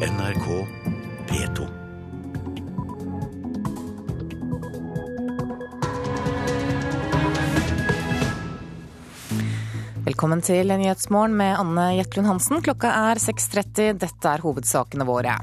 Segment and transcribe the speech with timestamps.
[0.00, 0.46] NRK
[1.28, 1.64] P2.
[10.06, 12.62] Velkommen til Nyhetsmorgen med Anne Jetlund Hansen.
[12.64, 13.98] Klokka er 6.30.
[14.00, 15.34] Dette er hovedsakene våre.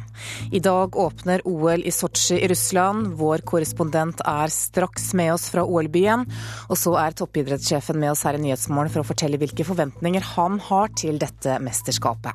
[0.49, 3.11] I dag åpner OL i Sotsji i Russland.
[3.19, 6.25] Vår korrespondent er straks med oss fra OL-byen.
[6.71, 10.57] Og så er toppidrettssjefen med oss her i Nyhetsmorgen for å fortelle hvilke forventninger han
[10.71, 12.33] har til dette mesterskapet.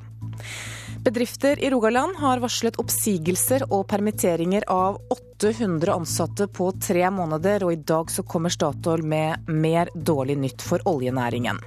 [1.03, 7.72] Bedrifter i Rogaland har varslet oppsigelser og permitteringer av 800 ansatte på tre måneder, og
[7.75, 11.58] i dag så kommer Statoil med mer dårlig nytt for oljenæringen.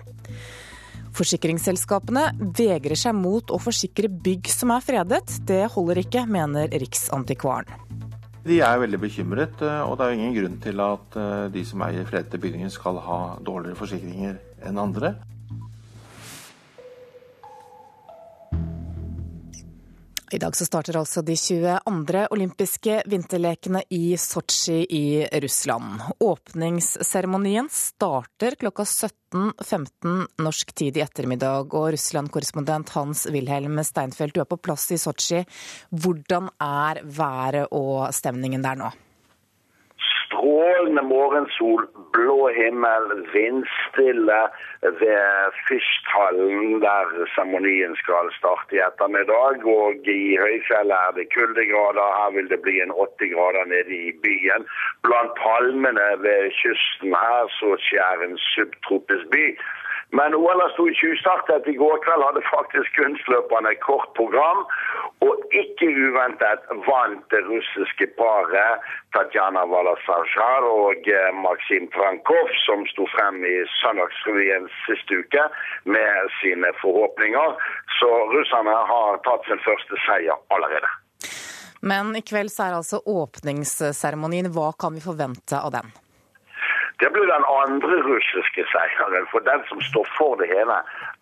[1.19, 5.27] Forsikringsselskapene vegrer seg mot å forsikre bygg som er fredet.
[5.43, 7.67] Det holder ikke, mener Riksantikvaren.
[8.47, 12.07] De er veldig bekymret, og det er ingen grunn til at eh, de som eier
[12.07, 15.17] fredede bygninger skal ha dårligere forsikringer enn andre.
[20.31, 22.21] I dag så starter altså de 22.
[22.33, 25.05] olympiske vinterlekene i Sotsji i
[25.43, 26.01] Russland.
[26.19, 31.69] Åpningsseremonien starter klokka 17.15 norsk tid i ettermiddag.
[31.77, 35.45] Og Russland-korrespondent Hans-Wilhelm Steinfeld, du er på plass i Sotsji.
[35.93, 38.93] Hvordan er været og stemningen der nå?
[40.45, 44.41] Strålende morgensol, blå himmel, vindstille
[45.01, 49.65] ved Fyrsthallen, der seremonien skal starte i ettermiddag.
[49.79, 52.09] Og i høyfjellet er det kuldegrader.
[52.19, 54.67] Her vil det bli en 80 grader nede i byen.
[55.05, 59.47] Blant palmene ved kysten her så skjer en subtropisk by.
[60.09, 61.67] Men OL sto i tjuvstartet.
[61.67, 64.65] I går kveld hadde faktisk kunstløperne kort program.
[65.25, 68.85] Og ikke uventet vant det russiske paret
[69.15, 75.47] Tatjana Valasajar og eh, Maksim Trankov, som sto frem i Søndagsrevyen siste uke
[75.95, 77.57] med sine forhåpninger.
[77.99, 80.91] Så russerne har tatt sin første seier allerede.
[81.85, 84.49] Men i kveld så er altså åpningsseremonien.
[84.53, 85.93] Hva kan vi forvente av den?
[86.99, 89.27] Det blir den andre russiske seieren.
[89.31, 90.77] For den som står for det hele,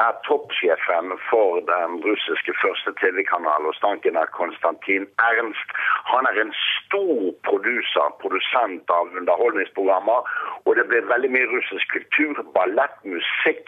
[0.08, 3.70] er toppsjefen for den russiske første TV-kanalen.
[3.70, 5.70] Og stanken er Konstantin Ernst.
[6.12, 10.20] Han er en stor produser, produsent av underholdningsprogrammer.
[10.66, 13.68] Og det blir veldig mye russisk kultur, ballett, musikk.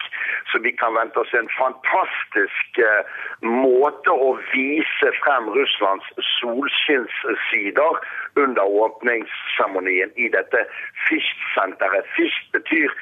[0.50, 3.02] Så vi kan vente oss en fantastisk uh,
[3.42, 6.06] måte å vise frem Russlands
[6.36, 8.00] solskinnssider
[8.42, 10.64] under åpningsseremonien i dette
[11.06, 12.08] Fisch-senteret.
[12.16, 12.92] Fisch betyr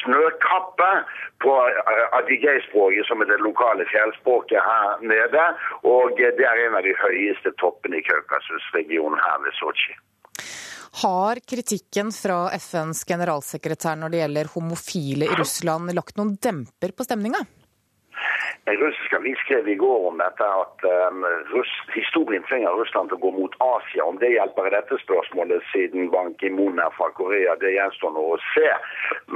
[0.00, 0.90] snøkappe
[1.40, 1.54] på
[2.60, 5.44] adigay-språket, som er det lokale fjellspråket her nede.
[5.84, 9.96] Og det er en av de høyeste toppene i Kaukasus-regionen her ved Sotsji.
[11.02, 17.06] Har kritikken fra FNs generalsekretær når det gjelder homofile i Russland lagt noen demper på
[17.06, 17.44] stemninga?
[18.70, 23.18] En russisk avis skrev i går om dette at um, Russ, historien tvinger Russland til
[23.18, 24.04] å gå mot Asia.
[24.04, 28.26] Om det hjelper i dette spørsmålet, siden Ban Ki-moon er fra Korea, det gjenstår nå
[28.34, 28.68] å se.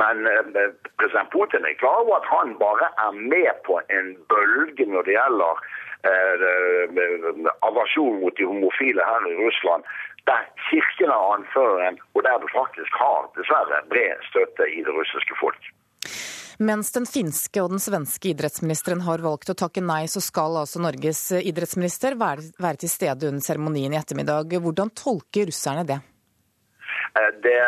[0.03, 0.65] Men uh,
[1.01, 5.17] president Putin er klar over at han bare er med på en bølge når det
[5.19, 5.63] gjelder
[6.09, 9.87] uh, aversjon mot de homofile her i Russland.
[10.29, 15.37] Der kirken er anføreren, og der det faktisk har dessverre bred støtte i det russiske
[15.41, 15.75] folk.
[16.59, 20.82] Mens den finske og den svenske idrettsministeren har valgt å takke nei, så skal altså
[20.82, 24.54] Norges idrettsminister være til stede under seremonien i ettermiddag.
[24.62, 25.98] Hvordan tolker russerne det?
[27.42, 27.59] Det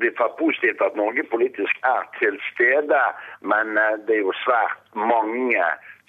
[0.00, 3.00] blir for positivt at Norge politisk er til stede,
[3.44, 3.76] men
[4.08, 5.64] det er jo svært mange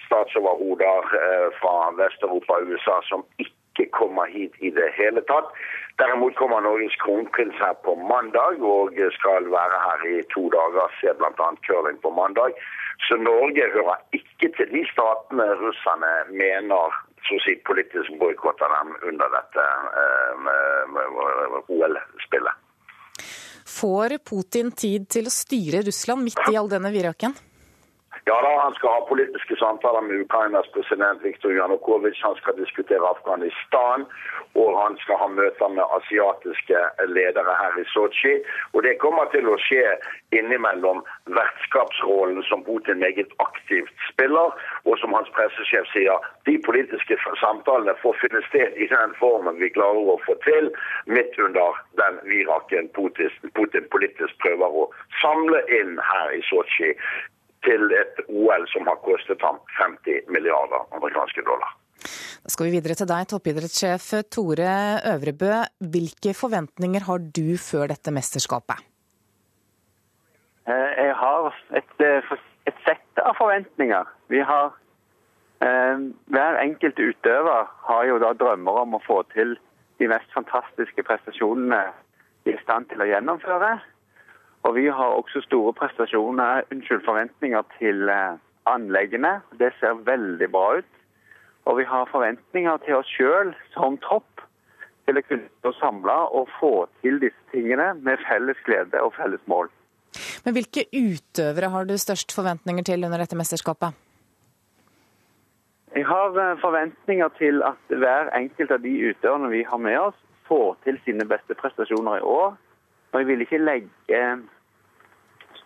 [0.06, 1.12] statsoverhoder
[1.60, 5.52] fra Vest-Europa og USA som ikke kommer hit i det hele tatt.
[6.02, 10.94] Derimot kommer Norges kronprins her på mandag og skal være her i to dager.
[11.02, 11.50] Se bl.a.
[11.68, 12.54] curling på mandag.
[13.08, 18.94] Så Norge hører ikke til de statene russerne mener så å si politisk boikotter dem
[19.10, 19.66] under dette
[20.02, 20.34] eh,
[21.68, 22.64] OL-spillet.
[23.68, 27.36] Får Putin tid til å styre Russland midt i all denne viraken?
[28.28, 32.24] Ja da, Han skal ha politiske samtaler med Ukrainas president Viktor Janukovitsj.
[32.24, 34.00] Han skal diskutere Afghanistan,
[34.62, 36.80] og han skal ha møter med asiatiske
[37.18, 38.34] ledere her i Sotsji.
[38.74, 39.86] Og Det kommer til å skje
[40.40, 41.00] innimellom
[41.38, 44.52] vertskapsrollen som Putin meget aktivt spiller,
[44.88, 47.16] og som hans pressesjef sier, de politiske
[47.46, 50.68] samtalene får finne sted i den formen vi klarer å få til,
[51.16, 54.86] midt under den viraken Putin, Putin politisk prøver å
[55.24, 56.92] samle inn her i Sotsji
[57.68, 61.76] til et OL som har kostet ham 50 milliarder amerikanske dollar.
[62.44, 64.74] Da skal vi videre til deg, toppidrettssjef Tore
[65.14, 65.54] Øvrebø.
[65.94, 68.80] Hvilke forventninger har du før dette mesterskapet?
[70.68, 71.94] Jeg har et,
[72.68, 74.08] et sett av forventninger.
[74.32, 74.72] Vi har
[75.62, 79.56] Eh, hver enkelt utøver har jo da drømmer om å få til
[79.98, 81.80] de mest fantastiske prestasjonene
[82.46, 83.72] de er i stand til å gjennomføre.
[84.68, 89.38] Og vi har også store prestasjoner, unnskyld, forventninger til eh, anleggene.
[89.60, 90.90] Det ser veldig bra ut.
[91.68, 94.44] Og vi har forventninger til oss sjøl som tropp
[95.08, 96.74] til å kunne samle og få
[97.04, 99.72] til disse tingene med felles glede og felles mål.
[100.44, 103.96] Men hvilke utøvere har du størst forventninger til under dette mesterskapet?
[105.96, 110.20] Jeg har eh, forventninger til at hver enkelt av de utøverne vi har med oss,
[110.48, 112.56] får til sine beste prestasjoner i år.
[113.12, 114.22] Og jeg vil ikke legge stø,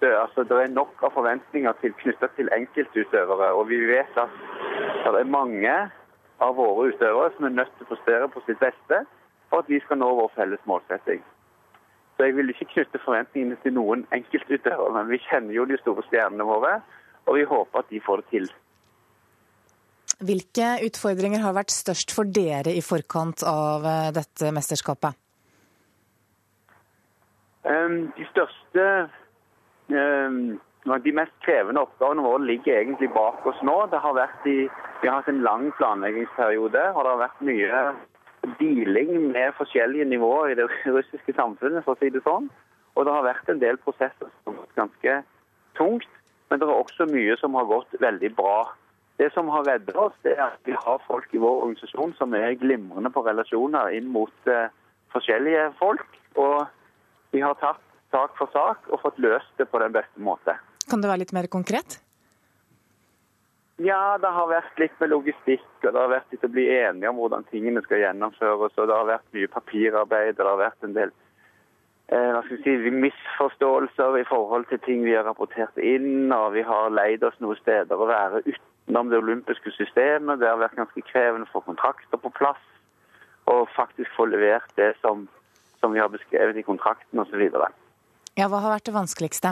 [0.07, 3.51] altså Det er nok av forventninger til, knyttet til enkeltutøvere.
[3.53, 4.37] Og vi vet at
[5.05, 5.75] det er mange
[6.41, 9.03] av våre utøvere som er nødt til å prestere på sitt beste
[9.51, 11.21] for at vi skal nå vår felles målsetting.
[12.17, 16.03] Så jeg vil ikke knytte forventningene til noen enkeltutøvere, men vi kjenner jo de store
[16.07, 16.75] stjernene våre,
[17.27, 18.51] og vi håper at de får det til.
[20.21, 25.17] Hvilke utfordringer har vært størst for dere i forkant av eh, dette mesterskapet?
[27.69, 28.85] Ehm, de største
[29.91, 33.75] De mest krevende oppgavene våre ligger egentlig bak oss nå.
[33.91, 34.55] Har i,
[35.01, 37.83] vi har hatt en lang planleggingsperiode, og det har vært mye
[38.59, 40.67] dealing med forskjellige nivåer i det
[40.97, 42.49] russiske samfunnet, for å si det sånn.
[42.95, 45.17] Og det har vært en del prosesser som har vært ganske
[45.79, 46.09] tungt,
[46.49, 48.57] men det er også mye som har gått veldig bra.
[49.21, 52.33] Det som har reddet oss, det er at vi har folk i vår organisasjon som
[52.35, 54.67] er glimrende på relasjoner inn mot uh,
[55.13, 56.07] forskjellige folk.
[56.41, 56.65] Og
[57.31, 60.57] vi har tatt sak for sak og fått løst det på den beste måte.
[60.89, 61.99] Kan det være litt mer konkret?
[63.81, 67.09] Ja, det har vært litt med logistikk, og det har vært litt å bli enige
[67.09, 68.75] om hvordan tingene skal gjennomføres.
[68.77, 71.13] og Det har vært mye papirarbeid, og det har vært en del
[72.13, 72.75] eh, si,
[73.05, 76.29] misforståelser i forhold til ting vi har rapportert inn.
[76.35, 80.43] og Vi har leid oss noen steder å være utenom det olympiske systemet.
[80.43, 82.61] Det har vært ganske krevende å få kontrakter på plass
[83.49, 85.25] og faktisk få levert det som,
[85.81, 87.49] som vi har beskrevet i kontrakten osv.
[88.41, 89.51] Ja, hva har vært det vanskeligste?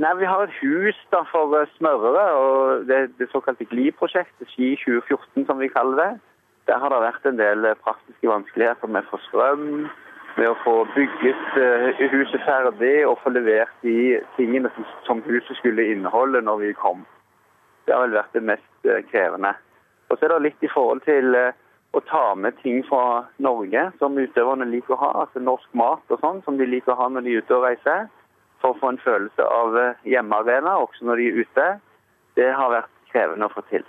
[0.00, 4.70] Nei, Vi har et hus da for eh, smørere, og det, det såkalte GLI-prosjektet, Ski
[4.80, 6.08] 2014 som vi kaller det.
[6.70, 9.66] Der har det vært en del eh, praktiske vanskeligheter med å få strøm,
[10.38, 14.68] med å få bygget uh, huset ferdig og få levert de tingene
[15.06, 17.06] som, huset skulle inneholde når vi kom.
[17.88, 19.54] Det har vel vært det mest uh, krevende.
[20.08, 21.32] Og så er det litt i forhold til
[21.96, 26.20] å ta med ting fra Norge som utøverne liker å ha, altså norsk mat og
[26.20, 28.08] sånn, som de liker å ha når de er ute og reiser
[28.60, 31.66] for å få en følelse av eh, hjemmearena også når de er ute.
[32.36, 33.84] Det har vært krevende å få til.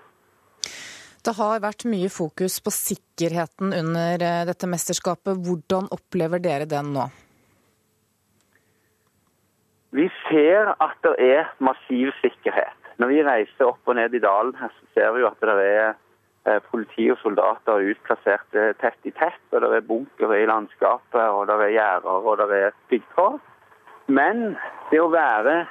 [1.27, 5.39] Det har vært mye fokus på sikkerheten under eh, dette mesterskapet.
[5.43, 7.09] Hvordan opplever dere den nå?
[9.97, 12.75] Vi ser at det er massiv sikkerhet.
[13.01, 15.67] Når vi reiser opp og ned i dalen, her, så ser vi jo at det
[15.67, 15.97] er
[16.71, 19.41] politi og soldater utplassert tett i tett.
[19.51, 23.39] og Det er bunkere i landskapet, og det er gjerder og det er piggtråd.
[24.07, 24.55] Men
[24.91, 25.65] det å være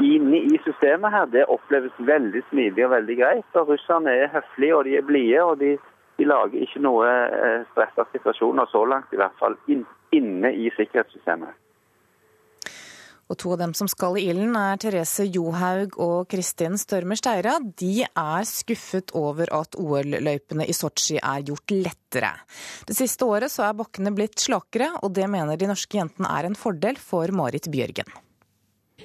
[0.00, 3.56] inne i systemet her, det oppleves veldig smidig og veldig greit.
[3.56, 5.72] Og Russerne er høflige og de er blide, og de,
[6.18, 11.61] de, lager ikke noe eh, stressa situasjoner så langt, i hvert fall inne i sikkerhetssystemet.
[13.32, 17.54] Og to av dem som skal i ilden er Therese Johaug og Kristin Størmer Steira.
[17.80, 22.34] De er skuffet over at OL-løypene i Sotsji er gjort lettere.
[22.84, 26.50] Det siste året så er bakkene blitt slakere, og det mener de norske jentene er
[26.50, 28.12] en fordel for Marit Bjørgen.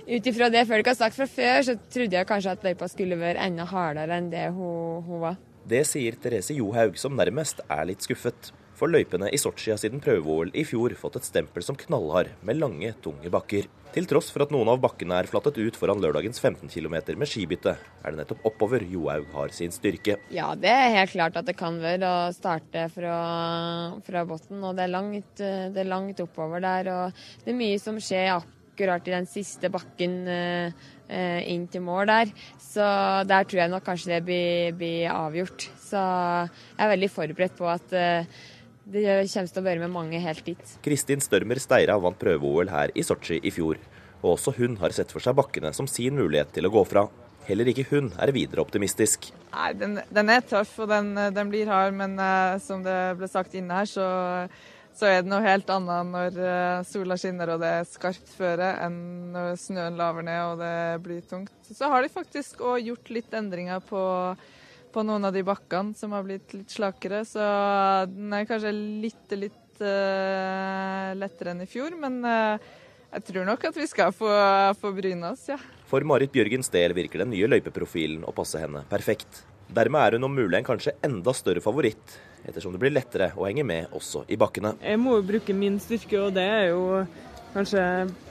[0.07, 3.15] Ut ifra det folk har sagt fra før, så trodde jeg kanskje at løypa skulle
[3.24, 5.39] være enda hardere enn det hun, hun var.
[5.67, 8.51] Det sier Therese Johaug, som nærmest er litt skuffet.
[8.77, 12.60] For løypene i Sotsji har siden prøve-OL i fjor fått et stempel som knallhard, med
[12.62, 13.65] lange, tunge bakker.
[13.96, 17.29] Til tross for at noen av bakkene er flattet ut foran lørdagens 15 km med
[17.29, 20.19] skibytte, er det nettopp oppover Johaug har sin styrke.
[20.29, 23.15] Ja, det er helt klart at det kan være å starte fra,
[24.05, 24.62] fra bunnen.
[24.62, 26.91] Og det er, langt, det er, langt, oppover der.
[26.93, 32.12] Og det er mye som skjer akkurat i den siste bakken eh, inn til mål
[32.12, 32.36] der.
[32.62, 32.86] Så
[33.25, 35.65] der tror jeg nok kanskje det blir, blir avgjort.
[35.81, 38.46] Så jeg er veldig forberedt på at eh,
[38.88, 40.74] det kommer til å være med mange helt dit.
[40.86, 43.79] Kristin Størmer Steira vant prøve-OL her i Sotsji i fjor.
[44.24, 47.06] Og også hun har sett for seg bakkene som sin mulighet til å gå fra.
[47.48, 49.29] Heller ikke hun er videre optimistisk.
[49.53, 53.29] Nei, Den, den er tøff og den, den blir hard, men uh, som det ble
[53.32, 54.08] sagt inne her, så,
[54.96, 58.74] så, er det noe helt annet når uh, sola skinner og det er skarpt føre,
[58.84, 59.00] enn
[59.36, 60.75] når snøen laver ned og det
[61.06, 61.56] blir tungt.
[61.72, 64.01] Så har de faktisk òg gjort litt endringer på
[64.94, 67.24] på noen av de bakkene som har blitt litt slakere.
[67.27, 67.44] Så
[68.12, 71.96] den er kanskje litt, litt uh, lettere enn i fjor.
[72.00, 72.70] Men uh,
[73.13, 74.32] jeg tror nok at vi skal få,
[74.79, 75.60] få bryne oss, ja.
[75.88, 79.46] For Marit Bjørgens del virker den nye løypeprofilen å passe henne perfekt.
[79.67, 82.17] Dermed er hun om mulig en kanskje enda større favoritt,
[82.48, 84.75] ettersom det blir lettere å henge med også i bakkene.
[84.84, 86.84] Jeg må jo bruke min styrke, og det er jo
[87.56, 87.84] kanskje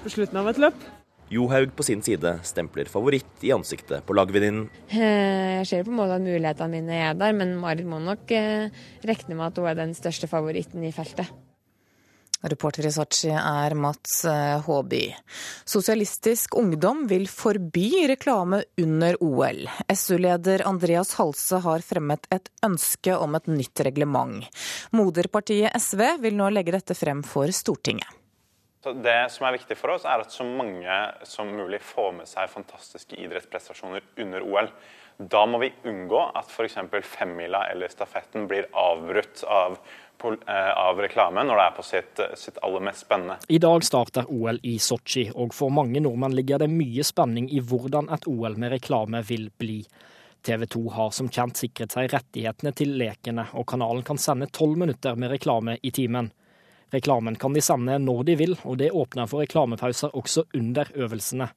[0.03, 0.87] på slutten av et løp.
[1.33, 4.69] Johaug på sin side stempler favoritt i ansiktet på lagvenninnen.
[4.91, 8.31] Eh, jeg ser på en måte at mulighetene mine er der, men Marit må nok
[8.31, 8.71] eh,
[9.07, 11.33] regne med at hun er den største favoritten i feltet.
[12.47, 15.03] Reporter i Sotsji er Mats eh, Håby.
[15.67, 19.65] Sosialistisk Ungdom vil forby reklame under OL.
[19.91, 24.47] SU-leder Andreas Halse har fremmet et ønske om et nytt reglement.
[24.95, 28.26] Moderpartiet SV vil nå legge dette frem for Stortinget.
[28.95, 32.51] Det som er viktig for oss, er at så mange som mulig får med seg
[32.53, 34.71] fantastiske idrettsprestasjoner under OL.
[35.17, 36.77] Da må vi unngå at f.eks.
[37.03, 39.79] femmila eller stafetten blir avbrutt av,
[40.27, 43.39] av reklame når det er på sitt, sitt, aller mest spennende.
[43.49, 47.63] I dag starter OL i Sotsji, og for mange nordmenn ligger det mye spenning i
[47.65, 49.81] hvordan et OL med reklame vil bli.
[50.47, 54.77] TV 2 har som kjent sikret seg rettighetene til lekene, og kanalen kan sende tolv
[54.79, 56.31] minutter med reklame i timen.
[56.95, 61.49] Reklamen kan de sende når de vil, og det åpner for reklamepauser også under øvelsene.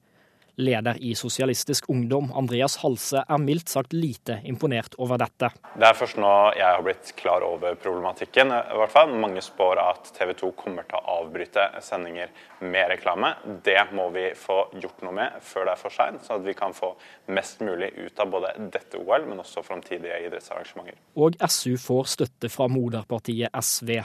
[0.60, 5.50] Leder i Sosialistisk Ungdom, Andreas Halse, er mildt sagt lite imponert over dette.
[5.74, 8.52] Det er først nå jeg har blitt klar over problematikken.
[8.52, 9.14] i hvert fall.
[9.20, 13.34] Mange spår at TV 2 kommer til å avbryte sendinger med reklame.
[13.64, 16.56] Det må vi få gjort noe med før det er for seint, sånn at vi
[16.58, 16.92] kan få
[17.32, 20.98] mest mulig ut av både dette OL, men også framtidige idrettsarrangementer.
[21.20, 23.96] Og SU får støtte fra moderpartiet SV.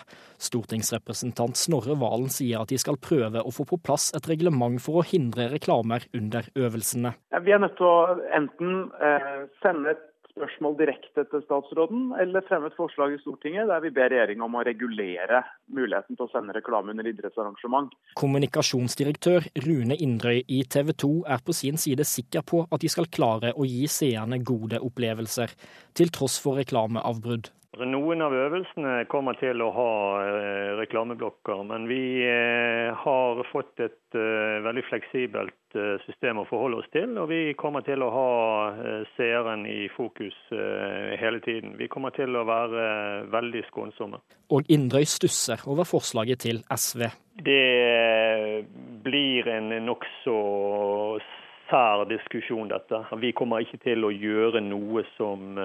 [0.45, 5.01] Stortingsrepresentant Snorre Valen sier at de skal prøve å få på plass et reglement for
[5.01, 7.15] å hindre reklamer under øvelsene.
[7.45, 10.03] Vi er nødt til å enten eh, sende et
[10.35, 14.57] spørsmål direkte til statsråden, eller fremme et forslag i Stortinget der vi ber regjeringa om
[14.59, 17.93] å regulere muligheten til å sende reklame under idrettsarrangement.
[18.19, 23.07] Kommunikasjonsdirektør Rune Indrøy i TV 2 er på sin side sikker på at de skal
[23.07, 25.55] klare å gi seerne gode opplevelser,
[25.95, 27.53] til tross for reklameavbrudd.
[27.83, 29.91] Noen av øvelsene kommer til å ha
[30.23, 35.53] eh, reklameblokker, men vi eh, har fått et eh, veldig fleksibelt
[36.05, 37.17] system å forholde oss til.
[37.19, 38.29] Og vi kommer til å ha
[39.17, 40.37] seeren i fokus
[41.19, 41.73] hele tiden.
[41.75, 42.85] Vi kommer til å være
[43.33, 44.21] veldig skånsomme.
[44.55, 47.09] Og Indrøy stusser over forslaget til SV.
[47.43, 48.63] Det
[49.03, 50.39] blir en nokså
[51.67, 53.03] sær diskusjon, dette.
[53.19, 55.59] Vi kommer ikke til å gjøre noe som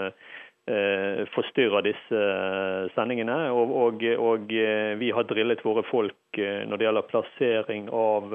[1.34, 3.36] forstyrrer disse eh, sendingene.
[3.54, 8.34] Og, og, og, eh, vi har drillet våre folk når det gjelder plassering av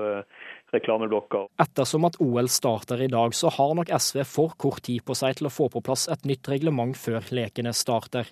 [0.75, 1.45] reklameblokker.
[1.63, 5.37] Ettersom at OL starter i dag, så har nok SV for kort tid på seg
[5.39, 8.27] til å få på plass et nytt reglement før lekene starter.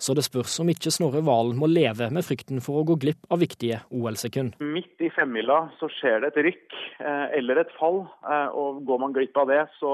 [0.00, 3.28] Så det spørs om ikke Snorre Valen må leve med frykten for å gå glipp
[3.28, 4.56] av viktige OL-sekund.
[4.64, 6.78] Midt i femmila så skjer det et rykk
[7.36, 8.06] eller et fall,
[8.56, 9.92] og går man glipp av det, så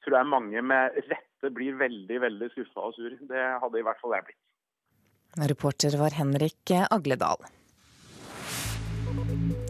[0.00, 3.10] tror jeg mange med rett fleste blir veldig, veldig skuffa og sur.
[3.10, 4.42] Det hadde i hvert fall jeg blitt.
[5.48, 7.38] Reporter var Henrik Agledal.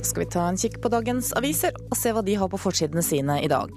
[0.02, 3.02] skal vi ta en kikk på dagens aviser og se hva de har på forsidene
[3.02, 3.68] sine i dag.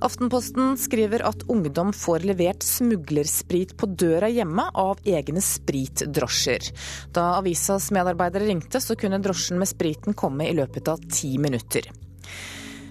[0.00, 6.70] Aftenposten skriver at ungdom får levert smuglersprit på døra hjemme av egne spritdrosjer.
[7.12, 11.90] Da avisas medarbeidere ringte, så kunne drosjen med spriten komme i løpet av ti minutter.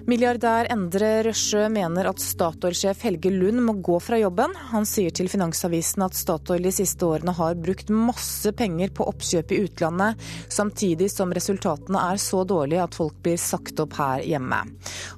[0.05, 4.53] Milliardær Endre Røsjø mener at Statoil-sjef Helge Lund må gå fra jobben.
[4.69, 9.55] Han sier til Finansavisen at Statoil de siste årene har brukt masse penger på oppkjøp
[9.55, 10.21] i utlandet,
[10.53, 14.62] samtidig som resultatene er så dårlige at folk blir sagt opp her hjemme.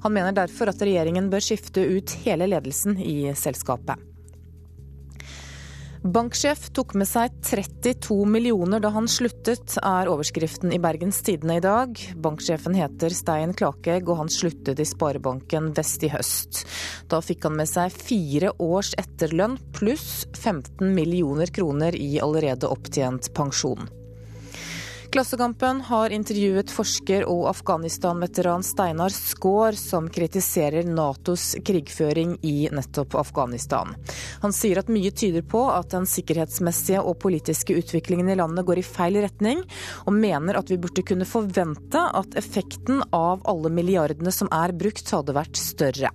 [0.08, 4.00] Han mener derfor at regjeringen bør skifte ut hele ledelsen i selskapet.
[6.06, 11.63] Banksjef tok med seg 32 millioner da han sluttet, er overskriften i Bergens Tidende i
[11.63, 11.98] dag.
[12.22, 16.63] Banksjefen heter Stein Klakegg, og han sluttet i Sparebanken Vest i høst.
[17.10, 23.32] Da fikk han med seg fire års etterlønn pluss 15 millioner kroner i allerede opptjent
[23.38, 23.89] pensjon.
[25.12, 33.96] Klassekampen har intervjuet forsker og Afghanistan-veteran Steinar Skaar, som kritiserer Natos krigføring i nettopp Afghanistan.
[34.44, 38.84] Han sier at mye tyder på at den sikkerhetsmessige og politiske utviklingen i landet går
[38.84, 39.64] i feil retning,
[40.04, 45.08] og mener at vi burde kunne forvente at effekten av alle milliardene som er brukt,
[45.08, 46.12] hadde vært større.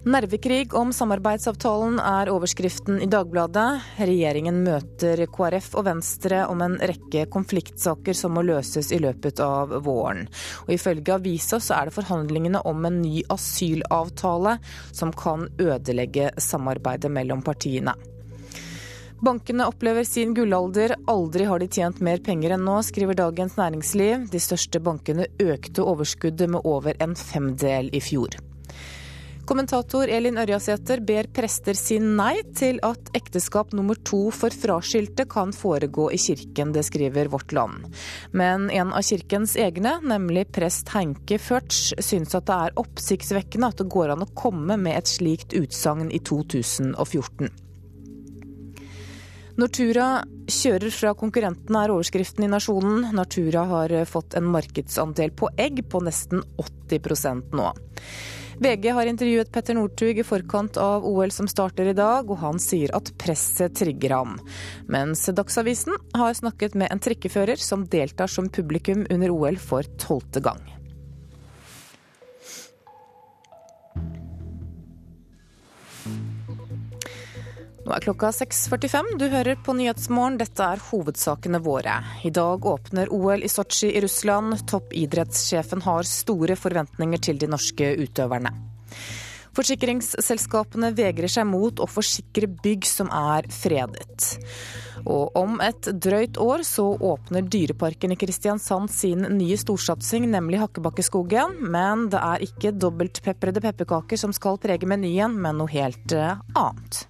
[0.00, 3.82] Nervekrig om samarbeidsavtalen er overskriften i Dagbladet.
[4.00, 9.74] Regjeringen møter KrF og Venstre om en rekke konfliktsaker som må løses i løpet av
[9.84, 10.24] våren.
[10.64, 14.56] Og Ifølge avisa så er det forhandlingene om en ny asylavtale
[14.88, 17.92] som kan ødelegge samarbeidet mellom partiene.
[19.20, 20.96] Bankene opplever sin gullalder.
[21.12, 24.30] Aldri har de tjent mer penger enn nå, skriver Dagens Næringsliv.
[24.32, 28.40] De største bankene økte overskuddet med over en femdel i fjor.
[29.50, 35.50] Kommentator Elin Ørjasæter ber prester si nei til at ekteskap nummer to for fraskilte kan
[35.50, 37.88] foregå i kirken, det skriver Vårt Land.
[38.30, 43.82] Men en av kirkens egne, nemlig prest Henke Førts, syns at det er oppsiktsvekkende at
[43.82, 47.50] det går an å komme med et slikt utsagn i 2014.
[49.58, 50.10] Nortura
[50.46, 53.10] kjører fra konkurrentene, er overskriften i Nasjonen.
[53.18, 57.72] Nortura har fått en markedsandel på egg på nesten 80% nå.
[58.60, 62.60] VG har intervjuet Petter Northug i forkant av OL som starter i dag, og han
[62.60, 64.34] sier at presset trigger ham.
[64.84, 70.44] Mens Dagsavisen har snakket med en trikkefører som deltar som publikum under OL for tolvte
[70.44, 70.60] gang.
[77.90, 79.08] Nå er klokka 6.45.
[79.18, 80.36] Du hører på Nyhetsmorgen.
[80.38, 81.96] Dette er hovedsakene våre.
[82.22, 84.60] I dag åpner OL i Sotsji i Russland.
[84.70, 88.54] Toppidrettssjefen har store forventninger til de norske utøverne.
[89.58, 94.36] Forsikringsselskapene vegrer seg mot å forsikre bygg som er fredet.
[95.02, 101.58] Og om et drøyt år så åpner Dyreparken i Kristiansand sin nye storsatsing, nemlig Hakkebakkeskogen.
[101.74, 107.08] Men det er ikke dobbeltpeprede pepperkaker som skal prege menyen, men noe helt eh, annet.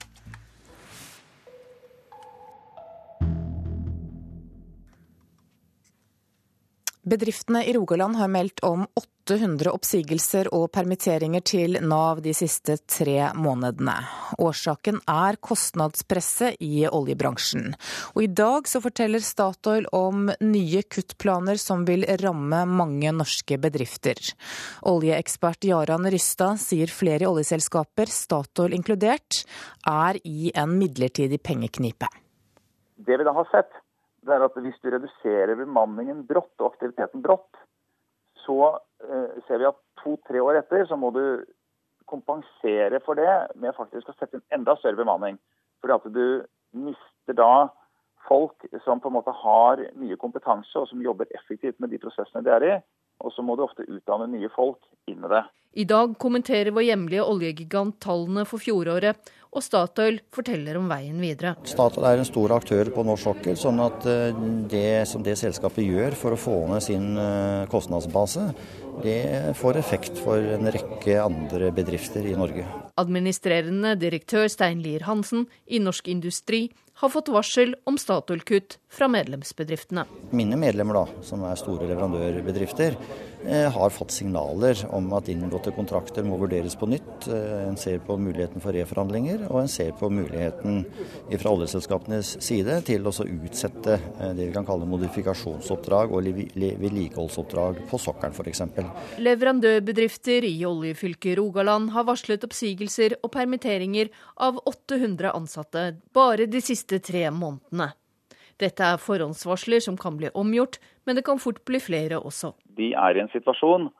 [7.03, 8.83] Bedriftene i Rogaland har meldt om
[9.31, 13.95] 800 oppsigelser og permitteringer til Nav de siste tre månedene.
[14.37, 17.73] Årsaken er kostnadspresset i oljebransjen.
[18.13, 24.21] Og i dag så forteller Statoil om nye kuttplaner som vil ramme mange norske bedrifter.
[24.85, 29.47] Oljeekspert Jaran Rystad sier flere oljeselskaper, Statoil inkludert,
[29.89, 32.13] er i en midlertidig pengeknipe.
[33.01, 33.73] Det vi da har sett,
[34.27, 37.61] det er at hvis du reduserer bemanningen brått og aktiviteten brått,
[38.45, 38.59] så
[39.05, 41.23] eh, ser vi at to-tre år etter så må du
[42.11, 45.39] kompensere for det med faktisk å sette inn enda større bemanning.
[45.81, 46.25] Fordi at du
[46.77, 47.69] mister da
[48.29, 52.45] folk som på en måte har mye kompetanse og som jobber effektivt med de prosessene
[52.47, 52.75] de er i.
[53.25, 54.81] Og så må du ofte utdanne nye folk
[55.11, 55.43] inn i det.
[55.81, 61.57] I dag kommenterer vår hjemlige oljegigant tallene for fjoråret, og Statoil forteller om veien videre.
[61.67, 64.37] Statoil er en stor aktør på norsk sokkel, sånn at eh,
[64.71, 68.51] det som det selskapet gjør for å få ned sin eh, kostnadsbase,
[69.01, 72.67] det får effekt for en rekke andre bedrifter i Norge.
[73.01, 76.67] Administrerende direktør Stein Lier Hansen i Norsk Industri
[77.01, 80.05] har fått varsel om Statoil-kutt fra medlemsbedriftene.
[80.37, 82.99] Mine medlemmer, da, som er store leverandørbedrifter,
[83.49, 87.29] har fått signaler om at inngåtte kontrakter må vurderes på nytt.
[87.29, 90.85] Eh, en ser på muligheten for reforhandlinger, og en ser på muligheten
[91.39, 98.01] fra oljeselskapenes side til å utsette eh, det vi kan kalle modifikasjonsoppdrag og vedlikeholdsoppdrag på
[98.03, 98.65] sokkelen f.eks.
[99.23, 107.01] Leverandørbedrifter i oljefylket Rogaland har varslet oppsigelser og permitteringer av 800 ansatte bare de siste
[107.05, 107.93] tre månedene.
[108.61, 112.53] Dette er forhåndsvarsler som kan bli omgjort, men det kan fort bli flere også.
[112.77, 113.91] De er i en situasjon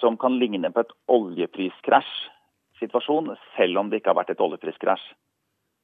[0.00, 5.06] som kan ligne på et oljepriskrasj-situasjon, selv om det ikke har vært et oljepriskrasj.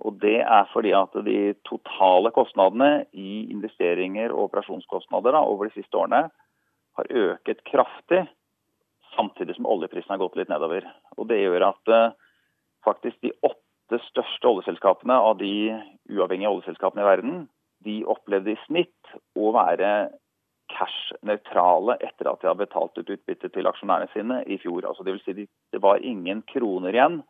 [0.01, 5.77] Og Det er fordi at de totale kostnadene i investeringer og operasjonskostnader da, over de
[5.77, 6.31] siste årene
[6.97, 8.23] har øket kraftig,
[9.17, 10.83] samtidig som oljeprisen har gått litt nedover.
[11.19, 12.13] Og Det gjør at uh,
[12.85, 17.49] faktisk de åtte største oljeselskapene av de uavhengige oljeselskapene i verden
[17.85, 20.11] de opplevde i snitt å være
[20.75, 24.87] cash-nøytrale etter at de har betalt ut utbytte til aksjonærene sine i fjor.
[24.89, 27.21] Altså det, vil si det var ingen kroner igjen,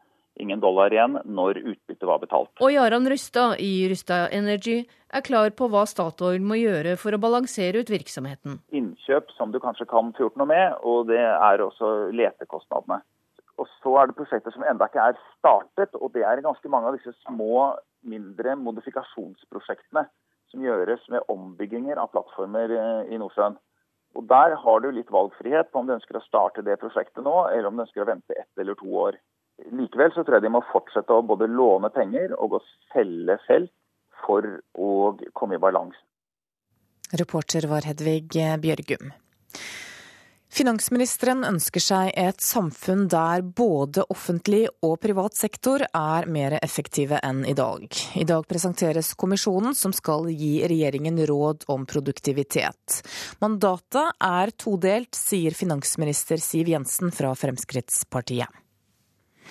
[0.40, 2.52] ingen dollar igjen, når utbyttet var betalt.
[2.62, 7.22] Og Jaran Rystad i Rystad Energy er klar på hva Statoil må gjøre for å
[7.22, 8.60] balansere ut virksomheten.
[8.76, 13.02] Innkjøp som du kanskje kan få gjort noe med, og det er også letekostnadene.
[13.60, 16.88] Og så er det prosjekter som enda ikke er startet, og det er ganske mange
[16.88, 17.74] av disse små,
[18.08, 20.06] mindre modifikasjonsprosjektene
[20.50, 23.58] som gjøres med ombygginger av plattformer eh, i Nordsjøen.
[24.18, 27.36] Og Der har du litt valgfrihet på om du ønsker å starte det prosjektet nå,
[27.48, 29.18] eller om du ønsker å vente ett eller to år.
[29.70, 33.72] Likevel så tror jeg de må fortsette å både låne penger og å selge felt
[34.24, 34.90] for å
[35.36, 36.00] komme i balanse.
[37.20, 38.30] Reporter var Hedvig
[38.62, 39.10] Bjørgum.
[40.50, 47.44] Finansministeren ønsker seg et samfunn der både offentlig og privat sektor er mer effektive enn
[47.46, 47.86] i dag.
[48.18, 52.98] I dag presenteres kommisjonen som skal gi regjeringen råd om produktivitet.
[53.38, 58.50] Mandatet er todelt, sier finansminister Siv Jensen fra Fremskrittspartiet.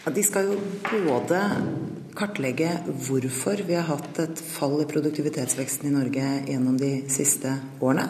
[0.04, 0.58] De skal jo
[1.08, 1.40] både
[2.20, 2.74] kartlegge
[3.08, 8.08] hvorfor vi har hatt et fall i produktivitetsveksten i Norge gjennom de siste årene.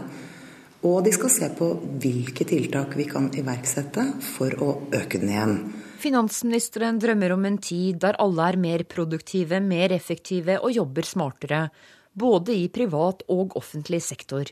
[0.87, 5.57] Og de skal se på hvilke tiltak vi kan iverksette for å øke den igjen.
[5.99, 11.65] Finansministeren drømmer om en tid der alle er mer produktive, mer effektive og jobber smartere.
[12.15, 14.47] Både i privat og offentlig sektor.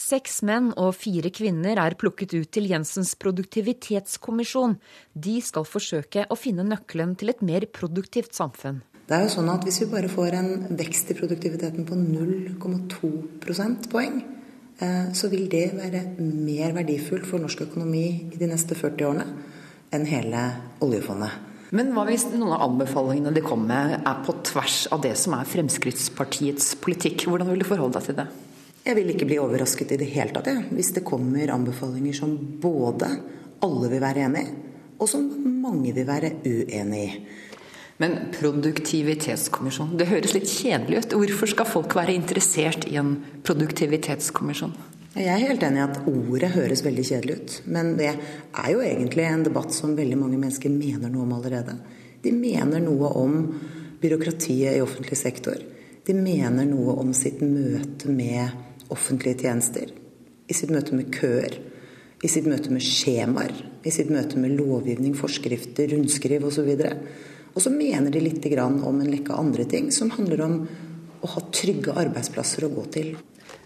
[0.00, 4.78] Seks menn og fire kvinner er plukket ut til Jensens produktivitetskommisjon.
[5.12, 8.80] De skal forsøke å finne nøkkelen til et mer produktivt samfunn.
[9.10, 13.10] Det er jo sånn at Hvis vi bare får en vekst i produktiviteten på 0,2
[13.42, 14.22] prosentpoeng,
[15.16, 19.26] så vil det være mer verdifullt for norsk økonomi i de neste 40 årene
[19.92, 20.44] enn hele
[20.84, 21.48] oljefondet.
[21.76, 25.36] Men hva hvis noen av anbefalingene de kom med er på tvers av det som
[25.36, 27.28] er Fremskrittspartiets politikk?
[27.30, 28.26] Hvordan vil du forholde deg til det?
[28.80, 30.64] Jeg vil ikke bli overrasket i det hele tatt, ja.
[30.72, 33.10] hvis det kommer anbefalinger som både
[33.62, 34.52] alle vil være enig i,
[35.00, 35.26] og som
[35.60, 37.10] mange vil være uenig i.
[38.00, 41.16] Men produktivitetskommisjon, det høres litt kjedelig ut.
[41.20, 44.72] Hvorfor skal folk være interessert i en produktivitetskommisjon?
[45.10, 47.56] Jeg er helt enig i at ordet høres veldig kjedelig ut.
[47.76, 51.76] Men det er jo egentlig en debatt som veldig mange mennesker mener noe om allerede.
[52.24, 53.34] De mener noe om
[54.00, 55.58] byråkratiet i offentlig sektor.
[56.06, 59.90] De mener noe om sitt møte med offentlige tjenester,
[60.48, 61.58] i sitt møte med køer,
[62.24, 63.52] i sitt møte med skjemaer,
[63.84, 66.64] i sitt møte med lovgivning, forskrifter, rundskriv osv.
[66.64, 66.96] Og så
[67.70, 70.68] mener de litt om en lekke andre ting som handler om
[71.20, 73.16] å ha trygge arbeidsplasser å gå til.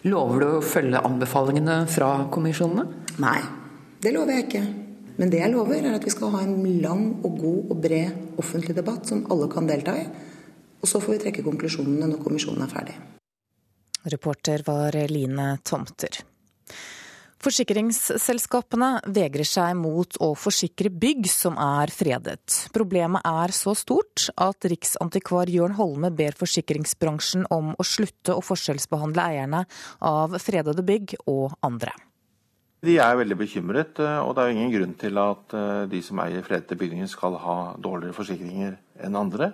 [0.04, 2.84] Lover du å følge anbefalingene fra kommisjonene?
[3.20, 3.40] Nei,
[4.00, 4.64] det lover jeg ikke.
[5.16, 8.38] Men det jeg lover, er at vi skal ha en lang og god og bred
[8.40, 10.06] offentlig debatt som alle kan delta i.
[10.82, 12.96] Og så får vi trekke konklusjonene når kommisjonen er ferdig.
[14.10, 16.18] Reporter var Line Tomter.
[17.44, 22.70] Forsikringsselskapene vegrer seg mot å forsikre bygg som er fredet.
[22.72, 29.28] Problemet er så stort at riksantikvar Jørn Holme ber forsikringsbransjen om å slutte å forskjellsbehandle
[29.28, 29.60] eierne
[30.00, 31.92] av fredede bygg og andre.
[32.84, 36.44] De er veldig bekymret, og det er ingen grunn til at eh, de som eier
[36.44, 39.52] fredede bygninger skal ha dårligere forsikringer enn andre.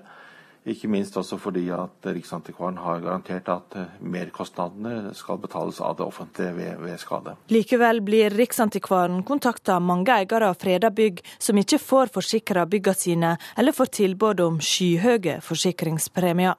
[0.68, 6.04] Ikke minst også fordi at Riksantikvaren har garantert at eh, merkostnadene skal betales av det
[6.04, 7.36] offentlige ved, ved skade.
[7.48, 12.94] Likevel blir Riksantikvaren kontakta av mange eiere av freda bygg som ikke får forsikra bygga
[12.94, 16.58] sine, eller får tilbud om skyhøye forsikringspremier.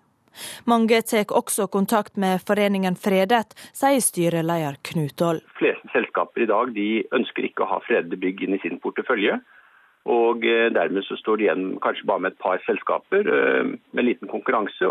[0.65, 5.41] Mange tar også kontakt med foreningen Fredet, sier styreleder Knut Aall.
[5.59, 6.77] Fleste selskaper i dag
[7.19, 9.41] ønsker ikke å ha fredede bygg inn i sin portefølje.
[10.09, 14.07] Og eh, dermed så står de igjen kanskje bare med et par selskaper eh, med
[14.07, 14.87] liten konkurranse.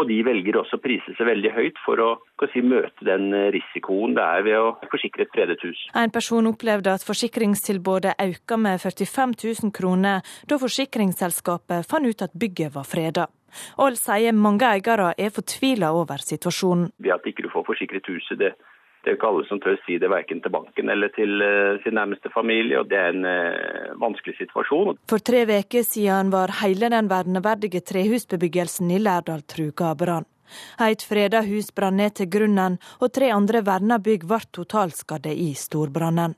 [0.00, 2.10] Og de velger også å prise seg veldig høyt for å
[2.52, 5.82] si, møte den risikoen det er ved å forsikre et fredet hus.
[5.98, 12.32] En person opplevde at forsikringstilbudet økte med 45 000 kroner da forsikringsselskapet fant ut at
[12.32, 13.28] bygget var freda.
[13.82, 16.92] Aall sier mange eiere er fortvila over situasjonen.
[16.96, 18.54] Det at ikke du får forsikret huset, det
[19.00, 21.78] det er jo ikke alle som tør si det verken til banken eller til uh,
[21.84, 24.98] sin nærmeste familie, og det er en uh, vanskelig situasjon.
[25.08, 30.28] For tre uker siden var hele den verneverdige trehusbebyggelsen i Lærdal truga av brann.
[30.82, 35.52] Et freda hus brant ned til grunnen, og tre andre verna bygg ble totalskadde i
[35.56, 36.36] storbrannen.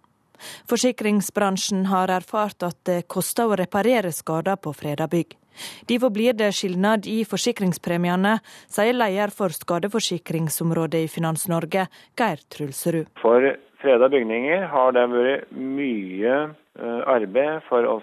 [0.71, 5.39] Forsikringsbransjen har erfart at det koster å reparere skader på freda bygg.
[5.89, 8.39] Derfor blir det skilnad i forsikringspremiene,
[8.71, 11.87] sier leder for skadeforsikringsområdet i Finans Norge,
[12.19, 13.11] Geir Trulserud.
[13.23, 17.97] For freda bygninger har det vært mye eh, arbeid for å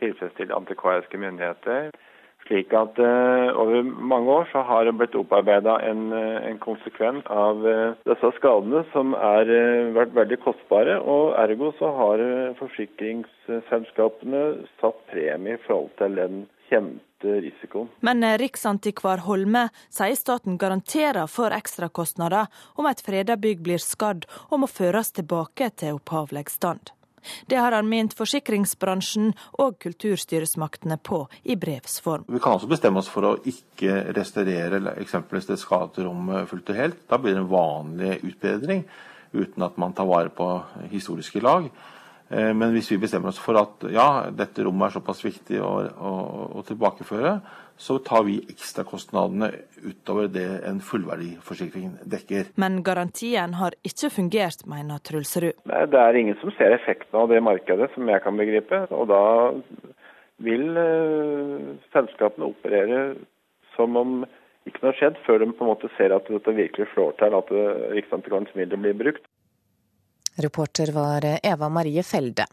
[0.00, 1.90] tilfredsstille antikvariske myndigheter.
[2.46, 7.26] Slik at uh, Over mange år så har det blitt opparbeida en, eh, en, konsekvens
[7.32, 10.98] av uh, disse skadene som har uh, vært veldig kostbare.
[11.00, 12.22] og Ergo så har
[12.60, 14.44] forsikringsselskapene
[14.80, 17.88] satt premie i forhold til den kjente risikoen.
[18.06, 22.46] Men Riksantikvar Holme sier staten garanterer for ekstrakostnader
[22.78, 26.95] om et freda bygg blir skadd og må føres tilbake til opphavlig stand.
[27.46, 32.26] Det har han ment forsikringsbransjen og kulturstyresmaktene på i brevs form.
[32.28, 37.04] Vi kan også bestemme oss for å ikke restaurere eksempelvis det skaderom fullt og helt.
[37.10, 38.86] Da blir det en vanlig utbedring
[39.36, 40.48] uten at man tar vare på
[40.92, 41.68] historiske lag.
[42.28, 45.72] Eh, men hvis vi bestemmer oss for at ja, dette rommet er såpass viktig å,
[45.86, 46.12] å,
[46.58, 47.36] å tilbakeføre,
[47.78, 49.50] så tar vi ekstrakostnadene
[49.84, 52.50] utover det en fullverdiforsikring dekker.
[52.58, 55.60] Men garantien har ikke fungert, mener Trulsrud.
[55.68, 58.80] Det er ingen som ser effekten av det markedet, som jeg kan begripe.
[58.96, 59.22] Og da
[60.42, 63.04] vil uh, selskapene operere
[63.76, 64.18] som om
[64.66, 67.36] ikke noe har skjedd, før de på en måte ser at dette virkelig slår til,
[67.38, 67.52] at
[67.94, 69.28] Riksantikvarens midler blir brukt.
[70.36, 72.46] Reporter var Eva Marie Felde.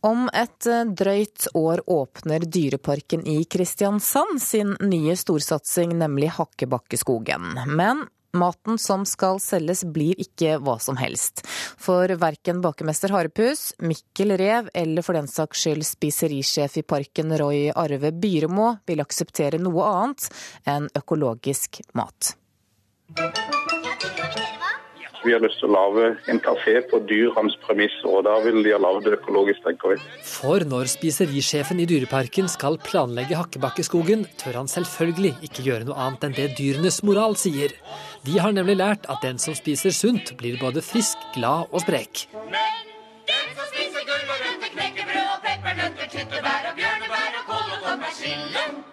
[0.00, 7.52] Om et eh, drøyt år åpner Dyreparken i Kristiansand sin nye storsatsing, nemlig Hakkebakkeskogen.
[7.68, 11.42] Men Maten som skal selges blir ikke hva som helst.
[11.82, 17.66] For verken bakemester Harepus, Mikkel Rev eller for den saks skyld spiserisjef i parken Roy
[17.74, 20.30] Arve Byremo vil akseptere noe annet
[20.70, 22.36] enn økologisk mat.
[25.24, 28.72] Vi har lyst til å lage en kafé på dyrenes premisser, og da vil de
[28.72, 29.98] ha lagd det økologisk, tenker vi.
[30.24, 36.24] For når spiserisjefen i Dyreparken skal planlegge Hakkebakkeskogen, tør han selvfølgelig ikke gjøre noe annet
[36.28, 37.76] enn det dyrenes moral sier.
[38.24, 42.24] De har nemlig lært at den som spiser sunt, blir både frisk, glad og sprek.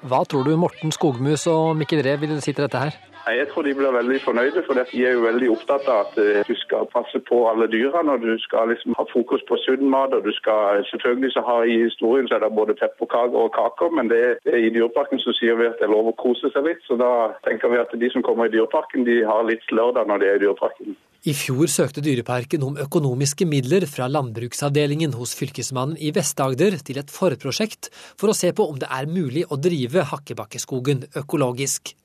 [0.07, 2.95] Hva tror du Morten Skogmus og Mikkel Rev vil si til dette her?
[3.27, 6.45] Jeg tror de blir veldig fornøyde, for de er jo veldig opptatt av at eh,
[6.47, 8.13] du skal passe på alle dyrene.
[8.13, 10.13] og Du skal liksom ha fokus på sunn mat.
[10.15, 13.89] og du skal, Selvfølgelig så har I historien så er det både pepperkaker og kaker,
[13.97, 16.63] men det, er i Dyreparken så sier vi at det er lov å kose seg
[16.69, 16.79] litt.
[16.87, 17.11] Så da
[17.47, 20.39] tenker vi at de som kommer i Dyreparken, de har litt lørdag når de er
[20.39, 20.95] i Dyreparken.
[21.27, 27.11] I fjor søkte Dyreparken om økonomiske midler fra landbruksavdelingen hos Fylkesmannen i Vest-Agder til et
[27.11, 31.97] forprosjekt for å se på om det er mulig å drive Hakkebakkeskogen økologisk.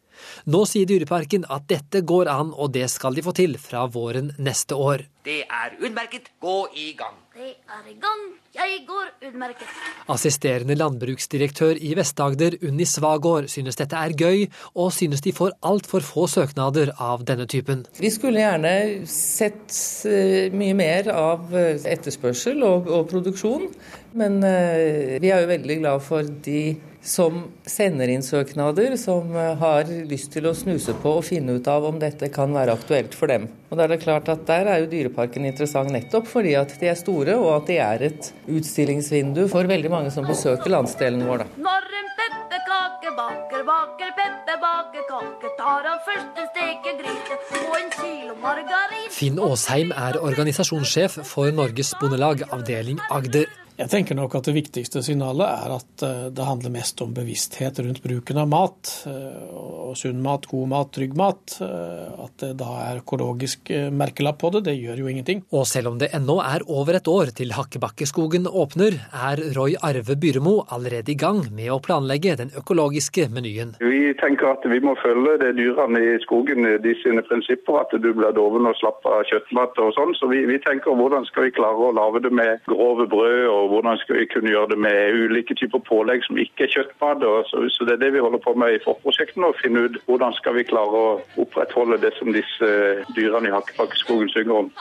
[0.51, 4.33] Nå sier Dyreparken at dette går an, og det skal de få til fra våren
[4.38, 5.07] neste år.
[5.22, 6.33] Det er utmerket.
[6.42, 7.14] Gå i gang.
[7.33, 8.22] Det er i gang.
[8.53, 9.68] Jeg går utmerket.
[10.11, 16.03] Assisterende landbruksdirektør i Vest-Agder, Unni Svagård, synes dette er gøy, og synes de får altfor
[16.03, 17.87] få søknader av denne typen.
[18.03, 18.75] Vi skulle gjerne
[19.09, 19.70] sett
[20.11, 23.70] eh, mye mer av eh, etterspørsel og, og produksjon,
[24.18, 29.91] men uh, vi er jo veldig glad for de som sender inn søknader, som har
[30.09, 33.33] lyst til å snuse på og finne ut av om dette kan være aktuelt for
[33.33, 33.49] dem.
[33.71, 36.91] Og da er det klart at Der er jo Dyreparken interessant nettopp fordi at de
[36.91, 41.45] er store, og at de er et utstillingsvindu for veldig mange som besøker landsdelen vår.
[41.45, 41.47] da.
[41.69, 49.38] Når en pepperkake baker, baker pepperbakekake, tar han første stekegryte og en kilo margarin Finn
[49.38, 53.62] Aasheim er organisasjonssjef for Norges Bondelag, avdeling Agder.
[53.83, 57.81] Jeg tenker nok at Det viktigste signalet er at eh, det handler mest om bevissthet
[57.83, 58.90] rundt bruken av mat.
[59.11, 61.57] Eh, og Sunn mat, god mat, trygg mat.
[61.64, 65.42] Eh, at det da er økologisk merkelapp på det, det gjør jo ingenting.
[65.51, 68.99] Og selv om det ennå er over et år til Hakkebakkeskogen åpner,
[69.31, 73.75] er Roy Arve Byremo allerede i gang med å planlegge den økologiske menyen.
[73.83, 77.81] Vi tenker at vi må følge det dyrene i skogen, de sine prinsipper.
[77.83, 80.14] At du blir doven og slapp av kjøttmat og sånn.
[80.21, 83.49] Så vi, vi tenker hvordan skal vi klare å lage det med grove brød.
[83.51, 86.73] og og hvordan skal vi kunne gjøre det med ulike typer pålegg som ikke er
[86.75, 87.25] kjøttmat.
[87.51, 90.37] Så, så, Det er det vi holder på med i forprosjektene, å finne ut hvordan
[90.39, 92.71] skal vi klare å opprettholde det som disse
[93.17, 94.73] dyrene i Hakkebakkeskogen synger om.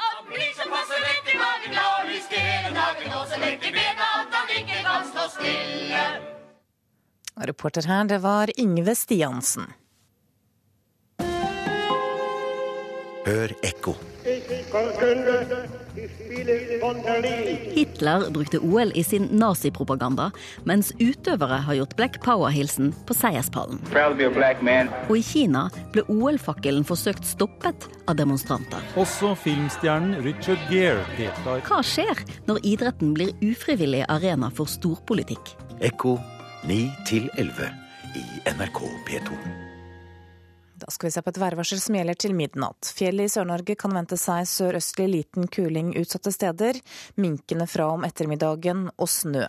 [7.51, 9.71] Reporter her, det var Yngve Stiansen.
[13.25, 13.95] Hør ekko.
[17.75, 20.29] Hitler brukte OL i sin nazipropaganda,
[20.63, 23.81] mens utøvere har gjort Black Power-hilsen på seierspallen.
[25.09, 28.83] Og i Kina ble OL-fakkelen forsøkt stoppet av demonstranter.
[28.99, 31.63] Også filmstjernen Richard Gere deltar.
[31.67, 35.55] Hva skjer når idretten blir ufrivillig arena for storpolitikk?
[35.83, 36.15] Ekko
[36.69, 36.87] 9
[37.35, 37.73] 11
[38.15, 38.79] i NRK
[39.09, 39.60] P2.
[40.81, 42.89] Da skal vi se på et værvarsel som gjelder til midnatt.
[42.97, 46.79] Fjellet i Sør-Norge kan vente seg sørøstlig liten kuling utsatte steder.
[47.21, 49.45] Minkende fra om ettermiddagen og snø.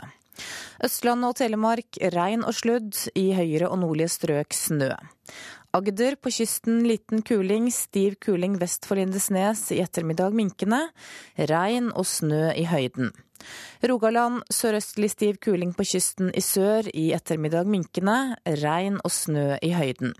[0.84, 4.92] Østlandet og Telemark regn og sludd, i høyere og nordlige strøk snø.
[5.72, 10.82] Agder på kysten liten kuling, stiv kuling vest for Lindesnes, i ettermiddag minkende.
[11.48, 13.12] Regn og snø i høyden.
[13.88, 18.36] Rogaland sørøstlig stiv kuling på kysten i sør, i ettermiddag minkende.
[18.44, 20.12] Regn og snø i høyden.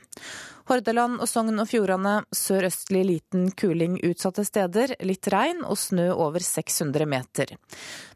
[0.73, 4.95] Hordaland og Sogn og Fjordane sørøstlig liten kuling utsatte steder.
[5.05, 7.53] Litt regn og snø over 600 meter.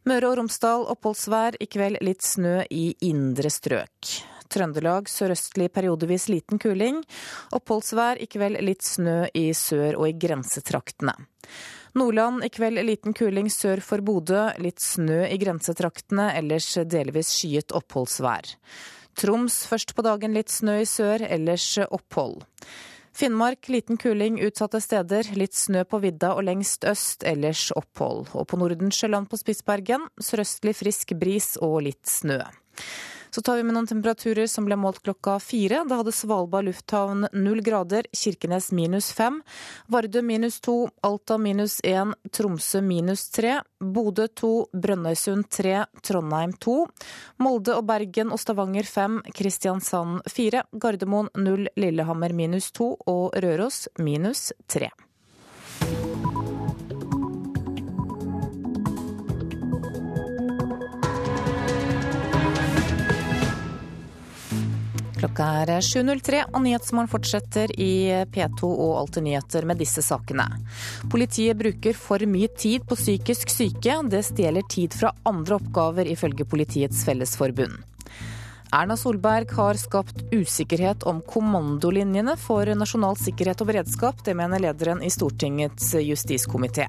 [0.09, 4.14] Møre og Romsdal oppholdsvær, i kveld litt snø i indre strøk.
[4.49, 7.03] Trøndelag sørøstlig periodevis liten kuling.
[7.53, 11.12] Oppholdsvær, i kveld litt snø i sør og i grensetraktene.
[12.01, 17.77] Nordland i kveld liten kuling sør for Bodø, litt snø i grensetraktene, ellers delvis skyet
[17.77, 18.57] oppholdsvær.
[19.16, 22.42] Troms først på dagen litt snø i sør, ellers opphold.
[23.16, 28.26] Finnmark liten kuling utsatte steder, litt snø på vidda og lengst øst, ellers opphold.
[28.37, 32.42] Og på Nordensjøland på Spitsbergen sørøstlig frisk bris og litt snø.
[33.37, 35.83] Så tar vi med noen temperaturer som ble målt klokka fire.
[35.85, 39.42] Da hadde Svalbard lufthavn null grader, Kirkenes minus fem,
[39.92, 46.87] Vardø minus to, Alta minus én, Tromsø minus tre, Bodø to, Brønnøysund tre, Trondheim to,
[47.37, 53.85] Molde og Bergen og Stavanger fem, Kristiansand fire, Gardermoen null, Lillehammer minus to og Røros
[54.01, 54.88] minus tre.
[65.27, 70.45] Klokka er 7.03, og Nyhetsmorgen fortsetter i P2 og Alltid nyheter med disse sakene.
[71.11, 73.97] Politiet bruker for mye tid på psykisk syke.
[74.07, 77.75] Det stjeler tid fra andre oppgaver, ifølge Politiets Fellesforbund.
[78.77, 84.23] Erna Solberg har skapt usikkerhet om kommandolinjene for nasjonal sikkerhet og beredskap.
[84.23, 86.87] Det mener lederen i Stortingets justiskomité.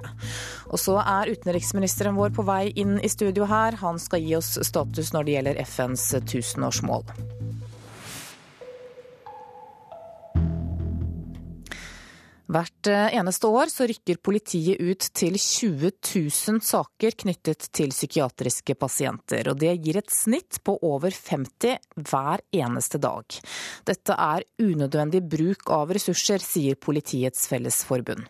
[0.70, 3.82] Og så er utenriksministeren vår på vei inn i studio her.
[3.82, 7.10] Han skal gi oss status når det gjelder FNs tusenårsmål.
[12.48, 18.78] Hvert eh, eneste år så rykker politiet ut til 20 000 saker knyttet til psykiatriske
[18.80, 21.76] pasienter, og det gir et snitt på over 50
[22.08, 23.40] hver eneste dag.
[23.90, 28.30] Dette er unødvendig bruk av ressurser, sier Politiets Fellesforbund.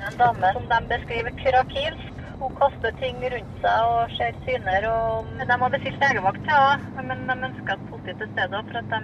[0.00, 2.16] En dame som de beskriver krakilsk.
[2.40, 4.86] Hun kaster ting rundt seg og ser syner.
[4.90, 6.62] Og de har bestilt legevakt, ja,
[6.98, 9.00] men de ønsker at politiet til stede for at de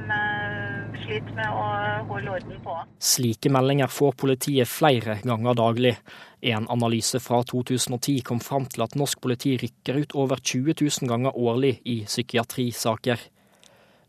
[0.97, 1.67] eh, sliter med å
[2.11, 2.77] holde orden på.
[2.99, 5.95] Slike meldinger får politiet flere ganger daglig.
[6.41, 11.11] En analyse fra 2010 kom fram til at norsk politi rykker ut over 20 000
[11.11, 13.21] ganger årlig i psykiatrisaker.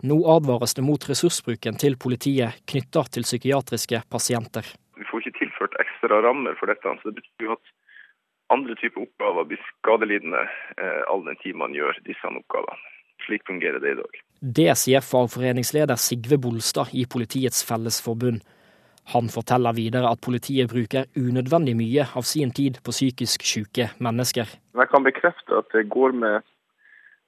[0.08, 4.68] Nå advares det mot ressursbruken til politiet knytta til psykiatriske pasienter.
[4.98, 7.74] Vi får ikke tilført ekstra rammer for dette, så det betyr at
[8.54, 10.44] andre typer oppgaver blir skadelidende
[10.78, 12.94] eh, all den tid man gjør disse oppgavene.
[13.26, 14.22] Slik fungerer det i dag.
[14.40, 18.44] Det sier fagforeningsleder Sigve Bolstad i Politiets Fellesforbund.
[19.14, 24.52] Han forteller videre at politiet bruker unødvendig mye av sin tid på psykisk syke mennesker.
[24.76, 26.44] Jeg kan bekrefte at det går med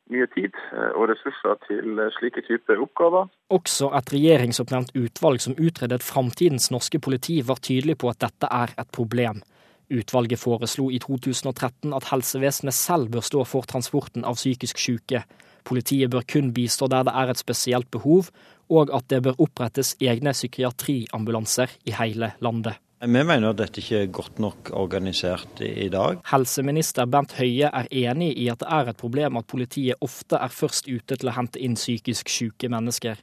[0.10, 3.30] mye tid eh, og ressurser til eh, slike typer oppgaver.
[3.54, 8.74] Også et regjeringsoppnevnt utvalg som utredet framtidens norske politi, var tydelig på at dette er
[8.78, 9.42] et problem.
[9.90, 15.24] Utvalget foreslo i 2013 at helsevesenet selv bør stå for transporten av psykisk syke.
[15.70, 18.32] Politiet bør kun bistå der det er et spesielt behov,
[18.70, 22.80] og at det bør opprettes egne psykiatriambulanser i hele landet.
[23.00, 26.18] Vi mener at dette ikke er godt nok organisert i dag.
[26.28, 30.52] Helseminister Bent Høie er enig i at det er et problem at politiet ofte er
[30.52, 33.22] først ute til å hente inn psykisk syke mennesker.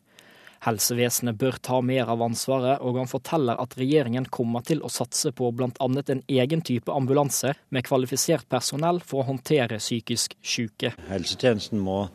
[0.64, 5.35] Helsevesenet bør ta mer av ansvaret, og han forteller at regjeringen kommer til å satse
[5.37, 5.68] på bl.a.
[5.76, 10.94] en egen type ambulanse med kvalifisert personell for å håndtere psykisk syke.
[11.11, 12.06] Helsetjenesten må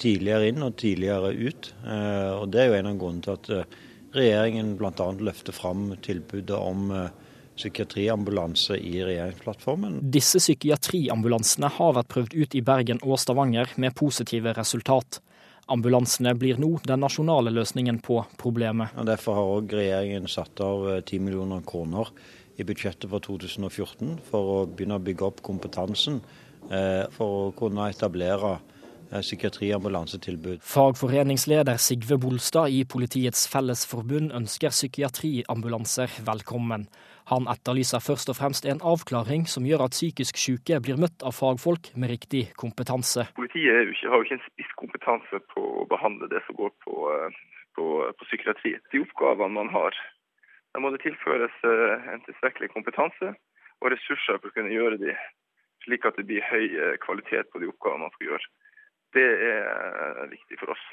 [0.00, 3.50] tidligere inn og tidligere ut, eh, og det er jo en av grunnene til at
[3.54, 3.76] eh,
[4.14, 5.10] regjeringen bl.a.
[5.28, 7.10] løfter fram tilbudet om eh,
[7.54, 10.00] psykiatriambulanse i regjeringsplattformen.
[10.14, 15.20] Disse psykiatriambulansene har vært prøvd ut i Bergen og Stavanger med positive resultat.
[15.70, 18.92] Ambulansene blir nå den nasjonale løsningen på problemet.
[19.00, 22.10] Og derfor har òg regjeringen satt av 10 eh, millioner kroner
[22.58, 26.20] i budsjettet for 2014 for å begynne å bygge opp kompetansen
[26.64, 28.54] for å kunne etablere
[29.12, 30.62] psykiatriambulansetilbud.
[30.62, 36.88] Fagforeningsleder Sigve Bolstad i Politiets Fellesforbund ønsker psykiatriambulanser velkommen.
[37.32, 41.32] Han etterlyser først og fremst en avklaring som gjør at psykisk syke blir møtt av
[41.36, 43.24] fagfolk med riktig kompetanse.
[43.38, 47.38] Politiet ikke, har jo ikke en spisskompetanse på å behandle det som går på, eh,
[47.78, 47.86] på,
[48.18, 48.74] på psykiatri.
[48.92, 49.96] De oppgavene man har,
[50.76, 53.32] da må det tilføres eh, en tilstrekkelig kompetanse
[53.80, 55.16] og ressurser for å kunne gjøre de
[55.84, 58.52] slik at det blir høy eh, kvalitet på de oppgavene man skal gjøre.
[59.14, 60.84] Det er viktig for oss.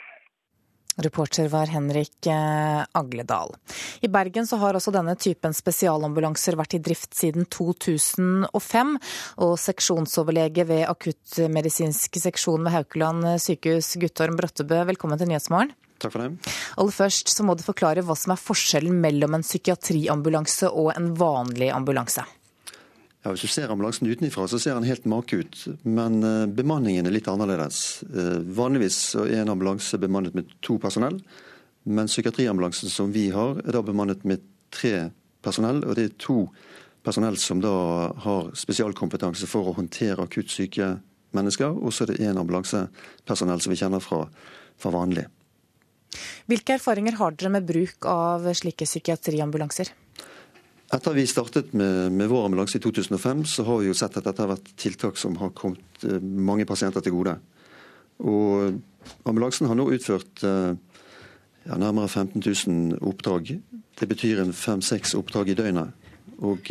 [1.02, 3.56] Reporter var Henrik eh, Agledal.
[4.02, 8.98] I Bergen så har også denne typen spesialambulanser vært i drift siden 2005.
[9.46, 14.84] Og seksjonsoverlege ved akuttmedisinsk seksjon ved Haukeland sykehus, Guttorm Brottebø.
[14.92, 15.74] velkommen til Nyhetsmorgen.
[16.02, 16.54] Takk for det.
[16.82, 21.12] Aller først så må du forklare hva som er forskjellen mellom en psykiatriambulanse og en
[21.18, 22.26] vanlig ambulanse.
[23.22, 25.68] Ja, Hvis du ser ambulansen utenfra, så ser den helt make ut.
[25.86, 28.02] Men uh, bemanningen er litt annerledes.
[28.10, 31.20] Uh, vanligvis er en ambulanse bemannet med to personell.
[31.84, 34.42] Men psykiatriambulansen som vi har, er da bemannet med
[34.74, 35.12] tre
[35.46, 35.84] personell.
[35.86, 36.48] Og det er to
[37.06, 37.76] personell som da
[38.26, 40.96] har spesialkompetanse for å håndtere akutt syke
[41.38, 41.78] mennesker.
[41.78, 44.26] Og så er det én ambulansepersonell som vi kjenner fra,
[44.82, 45.28] fra vanlig.
[46.50, 49.94] Hvilke erfaringer har dere med bruk av slike psykiatriambulanser?
[50.92, 54.26] Etter vi startet med, med, vår ambulanse i 2005, så har vi jo sett at
[54.28, 57.38] dette har vært tiltak som har kommet eh, mange pasienter til gode.
[58.28, 58.76] Og
[59.26, 63.56] ambulansen har nå utført ja, nærmere 15 000 oppdrag.
[63.98, 65.96] Det betyr en fem-seks oppdrag i døgnet.
[66.46, 66.70] Og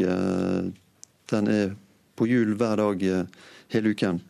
[1.33, 1.73] den er
[2.14, 3.03] på hjul hver dag
[3.75, 4.21] hele uken.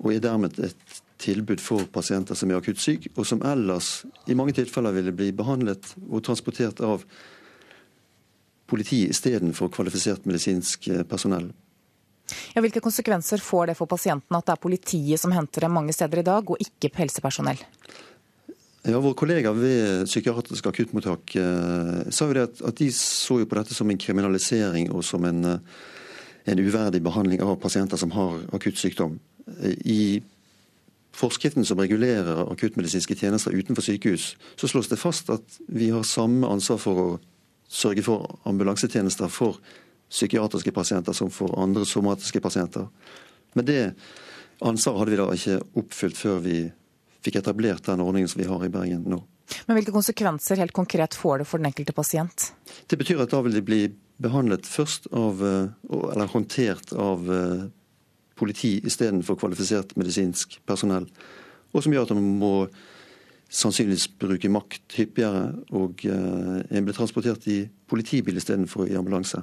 [0.00, 4.36] Og er dermed et tilbud for pasienter som er akutt syke, og som ellers i
[4.36, 7.04] mange tilfeller ville bli behandlet og transportert av
[8.66, 11.50] politi istedenfor kvalifisert medisinsk eh, personell.
[12.54, 15.94] Ja, hvilke konsekvenser får det for pasientene at det er politiet som henter dem mange
[15.94, 17.60] steder i dag, og ikke helsepersonell?
[18.86, 23.48] Ja, Vår kollega ved psykiatrisk akuttmottak eh, sa jo det at, at, de så jo
[23.50, 25.80] på dette som en kriminalisering og som en, eh,
[26.52, 29.18] en uverdig behandling av pasienter som har akutt sykdom.
[29.58, 30.00] Eh, I
[31.16, 36.46] forskriften som regulerer akuttmedisinske tjenester utenfor sykehus, så slås det fast at vi har samme
[36.46, 37.08] ansvar for å
[37.68, 39.58] sørge for ambulansetjenester for
[40.10, 42.86] psykiatriske pasienter som for andre somatiske pasienter.
[43.54, 43.80] Men det
[44.62, 46.58] ansvaret hadde vi da ikke oppfylt før vi
[47.26, 49.22] fikk etablert den ordningen som vi har i Bergen nå.
[49.66, 52.50] Men Hvilke konsekvenser helt konkret får det for den enkelte pasient?
[52.86, 53.80] Det betyr at da vil de bli
[54.22, 57.66] behandlet først av, eh, eller håndtert av eh,
[58.36, 61.06] politi istedenfor kvalifisert medisinsk personell.
[61.74, 62.54] Og som gjør at man må
[63.52, 69.42] sannsynligvis bruke makt hyppigere, og eh, en blir transportert i politibil istedenfor i ambulanse.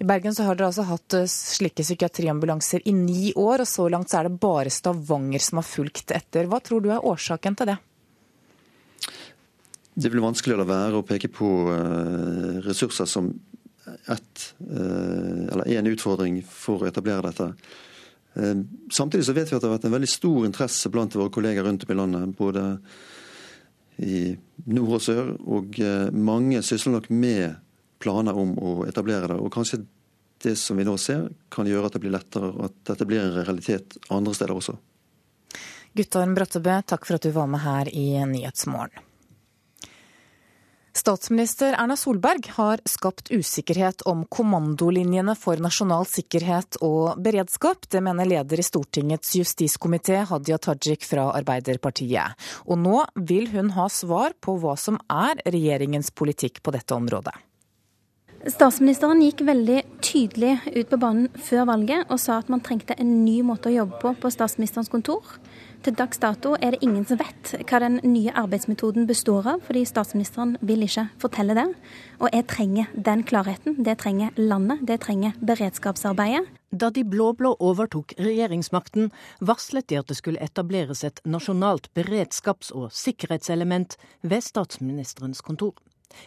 [0.00, 3.86] I Bergen så har dere altså hatt eh, slike psykiatriambulanser i ni år, og så
[3.92, 6.48] langt så er det bare Stavanger som har fulgt etter.
[6.50, 7.78] Hva tror du er årsaken til det?
[10.00, 13.30] Det blir vanskelig å la være å peke på eh, ressurser som
[13.90, 17.48] ett, eller én utfordring for å etablere dette.
[18.34, 18.54] Eh,
[18.92, 21.66] samtidig så vet vi at det har vært en veldig stor interesse blant våre kolleger
[21.66, 22.36] rundt om i landet.
[22.38, 22.66] Både
[24.00, 24.20] i
[24.70, 25.32] nord og sør.
[25.50, 27.58] Og eh, mange sysler nok med
[28.00, 29.40] planer om å etablere det.
[29.40, 29.82] Og kanskje
[30.40, 33.36] det som vi nå ser, kan gjøre at det blir lettere, at dette blir en
[33.42, 34.78] realitet andre steder også.
[35.96, 39.09] Guttorm Brattebø, takk for at du var med her i Nyhetsmorgen.
[40.92, 47.86] Statsminister Erna Solberg har skapt usikkerhet om kommandolinjene for nasjonal sikkerhet og beredskap.
[47.86, 52.34] Det mener leder i Stortingets justiskomité, Hadia Tajik fra Arbeiderpartiet.
[52.66, 57.36] Og nå vil hun ha svar på hva som er regjeringens politikk på dette området.
[58.50, 63.18] Statsministeren gikk veldig tydelig ut på banen før valget og sa at man trengte en
[63.20, 65.36] ny måte å jobbe på på statsministerens kontor.
[65.80, 69.86] Til dags dato er det ingen som vet hva den nye arbeidsmetoden består av, fordi
[69.88, 71.64] statsministeren vil ikke fortelle det.
[72.20, 73.78] Og jeg trenger den klarheten.
[73.80, 74.82] Det trenger landet.
[74.84, 76.44] Det trenger beredskapsarbeidet.
[76.70, 79.08] Da de blå-blå overtok regjeringsmakten,
[79.40, 85.72] varslet de at det skulle etableres et nasjonalt beredskaps- og sikkerhetselement ved statsministerens kontor.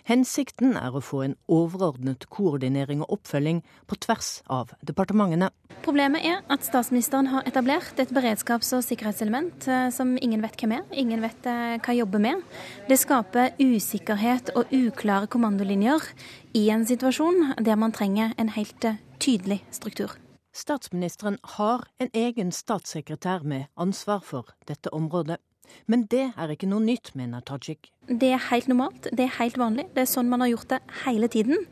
[0.08, 5.52] Hensikten er å få en overordnet koordinering og oppfølging på tvers av departementene.
[5.84, 10.78] Problemet er at statsministeren har etablert et beredskaps- og sikkerhetselement eh, som ingen vet hvem
[10.78, 12.44] er, ingen vet eh, hva jobber med.
[12.88, 16.08] Det skaper usikkerhet og uklare kommandolinjer
[16.56, 20.16] i en situasjon der man trenger en helt eh, tydelig struktur.
[20.54, 25.40] Statsministeren har en egen statssekretær med ansvar for dette området.
[25.88, 27.92] Men det er ikke noe nytt, mener Tajik.
[28.08, 29.88] Det er helt normalt, det er helt vanlig.
[29.96, 31.66] Det er sånn man har gjort det hele tiden.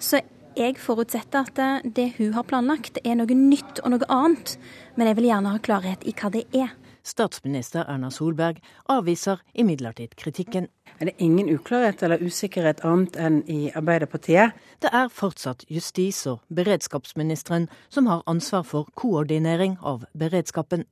[0.00, 0.22] Så
[0.58, 4.56] jeg forutsetter at det hun har planlagt er noe nytt og noe annet.
[4.96, 6.74] Men jeg vil gjerne ha klarhet i hva det er.
[7.06, 8.60] Statsminister Erna Solberg
[8.92, 10.68] avviser imidlertid kritikken.
[11.00, 14.52] Er det ingen uklarhet eller usikkerhet annet enn i Arbeiderpartiet?
[14.84, 20.84] Det er fortsatt justis- og beredskapsministeren som har ansvar for koordinering av beredskapen.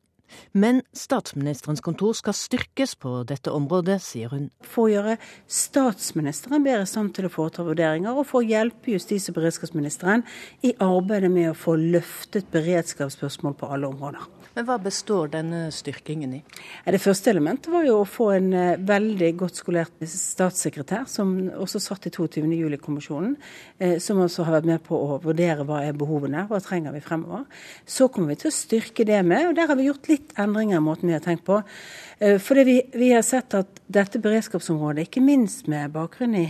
[0.52, 4.48] Men statsministerens kontor skal styrkes på dette området, sier hun.
[4.62, 5.18] For å gjøre
[5.50, 10.24] statsministeren bedre i stand til å foreta vurderinger, og for å hjelpe justis- og beredskapsministeren
[10.66, 14.26] i arbeidet med å få løftet beredskapsspørsmål på alle områder.
[14.58, 16.38] Men Hva består denne styrkingen i?
[16.82, 21.30] Det første elementet var jo å få en eh, veldig godt skolert statssekretær, som
[21.62, 23.36] også satt i 22.07-kommisjonen,
[23.78, 27.04] eh, som også har vært med på å vurdere hva er behovene, hva trenger vi
[27.04, 27.44] fremover.
[27.86, 30.78] Så kommer vi til å styrke det med, og der har vi gjort litt endringer
[30.78, 31.60] i måten vi har tenkt på.
[32.18, 36.48] Eh, fordi vi, vi har sett at dette beredskapsområdet, ikke minst med bakgrunn i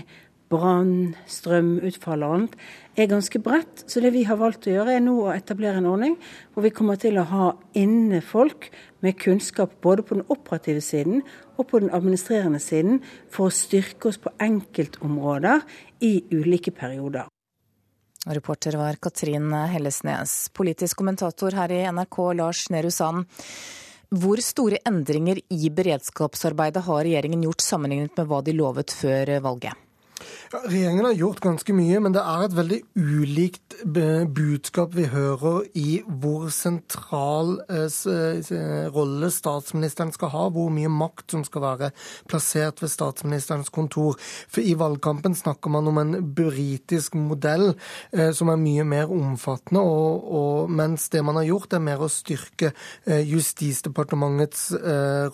[0.49, 2.59] brann, strømutfall og annet,
[2.99, 3.85] er ganske bredt.
[3.87, 6.17] Så det vi har valgt å gjøre, er nå å etablere en ordning
[6.55, 7.49] hvor vi kommer til å ha
[7.79, 8.71] inne folk
[9.05, 11.23] med kunnskap både på den operative siden
[11.59, 15.67] og på den administrerende siden, for å styrke oss på enkeltområder
[16.07, 17.29] i ulike perioder.
[18.29, 20.49] Reporter var Katrin Hellesnes.
[20.53, 23.25] Politisk kommentator her i NRK, Lars Nehru Sand.
[24.09, 29.88] Hvor store endringer i beredskapsarbeidet har regjeringen gjort sammenlignet med hva de lovet før valget?
[30.49, 35.99] Regjeringen har gjort ganske mye, men det er et veldig ulikt budskap vi hører i
[36.07, 41.91] hvor sentral eh, rolle statsministeren skal ha, hvor mye makt som skal være
[42.31, 44.17] plassert ved statsministerens kontor.
[44.49, 47.75] For I valgkampen snakker man om en britisk modell
[48.13, 52.05] eh, som er mye mer omfattende, og, og, mens det man har gjort, er mer
[52.05, 54.71] å styrke eh, Justisdepartementets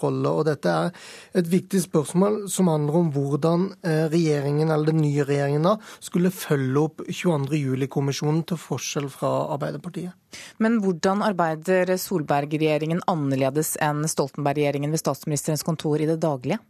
[0.03, 0.31] rolle.
[0.31, 0.91] Og Dette er
[1.39, 3.67] et viktig spørsmål som handler om hvordan
[4.11, 10.15] regjeringen eller den nye regjeringen da skulle følge opp 22.07-kommisjonen, til forskjell fra Arbeiderpartiet.
[10.63, 16.61] Men hvordan arbeider Solberg-regjeringen annerledes enn Stoltenberg-regjeringen ved statsministerens kontor i det daglige?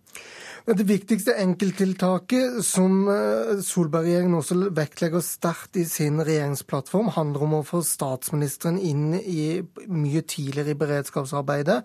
[0.64, 7.66] Det viktigste enkelttiltaket som eh, Solberg-regjeringen også vektlegger sterkt i sin regjeringsplattform, handler om å
[7.68, 9.60] få statsministeren inn i
[9.92, 11.76] mye tidligere i beredskapsarbeidet.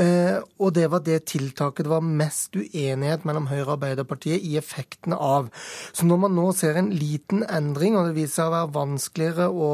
[0.00, 4.56] Eh, og det var det tiltaket det var mest uenighet mellom Høyre og Arbeiderpartiet i
[4.56, 5.52] effektene av.
[5.92, 9.50] Så når man nå ser en liten endring, og det viser seg å være vanskeligere
[9.52, 9.70] å,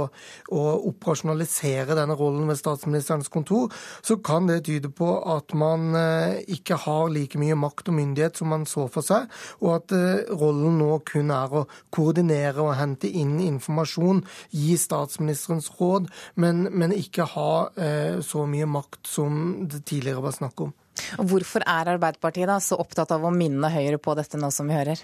[0.51, 3.73] å operasjonalisere denne rollen ved statsministerens kontor,
[4.03, 8.37] så kan det tyde på at man eh, ikke har like mye makt og myndighet
[8.39, 9.29] som man så for seg,
[9.61, 15.71] og at eh, rollen nå kun er å koordinere og hente inn informasjon, gi statsministerens
[15.79, 20.75] råd, men, men ikke ha eh, så mye makt som det tidligere var snakk om.
[21.19, 24.69] Og Hvorfor er Arbeiderpartiet da så opptatt av å minne Høyre på dette nå som
[24.69, 25.03] vi hører?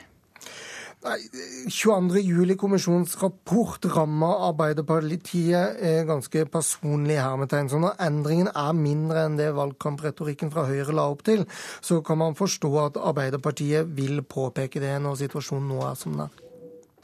[1.05, 2.16] 22.
[2.24, 7.68] juli-kommisjonens rapport rammer Arbeiderpartiet ganske personlig hermetegn.
[7.68, 11.44] Så når endringen er mindre enn det valgkampretorikken fra Høyre la opp til,
[11.84, 16.24] så kan man forstå at Arbeiderpartiet vil påpeke det når situasjonen nå er som den
[16.26, 16.40] er.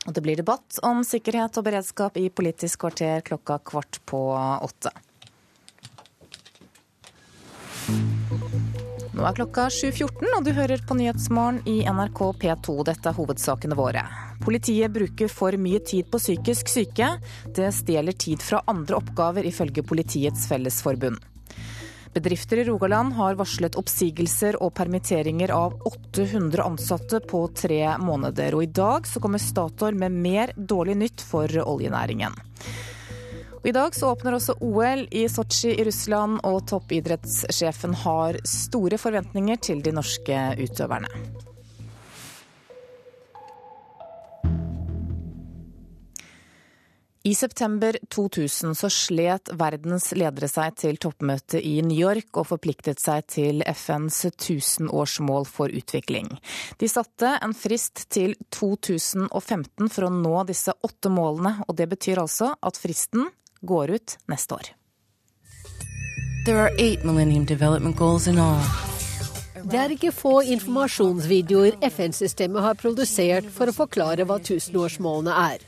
[0.08, 4.22] Og det blir debatt om sikkerhet og beredskap i Politisk kvarter klokka kvart på
[4.64, 4.94] åtte.
[9.20, 12.76] Nå er klokka 7.14, og du hører på Nyhetsmorgen i NRK P2.
[12.88, 14.06] Dette er hovedsakene våre.
[14.40, 17.10] Politiet bruker for mye tid på psykisk syke.
[17.52, 21.20] Det stjeler tid fra andre oppgaver, ifølge Politiets Fellesforbund.
[22.16, 28.56] Bedrifter i Rogaland har varslet oppsigelser og permitteringer av 800 ansatte på tre måneder.
[28.56, 32.40] Og i dag så kommer Statoil med mer dårlig nytt for oljenæringen.
[33.62, 39.60] I dag så åpner også OL i Sotsji i Russland, og toppidrettssjefen har store forventninger
[39.60, 41.10] til de norske utøverne.
[47.22, 53.02] I september 2000 så slet verdens ledere seg til toppmøte i New York og forpliktet
[53.02, 56.30] seg til FNs tusenårsmål for utvikling.
[56.80, 62.22] De satte en frist til 2015 for å nå disse åtte målene, og det betyr
[62.24, 63.28] altså at fristen
[63.60, 64.70] går ut neste år.
[69.70, 75.66] Det er ikke få informasjonsvideoer FN-systemet har produsert for å forklare hva tusenårsmålene er.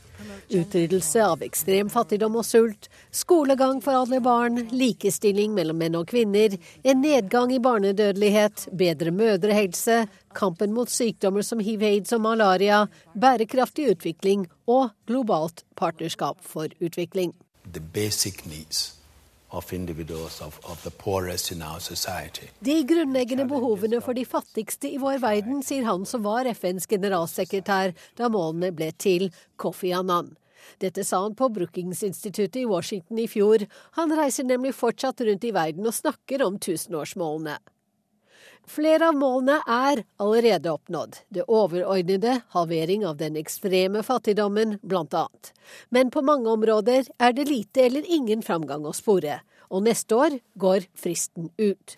[0.53, 6.57] Utryddelse av ekstrem fattigdom og sult, skolegang for alle barn, likestilling mellom menn og kvinner,
[6.84, 10.03] en nedgang i barnedødelighet, bedre mødrehelse,
[10.36, 17.32] kampen mot sykdommer som hiv, aids og malaria, bærekraftig utvikling og globalt partnerskap for utvikling.
[22.65, 27.93] De grunnleggende behovene for de fattigste i vår verden, sier han som var FNs generalsekretær
[28.19, 29.29] da målene ble til,
[29.61, 30.33] Kofi Annan.
[30.81, 33.67] Dette sa han på Brookings-instituttet i Washington i fjor.
[33.99, 37.59] Han reiser nemlig fortsatt rundt i verden og snakker om tusenårsmålene.
[38.69, 45.51] Flere av målene er allerede oppnådd, det overordnede halvering av den ekstreme fattigdommen blant annet.
[45.91, 50.39] Men på mange områder er det lite eller ingen framgang å spore, og neste år
[50.55, 51.97] går fristen ut.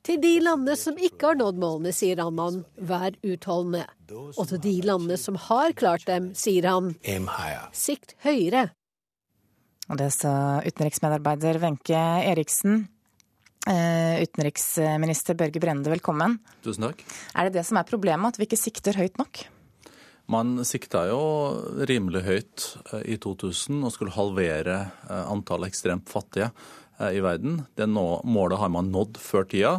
[0.00, 3.84] Til de landene som ikke har nådd målene, sier Amman, vær utholdende.
[4.40, 6.94] Og til de landene som har klart dem, sier han,
[7.76, 8.70] sikt høyere.
[9.90, 10.32] Og det sa
[10.62, 12.84] utenriksmedarbeider Wenche Eriksen.
[13.66, 16.38] Eh, utenriksminister Børge Brende, velkommen.
[16.62, 17.02] Tusen takk.
[17.34, 19.42] Er det det som er problemet, at vi ikke sikter høyt nok?
[20.30, 21.20] Man sikta jo
[21.90, 24.78] rimelig høyt eh, i 2000 og skulle halvere
[25.10, 26.52] eh, antallet ekstremt fattige
[27.00, 27.62] i verden.
[27.80, 29.70] Det målet har man nådd før tida,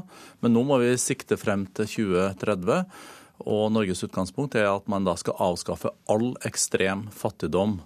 [0.42, 2.80] men nå må vi sikte frem til 2030.
[3.46, 7.78] Og Norges utgangspunkt er at man da skal avskaffe all ekstrem fattigdom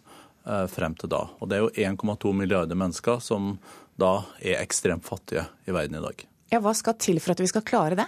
[0.69, 1.23] frem til da.
[1.41, 3.55] Og det er jo 1,2 milliarder mennesker som
[3.97, 6.25] da er ekstremt fattige i verden i dag.
[6.53, 8.07] Ja, Hva skal til for at vi skal klare det?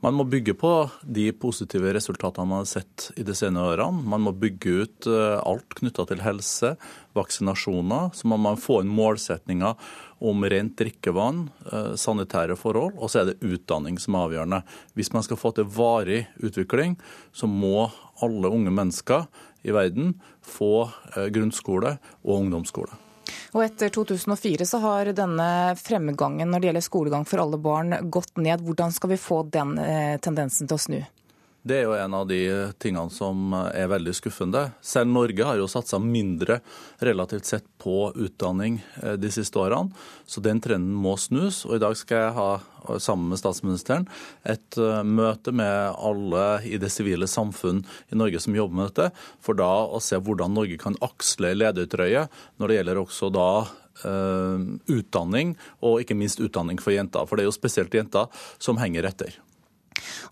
[0.00, 0.70] Man må bygge på
[1.04, 4.00] de positive resultatene man har sett i de senere årene.
[4.08, 6.70] Man må bygge ut eh, alt knytta til helse,
[7.16, 8.08] vaksinasjoner.
[8.16, 9.90] Så må man få inn målsetninger
[10.24, 14.62] om rent drikkevann, eh, sanitære forhold, og så er det utdanning som er avgjørende.
[14.96, 16.96] Hvis man skal få til varig utvikling,
[17.36, 17.90] så må
[18.24, 19.28] alle unge mennesker
[19.62, 22.98] i verden få eh, grunnskole og ungdomsskole.
[23.54, 28.38] Og etter 2004 så har denne fremgangen når det gjelder skolegang for alle barn gått
[28.38, 28.62] ned.
[28.66, 31.00] Hvordan skal vi få den eh, tendensen til å snu?
[31.60, 32.40] Det er jo en av de
[32.80, 34.62] tingene som er veldig skuffende.
[34.80, 36.62] Selv Norge har jo satsa mindre
[37.04, 39.92] relativt sett på utdanning eh, de siste årene,
[40.24, 41.66] så den trenden må snus.
[41.68, 42.48] Og i dag skal jeg ha,
[42.96, 44.08] sammen med statsministeren,
[44.48, 49.10] et eh, møte med alle i det sivile samfunn i Norge som jobber med dette,
[49.44, 52.24] for da å se hvordan Norge kan aksle ledertrøye
[52.56, 53.50] når det gjelder også da
[54.06, 54.56] uh,
[54.88, 55.54] utdanning,
[55.84, 57.28] og ikke minst utdanning for jenter.
[57.28, 59.36] For det er jo spesielt jenter som henger etter.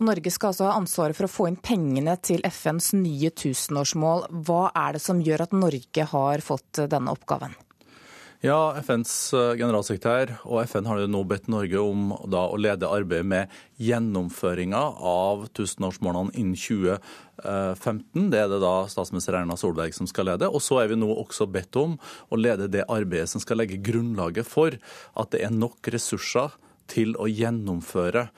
[0.05, 4.29] Norge skal altså ha ansvaret for å få inn pengene til FNs nye tusenårsmål.
[4.49, 7.57] Hva er det som gjør at Norge har fått denne oppgaven?
[8.39, 13.27] Ja, FNs eh, generalsekretær og FN har nå bedt Norge om da, å lede arbeidet
[13.27, 18.29] med gjennomføringa av tusenårsmålene innen 2015.
[18.31, 20.47] Det er det da statsminister Erna Solberg som skal lede.
[20.55, 21.99] Og så er vi nå også bedt om
[22.31, 24.79] å lede det arbeidet som skal legge grunnlaget for
[25.19, 26.55] at det er nok ressurser
[26.89, 28.29] til å gjennomføre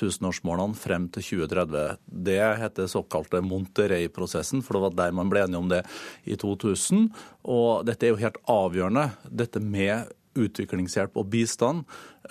[0.00, 1.98] tusenårsmålene frem til 2030.
[2.28, 5.82] Det heter såkalte Monterrey-prosessen, for det var der man ble enige om det
[6.24, 7.08] i 2000.
[7.48, 11.86] Og dette er jo helt avgjørende, dette med utviklingshjelp og bistand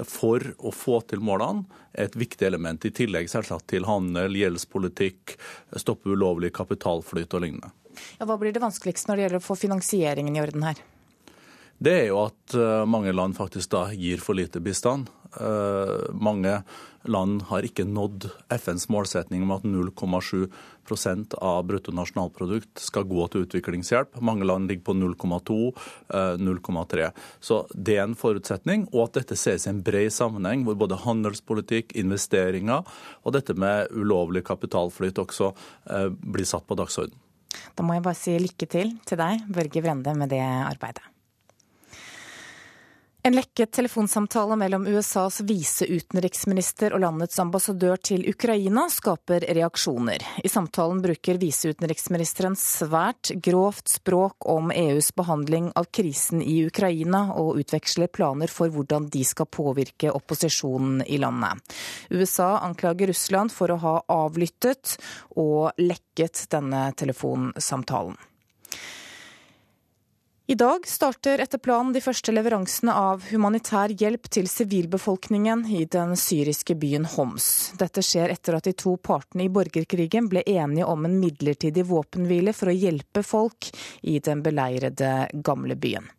[0.08, 1.66] for å få til målene
[2.00, 5.36] et viktig element, i tillegg selvsagt til handel, gjeldspolitikk,
[5.76, 7.74] stoppe ulovlig kapitalflyt og lignende.
[8.20, 10.80] Ja, hva blir det vanskeligste når det gjelder å få finansieringen i orden her?
[11.80, 15.08] Det er jo at eh, mange land faktisk da gir for lite bistand.
[15.40, 16.58] Eh, mange
[17.08, 24.18] land har ikke nådd FNs målsetning om at 0,7% av bruttonasjonalprodukt skal gå til utviklingshjelp.
[24.20, 25.56] Mange land ligger på 0,2,
[26.44, 27.06] 0,3.
[27.06, 30.76] Eh, Så det er en forutsetning, og at dette ses i en bred sammenheng, hvor
[30.76, 32.84] både handelspolitikk, investeringer
[33.24, 35.54] og dette med ulovlig kapitalflyt også
[36.20, 37.16] blir satt på dagsorden.
[37.76, 41.08] Da må jeg bare si lykke til til deg, Børge Brende, med det arbeidet.
[43.22, 50.24] En lekket telefonsamtale mellom USAs viseutenriksminister og landets ambassadør til Ukraina skaper reaksjoner.
[50.40, 57.60] I samtalen bruker viseutenriksministeren svært grovt språk om EUs behandling av krisen i Ukraina, og
[57.60, 61.60] utveksler planer for hvordan de skal påvirke opposisjonen i landet.
[62.16, 64.96] USA anklager Russland for å ha avlyttet
[65.36, 68.16] og lekket denne telefonsamtalen.
[70.50, 76.16] I dag starter etter planen de første leveransene av humanitær hjelp til sivilbefolkningen i den
[76.18, 77.50] syriske byen Homs.
[77.78, 82.58] Dette skjer etter at de to partene i borgerkrigen ble enige om en midlertidig våpenhvile
[82.58, 83.70] for å hjelpe folk
[84.02, 86.10] i den beleirede gamle byen.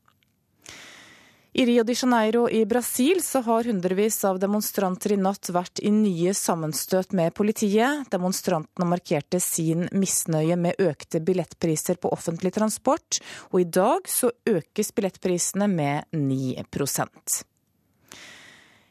[1.52, 5.90] I Rio de Janeiro i Brasil så har hundrevis av demonstranter i natt vært i
[5.90, 8.06] nye sammenstøt med politiet.
[8.12, 13.18] Demonstrantene markerte sin misnøye med økte billettpriser på offentlig transport,
[13.50, 16.62] og i dag så økes billettprisene med 9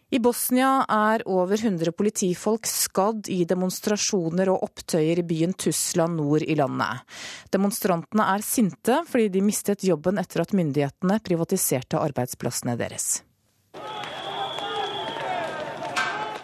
[0.09, 6.41] i Bosnia er over 100 politifolk skadd i demonstrasjoner og opptøyer i byen Tusla nord
[6.41, 7.05] i landet.
[7.53, 13.21] Demonstrantene er sinte fordi de mistet jobben etter at myndighetene privatiserte arbeidsplassene deres.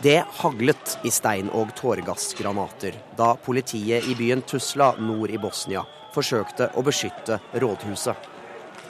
[0.05, 5.81] Det haglet i stein- og tåregassgranater da politiet i byen Tusla nord i Bosnia
[6.13, 8.33] forsøkte å beskytte rådhuset.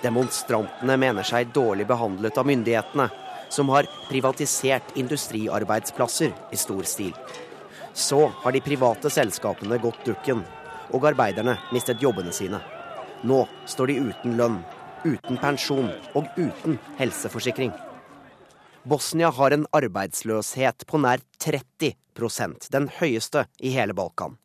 [0.03, 3.07] Demonstrantene mener seg dårlig behandlet av myndighetene
[3.55, 7.13] som har privatisert industriarbeidsplasser i stor stil.
[7.93, 10.43] Så har de private selskapene gått dukken,
[10.91, 12.59] og arbeiderne mistet jobbene sine.
[13.23, 14.59] Nå står de uten lønn,
[15.05, 17.71] uten pensjon og uten helseforsikring.
[18.83, 24.35] Bosnia har en arbeidsløshet på nær 30% den høyeste i hele Balkan.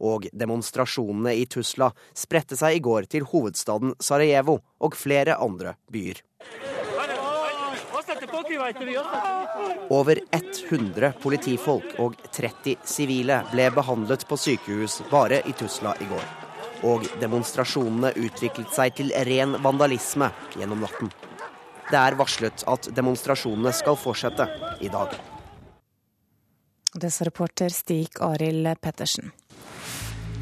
[0.00, 6.22] Og demonstrasjonene i Tusla spredte seg i går til hovedstaden Sarajevo og flere andre byer.
[9.90, 16.28] Over 100 politifolk og 30 sivile ble behandlet på sykehus bare i Tusla i går.
[16.90, 21.12] Og demonstrasjonene utviklet seg til ren vandalisme gjennom natten.
[21.90, 24.46] Det er varslet at demonstrasjonene skal fortsette
[24.80, 25.18] i dag.
[26.94, 29.30] Det sa reporter Stig Arild Pettersen.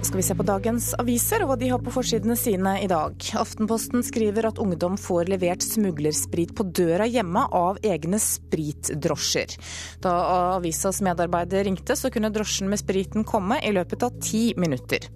[0.03, 3.17] Skal vi se på dagens aviser og hva de har på forsidene sine i dag.
[3.41, 9.57] Aftenposten skriver at ungdom får levert smuglersprit på døra hjemme av egne spritdrosjer.
[10.05, 10.15] Da
[10.55, 15.11] avisas medarbeider ringte, så kunne drosjen med spriten komme i løpet av ti minutter.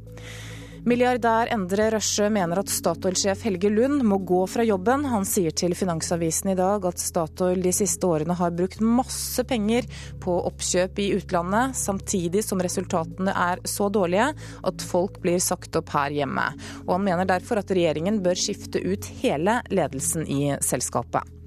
[0.83, 5.05] Milliardær Endre Røsje mener at Statoil-sjef Helge Lund må gå fra jobben.
[5.12, 9.87] Han sier til Finansavisen i dag at Statoil de siste årene har brukt masse penger
[10.24, 14.33] på oppkjøp i utlandet, samtidig som resultatene er så dårlige
[14.66, 16.49] at folk blir sagt opp her hjemme.
[16.89, 21.41] Og han mener derfor at regjeringen bør skifte ut hele ledelsen i selskapet.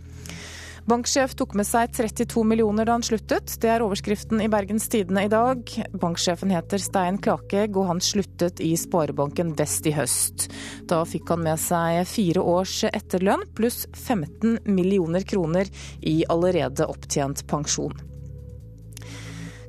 [0.85, 3.55] Banksjef tok med seg 32 millioner da han sluttet.
[3.61, 5.65] Det er overskriften i Bergens Tidende i dag.
[5.97, 10.45] Banksjefen heter Stein Klakegg, og han sluttet i Sparebanken Vest i høst.
[10.85, 15.73] Da fikk han med seg fire års etterlønn pluss 15 millioner kroner
[16.05, 17.97] i allerede opptjent pensjon.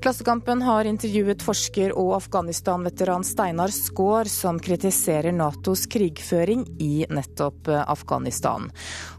[0.07, 8.68] Klassekampen har intervjuet forsker og Afghanistan-veteran Steinar Skaar, som kritiserer Natos krigføring i nettopp Afghanistan.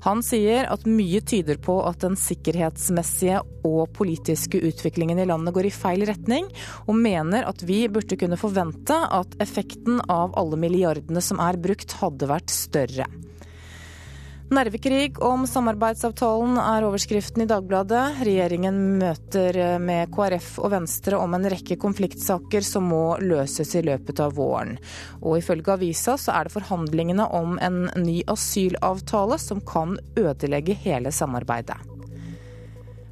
[0.08, 5.68] Han sier at mye tyder på at den sikkerhetsmessige og politiske utviklingen i landet går
[5.68, 6.48] i feil retning,
[6.88, 12.00] og mener at vi burde kunne forvente at effekten av alle milliardene som er brukt,
[12.00, 13.12] hadde vært større.
[14.48, 18.22] Nervekrig om samarbeidsavtalen er overskriften i Dagbladet.
[18.24, 24.22] Regjeringen møter med KrF og Venstre om en rekke konfliktsaker som må løses i løpet
[24.24, 24.78] av våren.
[25.20, 31.12] Og ifølge avisa så er det forhandlingene om en ny asylavtale som kan ødelegge hele
[31.12, 31.97] samarbeidet.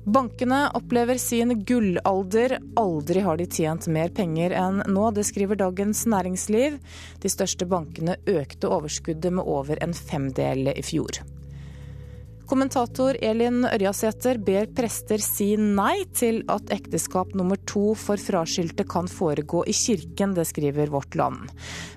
[0.05, 2.59] Bankene opplever sin gullalder.
[2.75, 6.77] Aldri har de tjent mer penger enn nå, det skriver Dagens Næringsliv.
[7.23, 11.23] De største bankene økte overskuddet med over en femdel i fjor.
[12.45, 19.09] Kommentator Elin Ørjasæter ber prester si nei til at ekteskap nummer to for fraskilte kan
[19.09, 21.49] foregå i kirken, det skriver Vårt Land.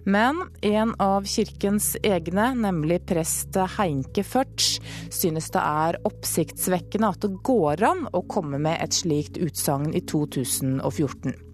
[0.08, 4.78] Men en av kirkens egne, nemlig prest Heinke Førts,
[5.12, 10.04] synes det er oppsiktsvekkende at det går an å komme med et slikt utsagn i
[10.08, 11.47] 2014.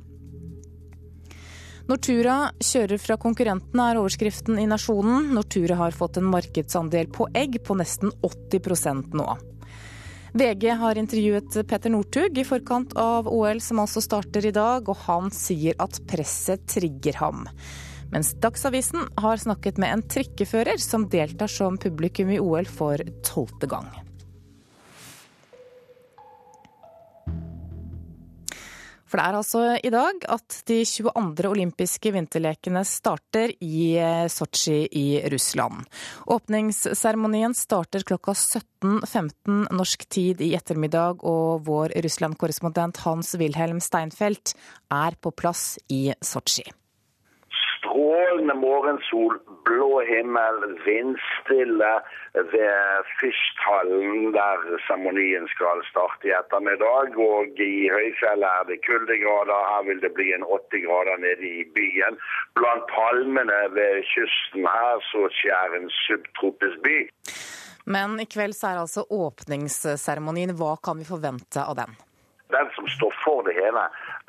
[1.84, 5.26] Nortura kjører fra konkurrentene, er overskriften i Nasjonen.
[5.36, 9.26] Nortura har fått en markedsandel på egg på nesten 80% nå.
[10.34, 14.96] VG har intervjuet Petter Northug i forkant av OL, som altså starter i dag, og
[15.04, 17.44] han sier at presset trigger ham.
[18.14, 23.68] Mens Dagsavisen har snakket med en trikkefører som deltar som publikum i OL for tolvte
[23.68, 23.92] gang.
[29.08, 31.48] For det er altså i dag at de 22.
[31.50, 35.84] olympiske vinterlekene starter i eh, Sotsji i Russland.
[36.34, 44.56] Åpningsseremonien starter klokka 17.15 norsk tid i ettermiddag, og vår Russland-korrespondent Hans-Wilhelm Steinfeld
[44.92, 46.66] er på plass i Sotsji
[47.94, 49.38] strålende morgensol,
[49.68, 51.92] blå himmel, vindstille
[52.52, 57.16] ved Fysthallen, der seremonien skal starte i ettermiddag.
[57.30, 59.68] Og i høyfjellet er det kuldegrader.
[59.72, 62.20] Her vil det bli en 80 grader nede i byen.
[62.58, 66.98] Blant palmene ved kysten her så skjer en subtropisk by.
[67.84, 70.56] Men i kveld så er altså åpningsseremonien.
[70.56, 71.92] Hva kan vi forvente av den?
[72.54, 73.82] Den som står for det hele,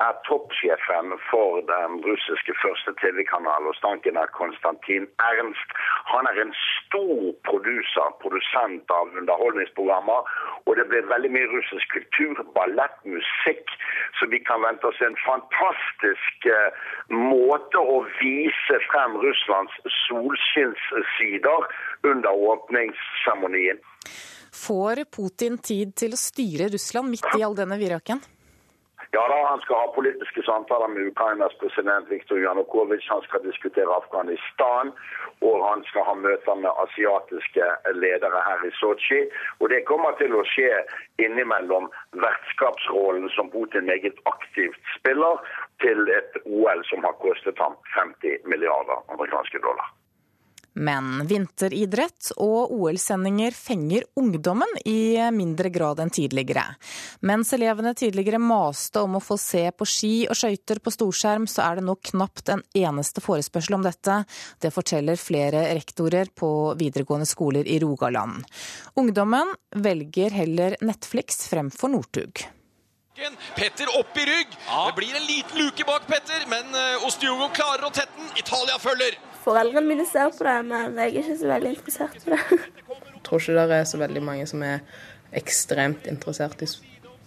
[0.04, 5.70] er toppsjefen for den russiske første TV-kanalen, og stanken er Konstantin Ernst.
[6.12, 10.20] Han er en stor produser, produsent av underholdningsprogrammer.
[10.66, 13.72] Og det blir veldig mye russisk kultur, ballett, musikk.
[14.18, 16.70] Så vi kan vente oss en fantastisk uh,
[17.16, 19.74] måte å vise frem Russlands
[20.04, 21.68] solskinnssider
[22.12, 23.80] under åpningsseremonien.
[24.56, 28.22] Får Putin tid til å styre Russland midt i all denne viraken?
[29.16, 33.08] Ja da, Han skal ha politiske samtaler med Ukrainas president Viktor Janukovitsj.
[33.14, 34.92] Han skal diskutere Afghanistan,
[35.48, 37.64] og han skal ha møter med asiatiske
[38.02, 39.20] ledere her i Sotsji.
[39.60, 40.70] Og Det kommer til å skje
[41.26, 41.88] innimellom
[42.26, 45.40] vertskapsrollen som Putin meget aktivt spiller,
[45.84, 49.88] til et OL som har kostet ham 50 milliarder amerikanske dollar.
[50.76, 56.64] Men vinteridrett og OL-sendinger fenger ungdommen i mindre grad enn tidligere.
[57.24, 61.64] Mens elevene tidligere maste om å få se på ski og skøyter på storskjerm, så
[61.64, 64.18] er det nå knapt en eneste forespørsel om dette.
[64.60, 68.44] Det forteller flere rektorer på videregående skoler i Rogaland.
[69.00, 72.46] Ungdommen velger heller Netflix fremfor Northug.
[73.56, 74.56] Petter opp i rygg.
[74.66, 74.86] Ja.
[74.86, 78.28] Det blir en liten luke bak Petter, men eh, Ostiogo klarer å tette den.
[78.36, 79.16] Italia følger.
[79.46, 82.40] Foreldrene mine ser på det, men jeg er ikke så veldig interessert i det.
[83.16, 84.82] Jeg tror ikke det er så veldig mange som er
[85.36, 86.68] ekstremt interessert i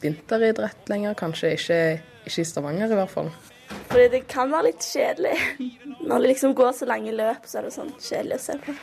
[0.03, 1.17] vinteridrett lenger.
[1.19, 1.79] Kanskje ikke,
[2.25, 3.33] ikke i Stavanger, i hvert fall.
[3.89, 5.35] Fordi det kan være litt kjedelig.
[6.05, 8.77] Når det liksom går så lange løp, så er det sånn kjedelig å se på.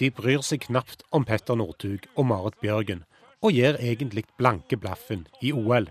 [0.00, 3.04] De bryr seg knapt om Petter Northug og Marit Bjørgen,
[3.44, 5.90] og gir egentlig blanke blaffen i OL.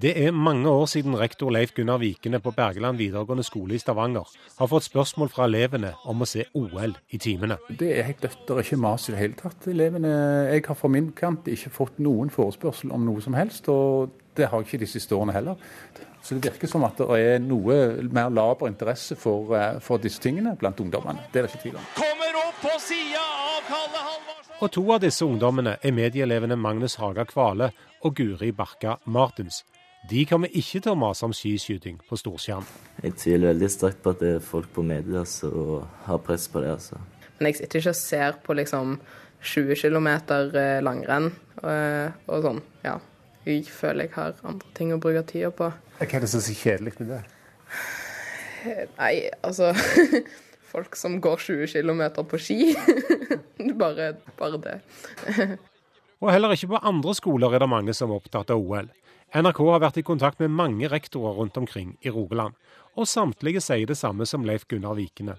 [0.00, 4.30] Det er mange år siden rektor Leif Gunnar Vikene på Bergeland videregående skole i Stavanger
[4.56, 7.58] har fått spørsmål fra elevene om å se OL i timene.
[7.68, 9.66] Det er helt dødt, det er ikke mas i det hele tatt.
[9.68, 10.12] Elevene,
[10.48, 14.48] jeg har fra min kant ikke fått noen forespørsel om noe som helst, og det
[14.48, 15.60] har jeg ikke de siste årene heller.
[16.24, 17.76] Så det virker som at det er noe
[18.16, 21.28] mer laber interesse for, eh, for, disse tingene blant ungdommene.
[21.32, 21.92] Det er det ikke tvil om.
[21.98, 24.56] Kommer opp på sida av Kalle Halvorsen.
[24.62, 29.64] Og to av disse ungdommene er medieelevene Magnus Haga Kvale og Guri Barka Martins.
[30.10, 32.66] De kommer ikke til å mase om skiskyting på storskjerm.
[33.04, 36.62] Jeg tviler veldig sterkt på at det er folk på media som har press på
[36.64, 36.72] det.
[36.74, 36.98] altså.
[37.38, 38.96] Men jeg sitter ikke og ser på liksom
[39.42, 42.60] 20 km eh, langrenn og, eh, og sånn.
[42.84, 42.98] Ja.
[43.46, 45.70] Jeg føler jeg har andre ting å bruke tida på.
[45.98, 47.22] Hva er det som er så kjedelig med det?
[48.98, 49.72] Nei, altså
[50.72, 52.72] Folk som går 20 km på ski.
[53.82, 54.76] bare, bare det.
[56.22, 58.88] Og heller ikke på andre skoler er det mange som er opptatt av OL.
[59.32, 62.52] NRK har vært i kontakt med mange rektorer rundt omkring i Rogaland,
[63.00, 65.38] og samtlige sier det samme som Leif Gunnar Vikene.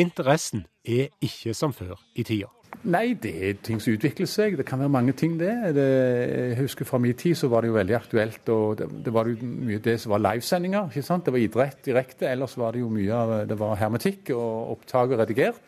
[0.00, 2.48] Interessen er ikke som før i tida.
[2.88, 4.56] Nei, det er ting som utvikler seg.
[4.58, 5.52] Det kan være mange ting, det.
[5.76, 8.48] det jeg husker Fra min tid så var det jo veldig aktuelt.
[8.48, 10.88] og Det, det var jo mye det som var livesendinger.
[10.88, 11.28] ikke sant?
[11.28, 12.26] Det var idrett direkte.
[12.32, 15.60] Ellers var det jo mye av det var hermetikk og opptak og redigert.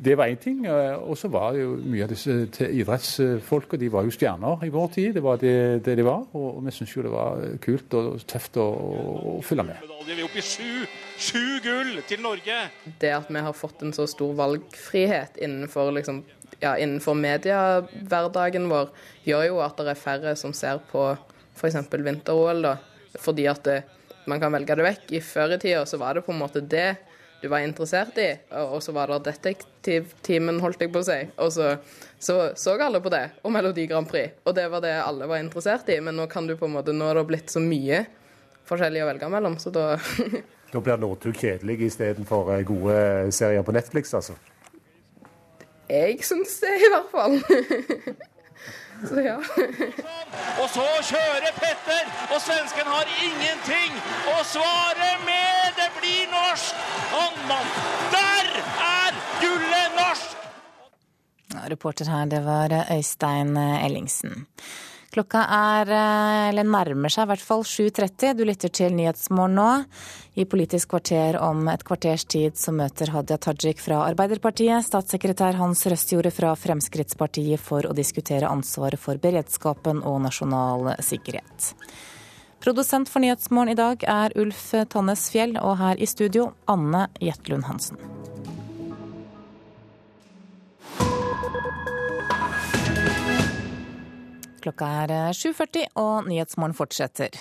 [0.00, 0.62] Det var én ting.
[0.64, 2.32] Og så var det jo mye av disse
[2.64, 5.10] idrettsfolka de var jo stjerner i vår tid.
[5.18, 6.22] Det var det, det de var.
[6.32, 9.90] Og vi syntes jo det var kult og tøft å, å følge med.
[10.06, 10.86] Vi er oppe i sju,
[11.20, 12.56] sju gull til Norge.
[13.02, 16.22] Det at vi har fått en så stor valgfrihet innenfor, liksom,
[16.62, 18.88] ja, innenfor mediehverdagen vår,
[19.28, 21.10] gjør jo at det er færre som ser på
[21.58, 21.76] f.eks.
[21.92, 22.72] vinter-OL.
[23.20, 23.78] Fordi at det,
[24.30, 25.06] man kan velge det vekk.
[25.12, 26.94] I Før i tida så var det på en måte det
[27.40, 31.18] du var interessert i, og så var det detektivtimen, holdt jeg på å si.
[31.40, 31.70] Og så,
[32.20, 34.42] så, så alle på det, og Melodi Grand Prix.
[34.44, 35.96] Og det var det alle var interessert i.
[36.04, 38.04] Men nå kan du på en måte, nå er det blitt så mye
[38.68, 39.92] forskjellig å velge mellom, så da
[40.70, 42.98] Da blir Northug kjedelig istedenfor eh, gode
[43.34, 44.36] serier på Netflix, altså?
[45.90, 47.40] Jeg syns det, i hvert fall.
[49.08, 49.36] Så ja.
[50.60, 53.96] og så kjører Petter, og svensken har ingenting
[54.28, 55.72] å svare med!
[55.78, 56.84] Det blir norsk!
[57.14, 57.72] Håndmann!
[58.12, 58.52] Der
[58.90, 60.36] er gullet norsk!
[61.72, 64.46] Reporter her, det var Øystein Ellingsen.
[65.10, 65.88] Klokka er,
[66.52, 68.36] eller nærmer seg i hvert fall 7.30.
[68.38, 69.70] Du lytter til Nyhetsmorgen nå.
[70.38, 75.82] I Politisk kvarter om et kvarters tid så møter Hadia Tajik fra Arbeiderpartiet statssekretær Hans
[75.90, 81.72] Røstjorde fra Fremskrittspartiet for å diskutere ansvaret for beredskapen og nasjonal sikkerhet.
[82.62, 87.66] Produsent for Nyhetsmorgen i dag er Ulf Tannes Fjell, og her i studio Anne Jetlund
[87.66, 87.98] Hansen.
[94.60, 97.32] Klokka er 7.40 og Nyhetsmorgen fortsetter.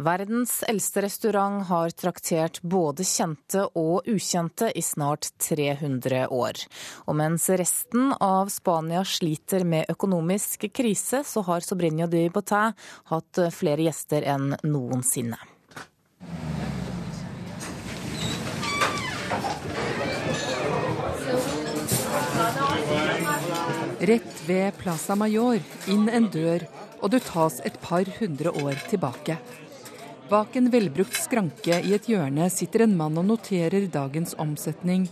[0.00, 6.62] Verdens eldste restaurant har traktert både kjente og ukjente i snart 300 år.
[7.06, 12.72] Og mens resten av Spania sliter med økonomisk krise, så har Sobrinho de Botin
[13.12, 15.40] hatt flere gjester enn noensinne.
[24.02, 26.64] Rett ved Plaza Mayor, inn en dør,
[26.98, 29.36] og du tas et par hundre år tilbake.
[30.26, 35.04] Bak en velbrukt skranke i et hjørne sitter en mann og noterer dagens omsetning.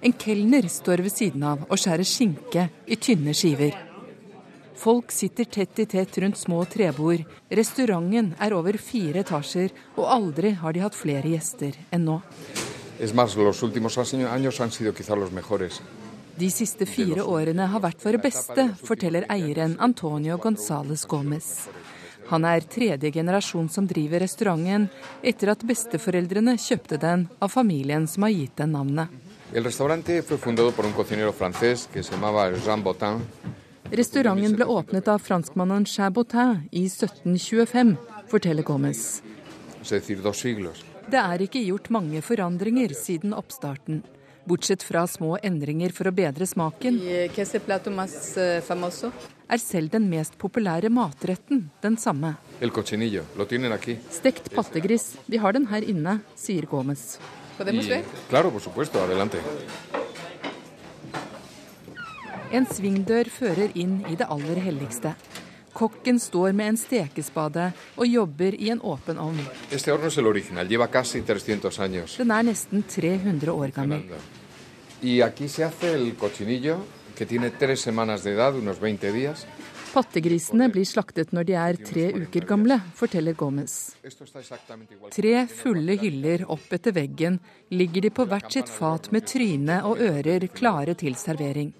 [0.00, 3.76] En kelner står ved siden av og skjærer skinke i tynne skiver.
[4.80, 7.28] Folk sitter tett i tett rundt små trebord.
[7.52, 12.22] Restauranten er over fire etasjer, og aldri har de hatt flere gjester enn nå.
[12.98, 15.82] Es más, los últimos años han sido quizá los mejores.
[16.38, 21.68] De siste fire årene har vært våre beste, forteller eieren Antonio Gonzales Gomez.
[22.28, 24.84] Han er tredje generasjon som driver restauranten,
[25.26, 29.08] etter at besteforeldrene kjøpte den av familien som har gitt den navnet.
[33.98, 37.96] Restauranten ble åpnet av franskmannen Chabotin i 1725,
[38.30, 39.02] forteller Gomez.
[41.08, 44.04] Det er ikke gjort mange forandringer siden oppstarten.
[44.48, 47.28] Bortsett fra små endringer for å bedre smaken, eh,
[49.48, 52.36] er selv den mest populære matretten den samme.
[54.10, 55.16] Stekt pattegris.
[55.28, 57.18] De har den her inne, sier Gomez.
[62.50, 65.14] En svingdør fører inn i det aller helligste.
[65.74, 69.38] Kokken står med en stekespade og jobber i en åpen ovn.
[72.16, 74.02] Den er nesten 300 år gammel.
[75.02, 76.78] Y aquí se hace el cochinillo,
[77.16, 79.46] que tiene tres semanas de edad, unos 20 días.
[79.88, 83.96] Pattegrisene blir slaktet når de er tre uker gamle, forteller Gomez.
[85.16, 87.38] Tre fulle hyller opp etter veggen
[87.72, 91.72] ligger de på hvert sitt fat med tryne og ører klare til servering.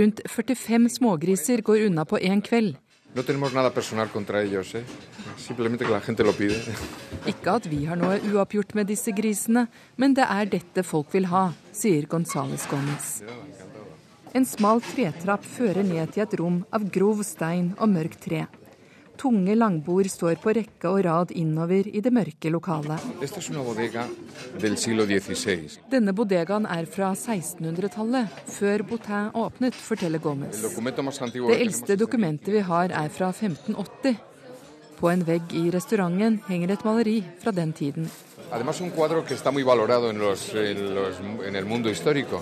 [0.00, 2.76] Rundt 45 smågriser går unna på én kveld.
[3.14, 4.84] No tenemos nada personal contra ellos, ¿eh?
[5.36, 6.62] simplemente que la gente lo pide.
[7.26, 9.66] Ikke at vi har noe uoppgjort med disse grisene,
[9.98, 13.10] men det er dette folk vil ha, sier Gonzales Gomez.
[14.30, 18.44] En smal tretrapp fører ned til et rom av grov stein og mørkt tre.
[19.20, 23.02] Tunge langbord står på rekke og rad innover i det mørke lokalet.
[25.92, 30.62] Denne bodegaen er fra 1600-tallet, før Boutin åpnet, forteller Gomez.
[30.64, 34.16] Det eldste dokumentet vi har er fra 1580.
[35.00, 38.08] På en vegg i restauranten henger et maleri fra den tiden.
[38.50, 42.40] Además un cuadro que está muy valorado en, los, en, los, en el mundo histórico.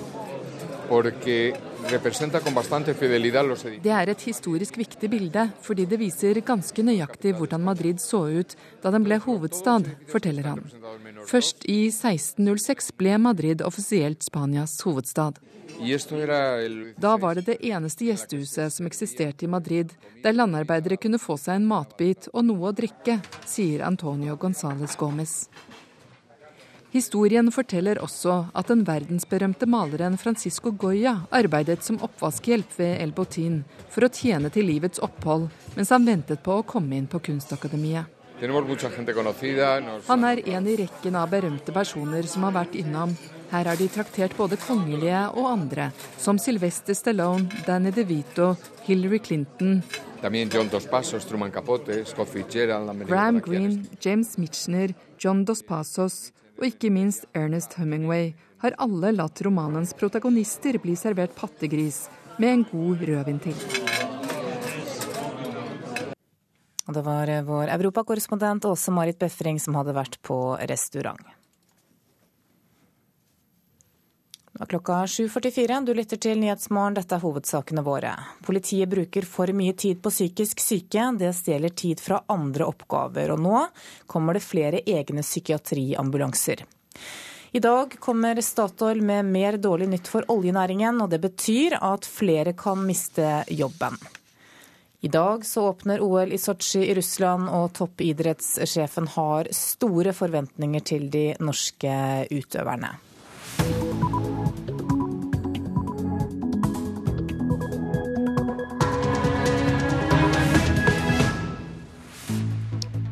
[3.83, 8.57] Det er et historisk viktig bilde, fordi det viser ganske nøyaktig hvordan Madrid så ut
[8.83, 10.65] da den ble hovedstad, forteller han.
[11.29, 15.39] Først i 1606 ble Madrid offisielt Spanias hovedstad.
[16.99, 19.93] Da var det det eneste gjestehuset som eksisterte i Madrid,
[20.25, 25.45] der landarbeidere kunne få seg en matbit og noe å drikke, sier Antonio Gonzales Gomez.
[26.89, 33.59] Historien forteller også at den verdensberømte maleren Francisco Goya arbeidet som oppvaskhjelp ved El Botin
[33.93, 38.09] for å tjene til livets opphold mens han ventet på å komme inn på Kunstakademiet.
[40.09, 43.13] Han er en i rekken av berømte personer som har vært innom.
[43.51, 48.55] Her har de traktert både kongelige og andre, som Sylvester Stallone, Danny DeVito,
[48.87, 49.83] Hillary Clinton,
[53.09, 59.41] Graham Greene, James Mitchner, John Dos Passos og ikke minst Ernest Hemingway, har alle latt
[59.47, 63.59] romanens protagonister bli servert pattegris med en god rødvin til.
[66.89, 71.21] Det var vår europakorrespondent Åse Marit Befring som hadde vært på restaurant.
[74.48, 75.85] Det var klokka 7.44.
[75.87, 76.97] Du lytter til Nyhetsmorgen.
[76.99, 78.15] Dette er hovedsakene våre.
[78.43, 81.05] Politiet bruker for mye tid på psykisk syke.
[81.21, 83.31] Det stjeler tid fra andre oppgaver.
[83.37, 83.63] Og nå
[84.11, 86.65] kommer det flere egne psykiatriambulanser.
[87.53, 92.53] I dag kommer Statoil med mer dårlig nytt for oljenæringen, og det betyr at flere
[92.53, 93.97] kan miste jobben.
[95.01, 101.07] I dag så åpner OL i Sotsji i Russland, og toppidrettssjefen har store forventninger til
[101.11, 101.95] de norske
[102.35, 102.97] utøverne.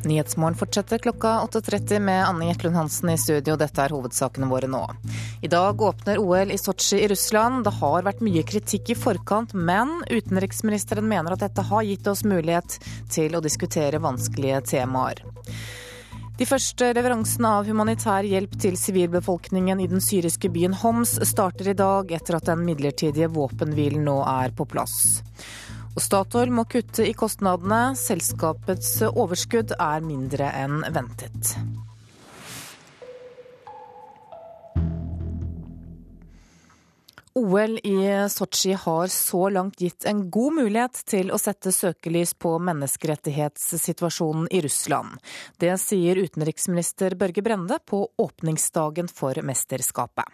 [0.07, 3.57] Nyhetsmorgen fortsetter klokka 8.30 med Anne Jetlund Hansen i studio.
[3.59, 4.83] Dette er hovedsakene våre nå.
[5.43, 7.65] I dag åpner OL i Sotsji i Russland.
[7.67, 12.23] Det har vært mye kritikk i forkant, men utenriksministeren mener at dette har gitt oss
[12.23, 12.79] mulighet
[13.11, 15.25] til å diskutere vanskelige temaer.
[16.37, 21.79] De første leveransene av humanitær hjelp til sivilbefolkningen i den syriske byen Homs starter i
[21.79, 25.23] dag, etter at den midlertidige våpenhvilen nå er på plass.
[25.97, 27.97] Statoil må kutte i kostnadene.
[27.97, 31.57] Selskapets overskudd er mindre enn ventet.
[37.37, 42.55] OL i Sotsji har så langt gitt en god mulighet til å sette søkelys på
[42.65, 45.21] menneskerettighetssituasjonen i Russland.
[45.61, 50.33] Det sier utenriksminister Børge Brende på åpningsdagen for mesterskapet.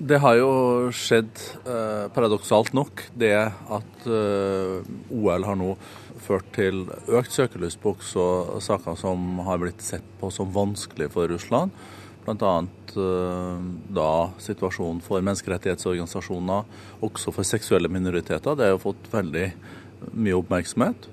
[0.00, 0.52] Det har jo
[0.96, 1.36] skjedd,
[1.68, 4.80] eh, paradoksalt nok, det at eh,
[5.12, 5.74] OL har nå
[6.24, 11.28] ført til økt søkelys på også saker som har blitt sett på som vanskelig for
[11.28, 11.76] Russland.
[12.24, 12.54] Bl.a.
[12.96, 14.08] Eh, da
[14.40, 16.64] situasjonen for menneskerettighetsorganisasjoner,
[17.04, 18.56] også for seksuelle minoriteter.
[18.56, 19.46] Det har jo fått veldig
[20.16, 21.10] mye oppmerksomhet.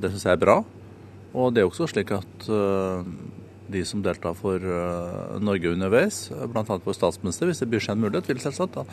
[0.00, 0.62] Det syns jeg er bra.
[1.34, 3.04] Og det er også slik at eh,
[3.66, 6.64] de som deltar for uh, Norge underveis, bl.a.
[6.64, 8.84] vår statsminister, hvis det byr seg en mulighet, vil selvsagt da,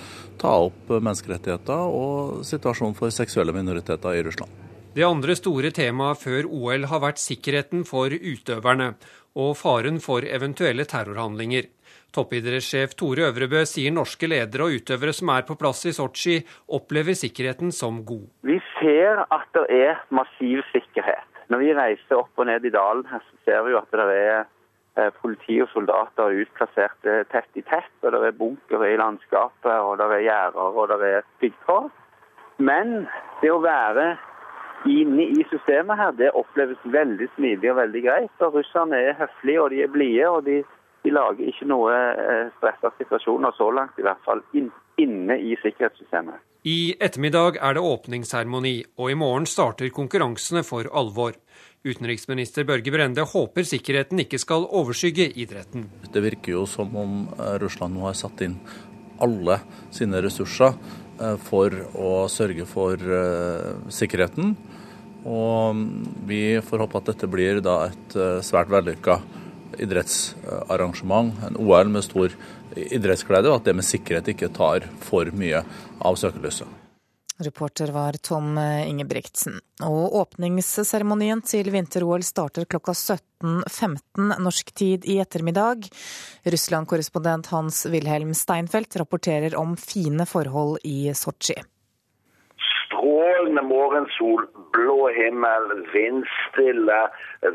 [0.42, 4.70] ta opp menneskerettigheter og situasjonen for seksuelle minoriteter i Russland.
[4.92, 8.94] Det andre store temaet før OL har vært sikkerheten for utøverne
[9.40, 11.70] og faren for eventuelle terrorhandlinger.
[12.12, 16.42] Toppidrettssjef Tore Øvrebø sier norske ledere og utøvere som er på plass i Sotsji,
[16.76, 18.28] opplever sikkerheten som god.
[18.44, 21.28] Vi ser at det er massiv sikkerhet.
[21.52, 24.20] Når vi reiser opp og ned i dalen her, så ser vi jo at det
[24.20, 24.61] er Eh,
[25.22, 27.94] politi og soldater utplassert eh, tett i tett.
[28.04, 31.90] og Det er bunkere i landskapet, og det er gjerder og det er piggtråd.
[32.62, 33.08] Men
[33.42, 34.18] det å være
[34.90, 38.46] inne i systemet her, det oppleves veldig smidig og veldig greit.
[38.46, 40.62] Og Russerne er høflige og de er blide, og de,
[41.06, 44.72] de, lager ikke noe eh, stressa situasjoner, så langt i hvert fall, inn,
[45.02, 46.42] inne i sikkerhetssystemet.
[46.62, 51.34] I ettermiddag er det åpningsseremoni, og i morgen starter konkurransene for alvor.
[51.82, 55.88] Utenriksminister Børge Brende håper sikkerheten ikke skal overskygge idretten.
[56.14, 58.60] Det virker jo som om eh, Russland nå har satt inn
[59.22, 59.58] alle
[59.94, 63.02] sine ressurser eh, for å sørge for
[63.90, 64.54] sikkerheten.
[65.26, 65.82] Og
[66.30, 69.20] vi får håpe at dette blir da et eh, svært vellykka
[69.82, 72.34] idrettsarrangement, en OL med stor
[72.76, 75.64] idrettsglede, og at det med sikkerhet ikke tar for mye
[76.02, 76.81] av søkelyset.
[77.46, 79.60] Reporter var Tom Ingebrigtsen.
[79.86, 85.90] Og åpningsseremonien til vinter-OL starter klokka 17.15 norsk tid i ettermiddag.
[86.46, 91.60] Russland-korrespondent Hans-Wilhelm Steinfeld rapporterer om fine forhold i Sotsji
[93.02, 94.46] strålende morgensol,
[94.76, 97.02] blå himmel, vindstille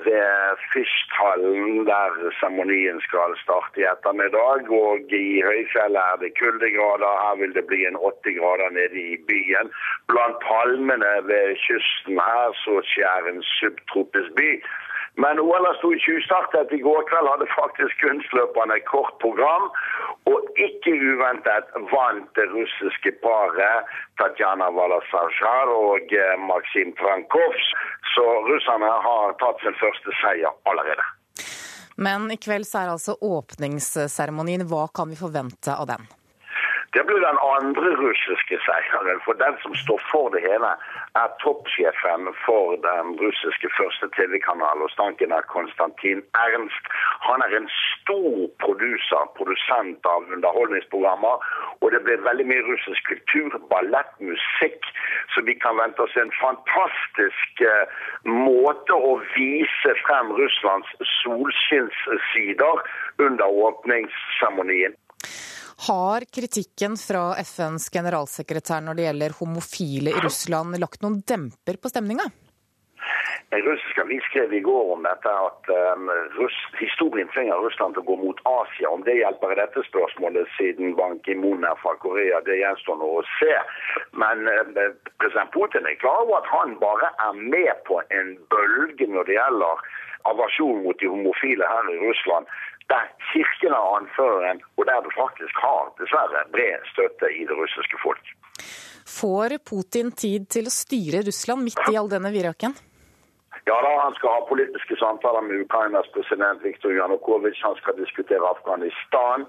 [0.06, 4.70] ved Fyrsthallen, der seremonien skal starte i ettermiddag.
[4.82, 7.20] Og i høyfjellet er det kuldegrader.
[7.24, 9.68] Her vil det bli en åtte grader nede i byen.
[10.10, 14.50] Blant palmene ved kysten her så skjer en subtropisk by.
[15.22, 19.70] Men OL sto tjuvstartet i går kveld, hadde faktisk kunstløperne kort program.
[20.28, 27.56] Og ikke uventet vant det russiske paret Tatjana Valasajar og eh, Maksim Trankov.
[28.12, 31.08] Så russerne har tatt sin første seier allerede.
[31.96, 34.68] Men i kveld så er altså åpningsseremonien.
[34.68, 36.04] Hva kan vi forvente av den?
[36.96, 39.20] Det blir den andre russiske seieren.
[39.26, 40.70] For den som står for det hele,
[41.22, 46.84] er toppsjefen for den russiske første TV-kanalen, og stanken er Konstantin Ernst.
[47.28, 48.32] Han er en stor
[48.64, 51.36] produser, produsent av underholdningsprogrammer.
[51.82, 54.82] Og det blir veldig mye russisk kultur, ballett, musikk.
[55.32, 57.84] Så vi kan vente oss en fantastisk uh,
[58.48, 62.86] måte å vise frem Russlands solskinnssider
[63.28, 64.96] under åpningsseremonien.
[65.76, 71.92] Har kritikken fra FNs generalsekretær når det gjelder homofile i Russland, lagt noen demper på
[71.92, 72.30] stemninga?
[73.54, 76.08] En russisk avis skrev i går om dette at um,
[76.38, 78.88] Russ, historien tvinger Russland til å gå mot Asia.
[78.90, 83.12] Om det hjelper i dette spørsmålet, siden Ban Ki-moon er fra Korea, det gjenstår nå
[83.20, 83.52] å se.
[84.18, 84.88] Men uh,
[85.20, 89.38] president Putin er klar over at han bare er med på en bølge når det
[89.38, 89.86] gjelder
[90.30, 92.46] aversjon mot de homofile her i Russland
[92.92, 97.98] der kirken er anføreren, og der du faktisk har dessverre bred støtte i det russiske
[98.02, 98.28] folk.
[99.18, 102.76] Får Putin tid til å styre Russland midt i all denne viraken?
[103.68, 107.62] Ja da, Han skal ha politiske samtaler med Ukrainas president Viktor Janukovitsj.
[107.62, 109.46] Han skal diskutere Afghanistan,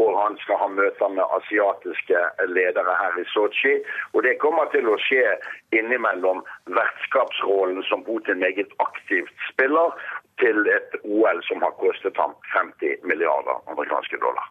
[0.00, 2.20] og han skal ha møter med asiatiske
[2.56, 3.74] ledere her i Sotsji.
[4.14, 5.24] Og Det kommer til å skje
[5.78, 6.44] innimellom
[6.78, 9.90] vertskapsrollen som Putin meget aktivt spiller,
[10.38, 14.46] til et OL som har kostet ham 50 milliarder amerikanske dollar.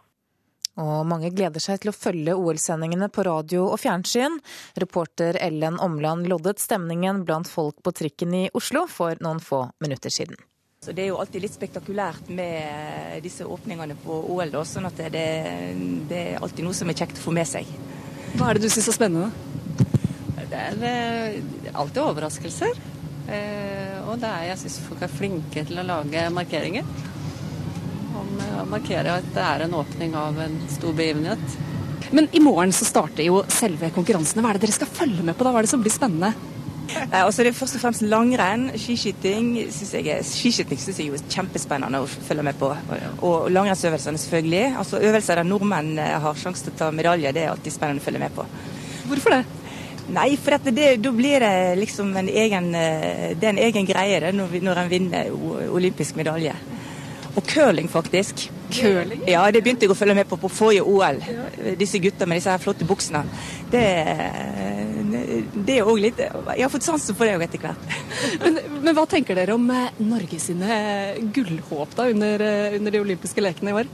[0.82, 4.42] Og mange gleder seg til å følge OL-sendingene på radio og fjernsyn.
[4.82, 10.12] Reporter Ellen Omland loddet stemningen blant folk på trikken i Oslo for noen få minutter
[10.12, 10.36] siden.
[10.86, 15.00] Så Det er jo alltid litt spektakulært med disse åpningene på OL, da, sånn at
[15.00, 15.24] det,
[16.12, 17.72] det, er alltid noe som er kjekt å få med seg.
[18.36, 19.32] Hva er det du syns er spennende?
[20.46, 21.40] Det er eh,
[21.74, 22.78] alltid overraskelser.
[23.26, 26.86] Eh, og det er, jeg syns folk er flinke til å lage markeringer.
[28.62, 31.58] Om markerer at det er en åpning av en stor begivenhet.
[32.16, 34.44] Men i morgen så starter jo selve konkurransene.
[34.44, 35.54] Hva er det dere skal følge med på da?
[35.54, 36.34] Hva er det som blir spennende?
[36.96, 38.68] Eh, også det er først og fremst langrenn.
[38.80, 42.72] Skiskyting syns jeg, skiskyting synes jeg er kjempespennende å følge med på.
[43.26, 44.64] Og langrennsøvelsene, selvfølgelig.
[44.82, 48.06] Altså Øvelser der nordmenn har sjanse til å ta medalje, det er alltid spennende å
[48.06, 48.48] følge med på.
[49.10, 49.44] Hvorfor det?
[50.16, 54.34] Nei, for da blir det liksom en egen, eh, det er en egen greie det,
[54.38, 55.32] når, når en vinner
[55.74, 56.54] olympisk medalje.
[57.36, 58.46] Og curling, faktisk.
[58.72, 59.26] Curling?
[59.28, 61.20] Ja, det begynte jeg å følge med på på forrige OL.
[61.80, 63.26] Disse gutta med disse her flotte buksene.
[63.72, 63.84] Det,
[65.68, 67.96] det er òg litt Jeg har fått sansen for det òg etter hvert.
[68.44, 70.80] men, men, hva tenker dere om Norges Norge sine
[71.36, 73.92] gullhåp da under, eh, under de olympiske lekene i år?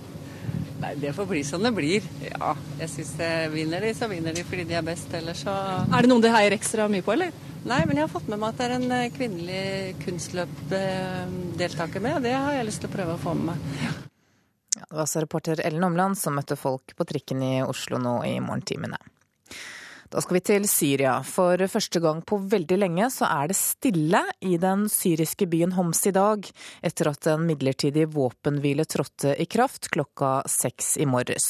[0.81, 2.05] Nei, Det får bli som det blir.
[2.25, 3.13] Ja, jeg syns
[3.53, 5.13] vinner de, så vinner de fordi de er best.
[5.13, 5.53] Ellers så
[5.85, 7.33] Er det noen de heier ekstra mye på, eller?
[7.61, 12.15] Nei, men jeg har fått med meg at det er en eh, kvinnelig kunstløpdeltaker med,
[12.17, 13.67] og det har jeg lyst til å prøve å få med meg.
[13.83, 13.91] Ja.
[14.71, 18.23] Ja, det var altså reporter Ellen Omland som møtte folk på trikken i Oslo nå
[18.25, 18.97] i morgentimene.
[20.11, 21.13] Da skal vi til Syria.
[21.23, 26.01] For første gang på veldig lenge så er det stille i den syriske byen Homs
[26.09, 26.49] i dag,
[26.83, 31.47] etter at en midlertidig våpenhvile trådte i kraft klokka seks i morges.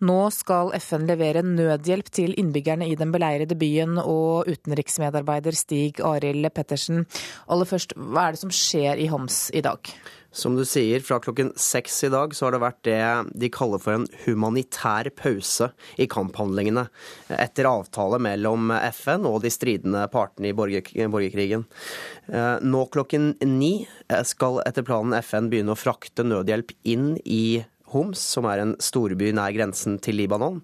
[0.00, 6.48] Nå skal FN levere nødhjelp til innbyggerne i den beleirede byen, og utenriksmedarbeider Stig Arild
[6.56, 7.04] Pettersen,
[7.52, 9.92] aller først, hva er det som skjer i Homs i dag?
[10.30, 13.00] Som du sier, fra klokken seks i dag så har det vært det
[13.42, 16.86] de kaller for en humanitær pause i kamphandlingene.
[17.34, 21.66] Etter avtale mellom FN og de stridende partene i borgerkrigen.
[22.30, 23.72] Eh, nå klokken ni
[24.26, 29.32] skal etter planen FN begynne å frakte nødhjelp inn i Homs, som er en storby
[29.34, 30.60] nær grensen til Libanon.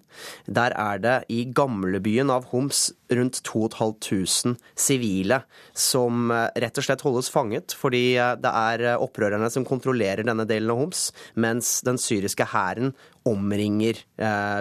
[0.47, 5.41] Der er det i gamlebyen av Homs rundt 2500 sivile
[5.73, 10.27] som eh, rett og slett holdes fanget, fordi eh, det er eh, opprørerne som kontrollerer
[10.27, 11.09] denne delen av Homs,
[11.39, 12.93] mens den syriske hæren
[13.27, 13.97] omringer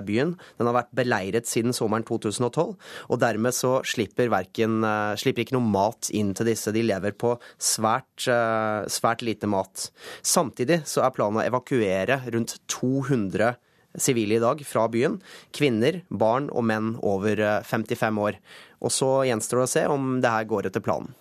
[0.03, 0.33] byen.
[0.59, 2.73] Den har vært beleiret siden sommeren 2012,
[3.07, 4.81] og dermed så slipper, verken,
[5.15, 6.75] slipper ikke noe mat inn til disse.
[6.75, 9.87] De lever på svært, svært lite mat.
[10.19, 13.55] Samtidig så er planen å evakuere rundt 200
[13.99, 15.21] sivile i dag fra byen.
[15.55, 18.41] Kvinner, barn og menn over 55 eh, år.
[18.85, 21.15] Og så gjenstår det å se om det her går etter planen.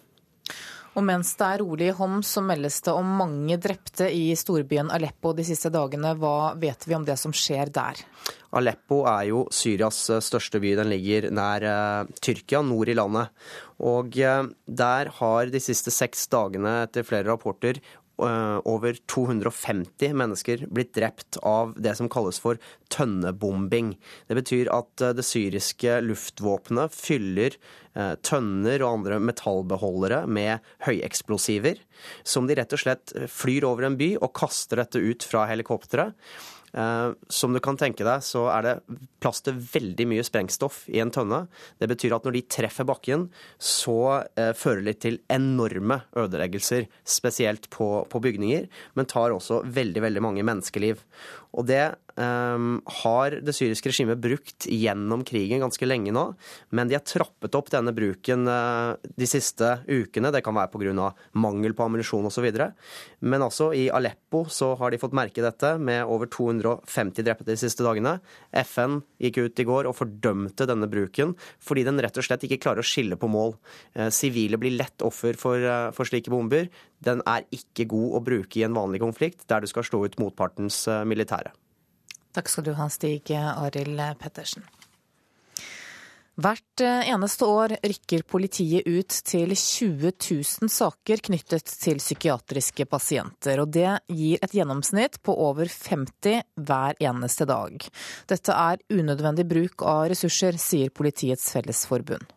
[0.96, 4.88] Og mens det er rolig i Homs, så meldes det om mange drepte i storbyen
[4.96, 6.14] Aleppo de siste dagene.
[6.16, 8.00] Hva vet vi om det som skjer der?
[8.56, 10.72] Aleppo er jo Syrias eh, største by.
[10.80, 13.36] Den ligger nær uh, Tyrkia, nord i landet.
[13.84, 20.94] Og der har de siste seks dagene, etter flere rapporter, Eh, over 250 mennesker blitt
[20.96, 22.60] drept av det som kalles for
[22.94, 23.96] tønnebombing.
[24.28, 27.58] Det betyr at eh, det syriske luftvåpenet fyller
[27.96, 31.82] eh, tønner og andre metallbeholdere med høyeksplosiver,
[32.24, 36.16] som de rett og slett flyr over en by og kaster dette ut fra helikopteret.
[36.76, 38.74] Eh, som du kan tenke deg, så er det
[39.24, 41.46] plass til veldig mye sprengstoff i en tønne.
[41.80, 43.98] Det betyr at når de treffer bakken, så
[44.36, 48.68] eh, fører det til enorme ødeleggelser, spesielt på, på bygninger,
[49.00, 51.06] men tar også veldig, veldig mange menneskeliv.
[51.56, 51.84] Og det
[52.19, 56.26] um, har det syriske regimet brukt gjennom krigen ganske lenge nå.
[56.76, 60.34] Men de har trappet opp denne bruken uh, de siste ukene.
[60.36, 61.10] Det kan være pga.
[61.34, 62.49] mangel på ammunisjon osv.
[63.22, 67.57] Men altså i Aleppo så har de fått merke dette med over 250 drepte de
[67.60, 68.18] siste dagene.
[68.65, 72.61] FN gikk ut i går og fordømte denne bruken fordi den rett og slett ikke
[72.68, 73.56] klarer å skille på mål.
[73.95, 76.68] Uh, sivile blir lett offer for, uh, for slike bomber.
[77.04, 80.20] Den er ikke god å bruke i en vanlig konflikt der du skal slå ut
[80.22, 81.52] motpartens militære.
[82.36, 84.66] Takk skal du ha, Stig Arild Pettersen.
[86.36, 93.62] Hvert eh, eneste år rykker politiet ut til 20 000 saker knyttet til psykiatriske pasienter,
[93.64, 97.88] og det gir et gjennomsnitt på over 50 hver eneste dag.
[98.28, 102.28] Dette er unødvendig bruk av ressurser, sier Politiets Fellesforbund.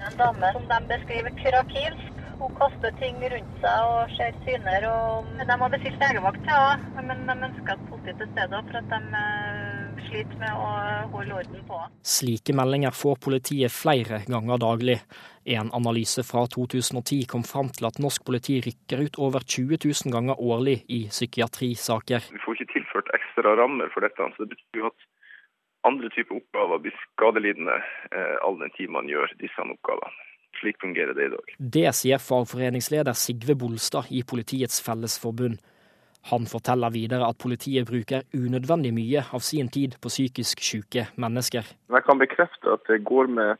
[0.00, 4.86] En dame som de beskriver kyrakilsk, hun kaster ting rundt seg og ser syner.
[4.90, 6.62] Og de har bestilt legevakt, ja,
[6.96, 10.70] men de ønsker at politiet til stede for at de eh, sliter med å
[11.16, 11.82] holde orden på.
[12.14, 14.98] Slike meldinger får politiet flere ganger daglig.
[15.50, 20.14] En analyse fra 2010 kom fram til at norsk politi rykker ut over 20 000
[20.14, 22.28] ganger årlig i psykiatrisaker.
[22.32, 24.32] Vi får ikke tilført ekstra rammer for dette.
[24.36, 25.08] så det betyr at
[25.88, 27.78] andre typer oppgaver blir skadelidende
[28.12, 30.29] eh, all den tid man gjør disse oppgavene.
[30.60, 31.52] Slik fungerer det i dag.
[31.58, 35.58] Det sier fagforeningsleder Sigve Bolstad i Politiets Fellesforbund.
[36.28, 41.64] Han forteller videre at politiet bruker unødvendig mye av sin tid på psykisk syke mennesker.
[41.64, 43.56] Jeg kan bekrefte at det går med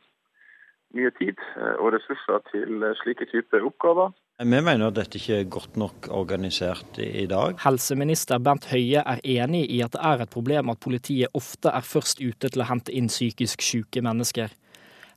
[0.93, 4.11] mye tid eh, og ressurser til eh, slike typer oppgaver.
[4.41, 7.59] Vi mener at dette ikke er godt nok organisert i dag.
[7.61, 11.85] Helseminister Bent Høie er enig i at det er et problem at politiet ofte er
[11.85, 14.49] først ute til å hente inn psykisk syke mennesker.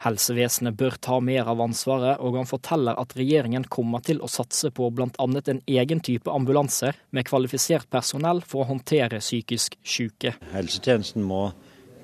[0.05, 4.69] Helsevesenet bør ta mer av ansvaret, og han forteller at regjeringen kommer til å satse
[4.75, 5.09] på bl.a.
[5.17, 10.35] en egen type ambulanse med kvalifisert personell for å håndtere psykisk syke.
[10.53, 11.47] Helsetjenesten må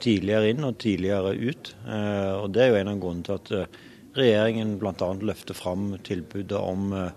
[0.00, 3.52] tidligere inn og tidligere ut, eh, og det er jo en av grunnene til at
[3.58, 3.80] eh,
[4.16, 5.10] regjeringen bl.a.
[5.20, 7.10] løfter fram tilbudet om eh,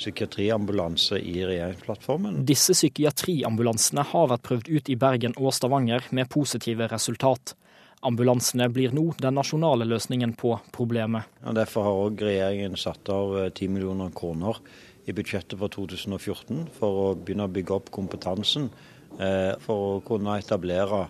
[0.00, 2.40] psykiatriambulanse i regjeringsplattformen.
[2.48, 7.54] Disse psykiatriambulansene har vært prøvd ut i Bergen og Stavanger med positive resultat.
[8.00, 11.28] Ambulansene blir nå den nasjonale løsningen på problemet.
[11.44, 14.56] Ja, derfor har òg regjeringen satt av 10 eh, millioner kroner
[15.04, 18.70] i budsjettet for 2014 for å begynne å bygge opp kompetansen
[19.18, 21.02] eh, for å kunne etablere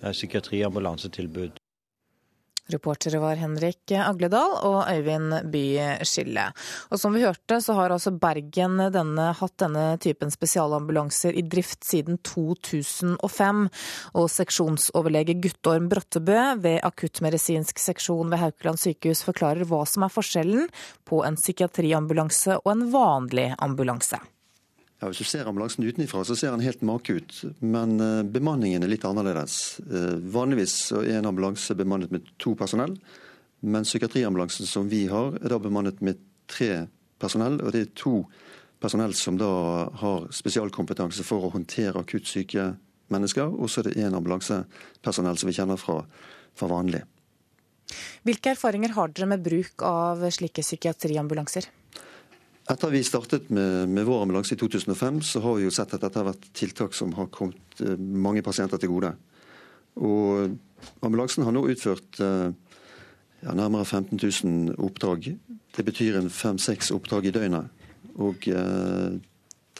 [0.00, 1.61] eh, psykiatriambulansetilbud.
[2.70, 6.44] Reportere var Henrik Agledal og Øyvind Bye Skille.
[6.94, 11.82] Og som vi hørte, så har altså Bergen denne, hatt denne typen spesialambulanser i drift
[11.88, 13.64] siden 2005.
[14.14, 20.70] Og seksjonsoverlege Guttorm Brottebø ved akuttmedisinsk seksjon ved Haukeland sykehus forklarer hva som er forskjellen
[21.08, 24.22] på en psykiatriambulanse og en vanlig ambulanse.
[25.02, 27.40] Ja, Hvis du ser ambulansen utenfra, så ser den helt make ut.
[27.58, 29.80] Men uh, bemanningen er litt annerledes.
[29.82, 32.94] Uh, vanligvis er en ambulanse bemannet med to personell.
[33.66, 36.84] Men psykiatriambulansen som vi har, er da bemannet med tre
[37.18, 37.58] personell.
[37.64, 38.20] Og det er to
[38.82, 39.50] personell som da
[40.04, 42.70] har spesialkompetanse for å håndtere akutt syke
[43.10, 43.50] mennesker.
[43.50, 45.98] Og så er det én ambulansepersonell som vi kjenner fra,
[46.54, 47.02] fra vanlig.
[48.22, 51.66] Hvilke erfaringer har dere med bruk av slike psykiatriambulanser?
[52.70, 56.04] Etter vi startet med, med, vår ambulanse i 2005, så har vi jo sett at
[56.04, 59.10] dette har vært tiltak som har kommet eh, mange pasienter til gode.
[59.98, 60.54] Og
[61.02, 62.52] ambulansen har nå utført eh,
[63.42, 65.32] ja, nærmere 15 000 oppdrag.
[65.74, 67.82] Det betyr en fem-seks oppdrag i døgnet.
[68.22, 69.18] Og eh,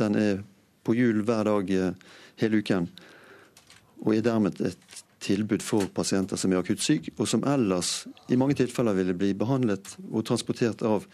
[0.01, 0.43] den er
[0.83, 2.11] på hjul hver dag eh,
[2.43, 2.89] hele uken.
[4.03, 8.39] Og er dermed et tilbud for pasienter som er akutt syke, og som ellers i
[8.41, 11.07] mange tilfeller ville bli behandlet og transportert av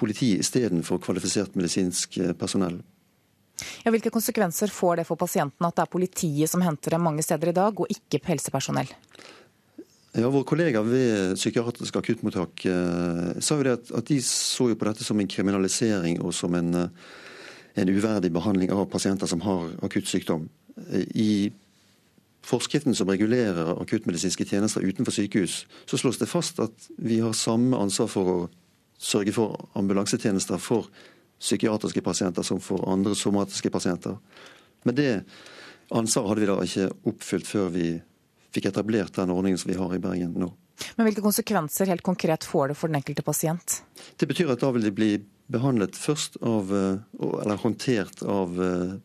[0.00, 2.80] politi istedenfor kvalifisert medisinsk eh, personell.
[3.84, 7.24] Ja, hvilke konsekvenser får det for pasientene at det er politiet som henter dem mange
[7.24, 8.88] steder i dag, og ikke helsepersonell?
[10.16, 14.78] Ja, Vår kollega ved psykiatrisk akuttmottak eh, sa jo det at, at, de så jo
[14.78, 17.10] på dette som en kriminalisering og som en, eh,
[17.78, 20.48] en uverdig behandling av pasienter som har akutt sykdom.
[21.14, 21.52] I
[22.46, 27.78] forskriften som regulerer akuttmedisinske tjenester utenfor sykehus, så slås det fast at vi har samme
[27.78, 28.38] ansvar for å
[29.00, 30.90] sørge for ambulansetjenester for
[31.40, 34.18] psykiatriske pasienter som for andre somatiske pasienter.
[34.84, 35.10] Men det
[35.90, 37.86] ansvaret hadde vi da ikke oppfylt før vi
[38.54, 40.50] fikk etablert den ordningen som vi har i Bergen nå.
[40.96, 43.82] Men Hvilke konsekvenser helt konkret får det for den enkelte pasient?
[44.16, 45.10] Det betyr at da vil de bli
[45.50, 47.00] behandlet først av, eh,
[47.42, 48.96] eller håndtert av eh,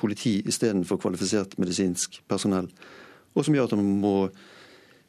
[0.00, 2.70] politi istedenfor kvalifisert medisinsk personell.
[3.36, 4.16] Og som gjør at man må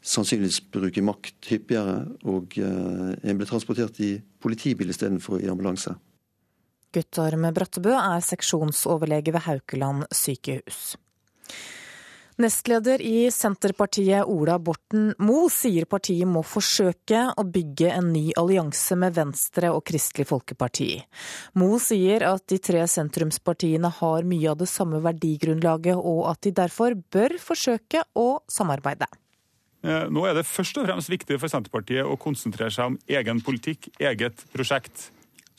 [0.04, 5.96] sannsynligvis bruke makt hyppigere, og eh, en ble transportert i politibil istedenfor i ambulanse.
[6.94, 10.94] Guttorm Brattebø er seksjonsoverlege ved Haukeland sykehus.
[12.42, 18.98] Nestleder i Senterpartiet Ola Borten Moe sier partiet må forsøke å bygge en ny allianse
[18.98, 20.90] med Venstre og Kristelig Folkeparti.
[21.62, 26.56] Moe sier at de tre sentrumspartiene har mye av det samme verdigrunnlaget, og at de
[26.58, 29.10] derfor bør forsøke å samarbeide.
[29.84, 33.44] Eh, nå er det først og fremst viktig for Senterpartiet å konsentrere seg om egen
[33.44, 35.10] politikk, eget prosjekt.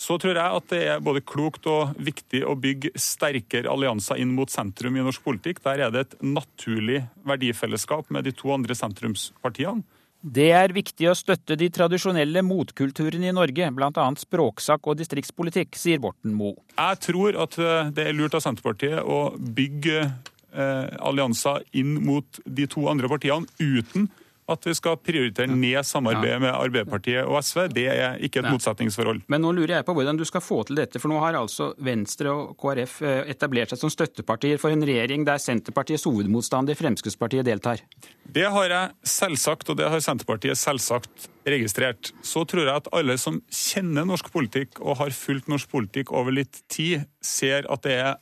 [0.01, 4.33] Så tror jeg at det er både klokt og viktig å bygge sterkere allianser inn
[4.35, 5.61] mot sentrum i norsk politikk.
[5.65, 9.85] Der er det et naturlig verdifellesskap med de to andre sentrumspartiene.
[10.25, 14.07] Det er viktig å støtte de tradisjonelle motkulturene i Norge, bl.a.
[14.17, 16.57] språksak og distriktspolitikk, sier Borten Moe.
[16.79, 20.07] Jeg tror at eh, det er lurt av Senterpartiet å bygge
[20.55, 24.09] allianser inn mot de to andre partiene uten
[24.51, 27.65] at vi skal prioritere ned samarbeidet med Arbeiderpartiet og SV.
[27.73, 29.23] Det er ikke et motsetningsforhold.
[29.33, 31.01] Men nå lurer jeg på hvordan du skal få til dette.
[31.01, 35.25] For nå har altså Venstre og KrF eh, etablert seg som støttepartier for en regjering
[35.27, 37.81] der Senterpartiets hovedmotstander Fremskrittspartiet deltar.
[38.25, 42.13] Det har jeg selvsagt, og det har Senterpartiet selvsagt registrert.
[42.25, 46.37] Så tror jeg at alle som kjenner norsk politikk og har fulgt norsk politikk over
[46.37, 48.15] litt tid, ser at det er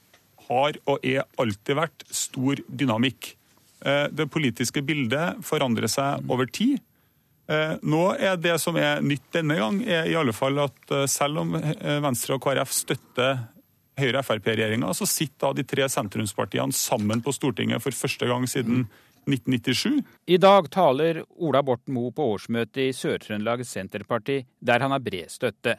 [0.53, 3.35] har og er alltid vært stor dynamikk.
[3.85, 6.79] Eh, det politiske bildet forandrer seg over tid.
[7.51, 11.09] Eh, nå er det som er nytt denne gang, er i alle fall at eh,
[11.11, 13.47] selv om Venstre og KrF støtter
[14.01, 18.87] Høyre-Frp-regjeringa, så sitter de tre sentrumspartiene sammen på Stortinget for første gang siden
[19.27, 20.01] 1997.
[20.33, 25.31] I dag taler Ola Borten Moe på årsmøtet i Sør-Trøndelag Senterparti, der han har bred
[25.31, 25.77] støtte.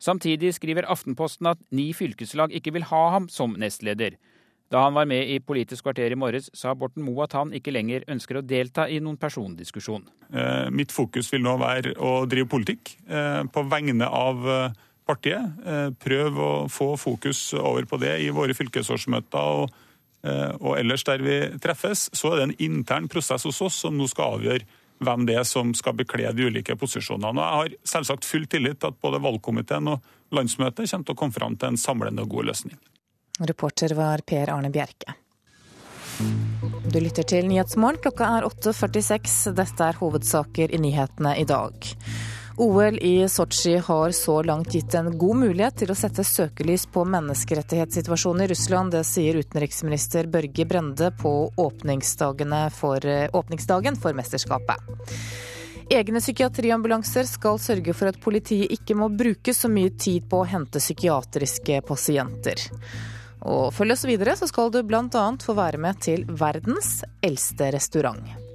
[0.00, 4.16] Samtidig skriver Aftenposten at ni fylkeslag ikke vil ha ham som nestleder.
[4.70, 7.72] Da han var med i Politisk kvarter i morges, sa Borten Moe at han ikke
[7.74, 10.06] lenger ønsker å delta i noen persondiskusjon.
[10.30, 14.78] Eh, mitt fokus vil nå være å drive politikk eh, på vegne av eh,
[15.10, 15.62] partiet.
[15.98, 19.72] Prøv å få fokus over på det i våre fylkesårsmøter og,
[20.60, 22.04] og ellers der vi treffes.
[22.14, 24.68] Så er det en intern prosess hos oss som nå skal avgjøre
[25.00, 27.40] hvem det er som skal bekle de ulike posisjonene.
[27.40, 30.04] Og Jeg har selvsagt full tillit til at både valgkomiteen og
[30.36, 32.78] landsmøtet kommer til å komme fram til en samlende og god løsning.
[33.40, 35.16] Reporter var Per Arne Bjerke.
[36.90, 38.00] Du lytter til Nyhetsmorgen.
[38.04, 39.54] Klokka er 8.46.
[39.56, 41.88] Dette er hovedsaker i nyhetene i dag.
[42.60, 47.06] OL i Sotsji har så langt gitt en god mulighet til å sette søkelys på
[47.08, 48.92] menneskerettighetssituasjonen i Russland.
[48.92, 53.06] Det sier utenriksminister Børge Brende på for,
[53.40, 54.92] åpningsdagen for mesterskapet.
[55.88, 60.50] Egne psykiatriambulanser skal sørge for at politiet ikke må bruke så mye tid på å
[60.52, 62.60] hente psykiatriske pasienter.
[63.40, 65.26] Og følg oss videre, så skal du bl.a.
[65.40, 68.49] få være med til verdens eldste restaurant.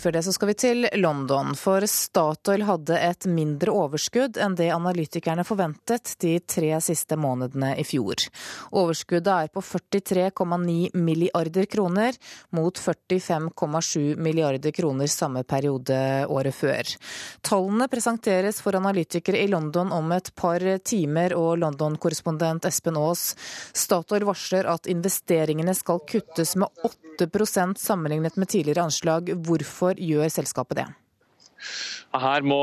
[0.00, 4.70] Før det så skal vi til London, for Statoil hadde et mindre overskudd enn det
[4.72, 8.16] analytikerne forventet de tre siste månedene i fjor.
[8.80, 12.16] Overskuddet er på 43,9 milliarder kroner,
[12.56, 15.98] mot 45,7 milliarder kroner samme periode
[16.32, 16.94] året før.
[17.44, 23.34] Tallene presenteres for analytikere i London om et par timer, og London-korrespondent Espen Aas,
[23.76, 26.88] Statoil varsler at investeringene skal kuttes med
[27.20, 29.34] 8% sammenlignet med tidligere anslag.
[29.44, 30.90] Hvorfor Hvorfor gjør selskapet det?
[32.10, 32.58] Her må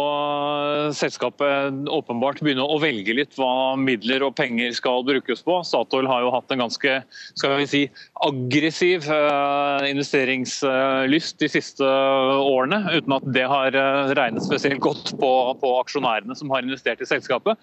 [0.91, 5.61] selskapet åpenbart begynne å velge litt hva midler og penger skal brukes på.
[5.63, 6.95] Statoil har jo hatt en ganske
[7.37, 7.81] skal vi si,
[8.27, 15.31] aggressiv eh, investeringslyst de siste årene, uten at det har eh, regnet spesielt godt på,
[15.61, 17.55] på aksjonærene som har investert i selskapet.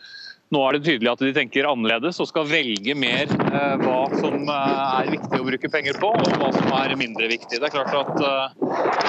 [0.52, 4.36] Nå er det tydelig at de tenker annerledes og skal velge mer eh, hva som
[4.44, 7.58] eh, er viktig å bruke penger på, og hva som er mindre viktig.
[7.58, 8.62] Det er klart at eh,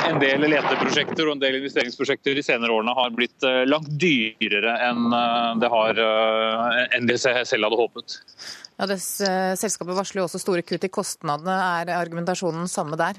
[0.06, 5.08] En del leteprosjekter og en del investeringsprosjekter de senere årene har blitt langt dyrere enn
[5.58, 6.02] det, har,
[6.94, 8.20] enn det selv hadde håpet.
[8.78, 11.56] Ja, det, selskapet varsler jo også store kutt i kostnadene.
[11.82, 13.18] Er argumentasjonen samme der?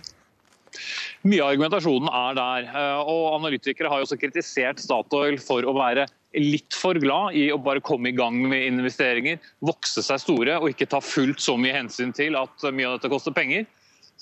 [1.26, 2.68] Mye av argumentasjonen er der.
[3.02, 7.60] og Analytikere har jo også kritisert Statoil for å være litt for glad i å
[7.62, 11.76] bare komme i gang med investeringer, vokse seg store og ikke ta fullt så mye
[11.78, 13.64] hensyn til at mye av dette koster penger.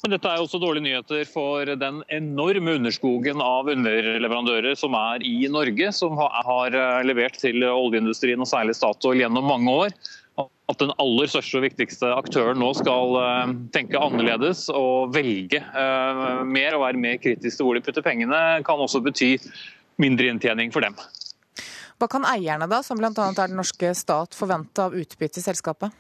[0.03, 5.47] Men dette er også dårlige nyheter for den enorme underskogen av underleverandører som er i
[5.49, 6.77] Norge, som har
[7.07, 9.97] levert til oljeindustrien og særlig Statoil gjennom mange år.
[10.71, 16.23] At den aller største og viktigste aktøren nå skal eh, tenke annerledes og velge eh,
[16.49, 19.35] mer og være mer kritisk til hvor de putter pengene, kan også bety
[20.01, 20.97] mindre inntjening for dem.
[22.01, 23.13] Hva kan eierne, da, som bl.a.
[23.13, 25.93] er den norske stat, forvente av utbytte i selskapet?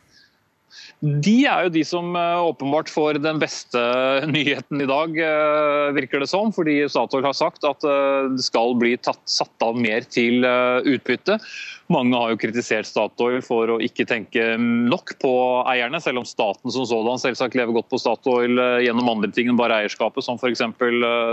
[1.04, 3.80] De er jo de som eh, åpenbart får den beste
[4.34, 6.52] nyheten i dag, eh, virker det som.
[6.54, 11.36] Fordi Statoil har sagt at eh, det skal bli tatt, satt av mer til utbytte.
[11.92, 15.34] Mange har jo kritisert Statoil for å ikke tenke nok på
[15.68, 19.60] eierne, selv om staten som sådan selvsagt lever godt på Statoil gjennom andre ting enn
[19.60, 20.64] bare eierskapet, som f.eks.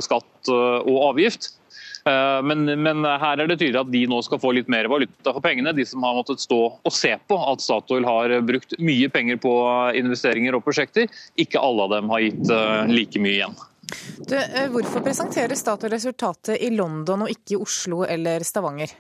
[0.04, 1.54] skatt og avgift.
[2.06, 5.34] Eh, men, men, her er det tydelig at de nå skal få litt mer valuta
[5.34, 5.74] for pengene.
[5.78, 9.54] De som har måttet stå og se på at Statoil har brukt mye penger på
[10.00, 11.12] investeringer og prosjekter.
[11.42, 13.62] Ikke alle av dem har gitt eh, like mye igjen.
[14.24, 18.94] Du, eh, hvorfor presenterer Statoil resultatet i London og ikke i Oslo eller Stavanger?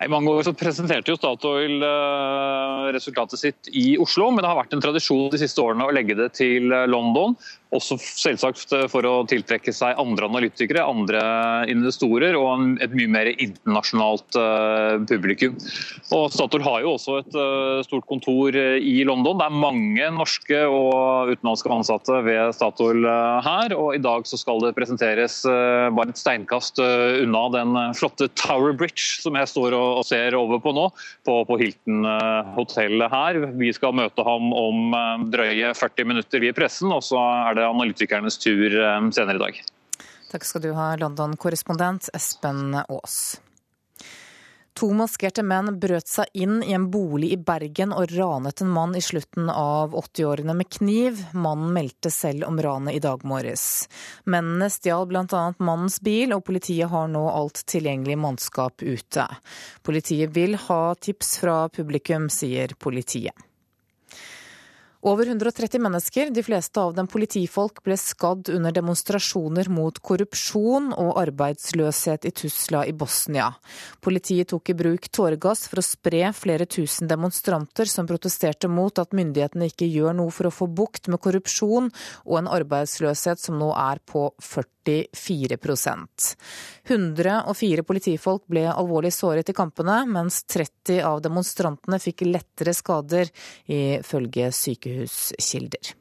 [0.00, 1.82] I mange år så presenterte jo Statoil
[2.94, 6.16] resultatet sitt i Oslo, men det har vært en tradisjon de siste årene å legge
[6.16, 7.34] det til London.
[7.70, 11.20] Også selvsagt for å tiltrekke seg andre analytikere, andre
[11.70, 15.54] investorer og et mye mer internasjonalt eh, publikum.
[16.16, 19.38] Og Statoil har jo også et eh, stort kontor i London.
[19.38, 23.76] Det er mange norske og utenlandske ansatte ved Statoil eh, her.
[23.78, 29.22] og I dag så skal det presenteres bare et steinkast unna den flotte Tower Bridge
[29.22, 30.88] som jeg står og ser over på nå,
[31.26, 32.02] på, på Hilton
[32.56, 33.38] hotell her.
[33.60, 34.94] Vi skal møte ham om
[35.30, 36.90] drøye 40 minutter, vi i pressen.
[36.92, 39.62] og så er det det analytikernes tur eh, senere i dag.
[40.30, 43.40] Takk skal du ha, London-korrespondent Espen Aas.
[44.78, 48.94] To maskerte menn brøt seg inn i en bolig i Bergen og ranet en mann
[48.96, 51.18] i slutten av 80-årene med kniv.
[51.34, 53.64] Mannen meldte selv om ranet i dag morges.
[54.24, 55.42] Mennene stjal bl.a.
[55.58, 59.26] mannens bil, og politiet har nå alt tilgjengelig mannskap ute.
[59.82, 63.49] Politiet vil ha tips fra publikum, sier politiet.
[65.02, 71.14] Over 130 mennesker, de fleste av dem politifolk, ble skadd under demonstrasjoner mot korrupsjon og
[71.22, 73.46] arbeidsløshet i Tusla i Bosnia.
[74.04, 79.16] Politiet tok i bruk tåregass for å spre flere tusen demonstranter som protesterte mot at
[79.16, 81.88] myndighetene ikke gjør noe for å få bukt med korrupsjon
[82.26, 86.34] og en arbeidsløshet som nå er på 40 44%
[86.88, 93.30] 104 politifolk ble alvorlig såret i kampene, mens 30 av demonstrantene fikk lettere skader,
[93.68, 95.99] ifølge sykehuskilder.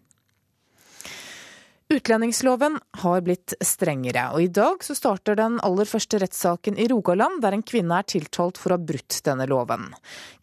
[1.94, 7.40] Utlendingsloven har blitt strengere, og i dag så starter den aller første rettssaken i Rogaland,
[7.42, 9.88] der en kvinne er tiltalt for å ha brutt denne loven.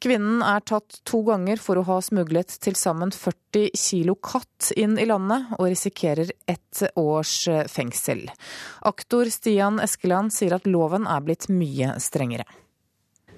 [0.03, 4.99] Kvinnen er tatt to ganger for å ha smuglet til sammen 40 kilo katt inn
[4.99, 7.39] i landet, og risikerer ett års
[7.71, 8.27] fengsel.
[8.83, 12.49] Aktor Stian Eskeland sier at loven er blitt mye strengere.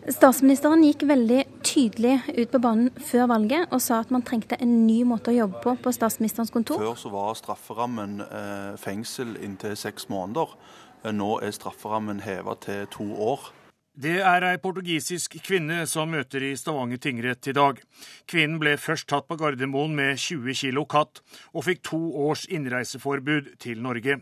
[0.06, 4.86] Statsministeren gikk veldig tydelig ut på banen før valget og sa at man trengte en
[4.86, 6.80] ny måte å jobbe på på statsministerens kontor.
[6.80, 10.54] Før så var strafferammen eh, fengsel inntil seks måneder.
[11.02, 13.50] Eh, nå er strafferammen heva til to år.
[13.98, 17.80] Det er ei portugisisk kvinne som møter i Stavanger tingrett i dag.
[18.30, 21.18] Kvinnen ble først tatt på Gardermoen med 20 kilo katt,
[21.50, 21.98] og fikk to
[22.28, 24.20] års innreiseforbud til Norge.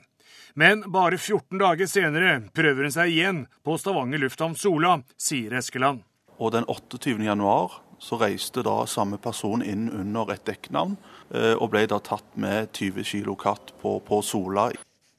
[0.59, 6.01] Men bare 14 dager senere prøver hun seg igjen på Stavanger lufthavn Sola, sier Eskeland.
[6.41, 7.19] Og den 28.
[7.27, 10.95] januar så reiste da samme person inn under et dekknavn,
[11.35, 14.71] eh, og ble da tatt med 20 kilo katt på, på Sola.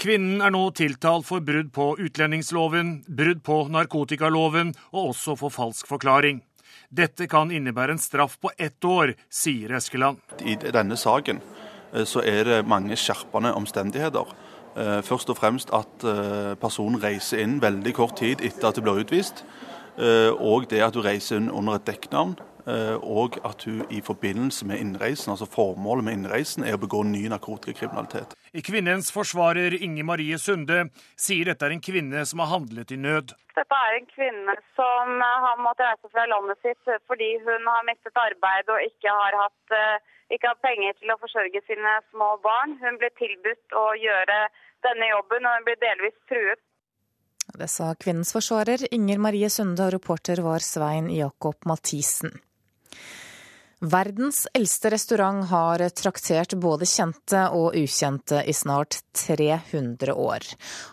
[0.02, 5.86] Kvinnen er nå tiltalt for brudd på utlendingsloven, brudd på narkotikaloven og også for falsk
[5.94, 6.42] forklaring.
[6.90, 10.18] Dette kan innebære en straff på ett år, sier Eskeland.
[10.42, 11.46] I denne saken
[11.94, 14.34] eh, så er det mange skjerpende omstendigheter.
[14.78, 18.84] Eh, først og fremst at eh, personen reiser inn veldig kort tid etter at du
[18.86, 19.42] blir utvist.
[19.98, 22.38] Eh, og det at du reiser inn under et dekknavn.
[22.68, 27.22] Og at hun i forbindelse med innreisen, altså formålet med innreisen, er å begå ny
[27.32, 28.34] narkotikakriminalitet.
[28.68, 30.82] Kvinnens forsvarer Inge Marie Sunde
[31.16, 33.32] sier dette er en kvinne som har handlet i nød.
[33.56, 38.20] Dette er en kvinne som har måttet reise fra landet sitt fordi hun har mistet
[38.28, 39.80] arbeid og ikke har hatt
[40.36, 42.76] ikke har penger til å forsørge sine små barn.
[42.84, 44.40] Hun ble tilbudt å gjøre
[44.86, 46.64] denne jobben, og hun blir delvis truet.
[47.58, 52.36] Det sa kvinnens forsvarer Inger Marie Sunde, og reporter var Svein Jakob Mathisen.
[53.80, 60.48] Verdens eldste restaurant har traktert både kjente og ukjente i snart 300 år.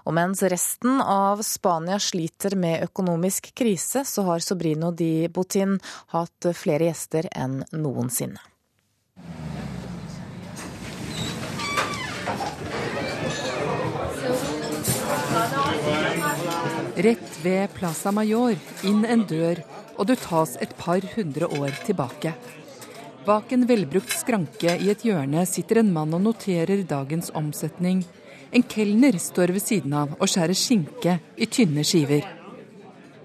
[0.04, 5.78] Og mens resten av Spania sliter med økonomisk krise, så har Sobrino di Botin
[6.12, 8.53] hatt flere gjester enn noensinne.
[16.96, 18.54] Rett ved Plaza Mayor,
[18.86, 19.58] inn en dør,
[19.98, 22.30] og du tas et par hundre år tilbake.
[23.26, 28.04] Bak en velbrukt skranke i et hjørne sitter en mann og noterer dagens omsetning.
[28.54, 32.22] En kelner står ved siden av og skjærer skinke i tynne skiver.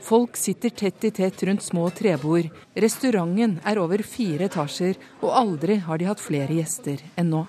[0.02, 2.50] Folk sitter tett i tett rundt små trebord.
[2.74, 7.46] Restauranten er over fire etasjer, og aldri har de hatt flere gjester enn nå.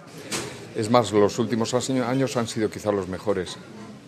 [0.77, 2.93] Es más, los últimos años han sido quizá.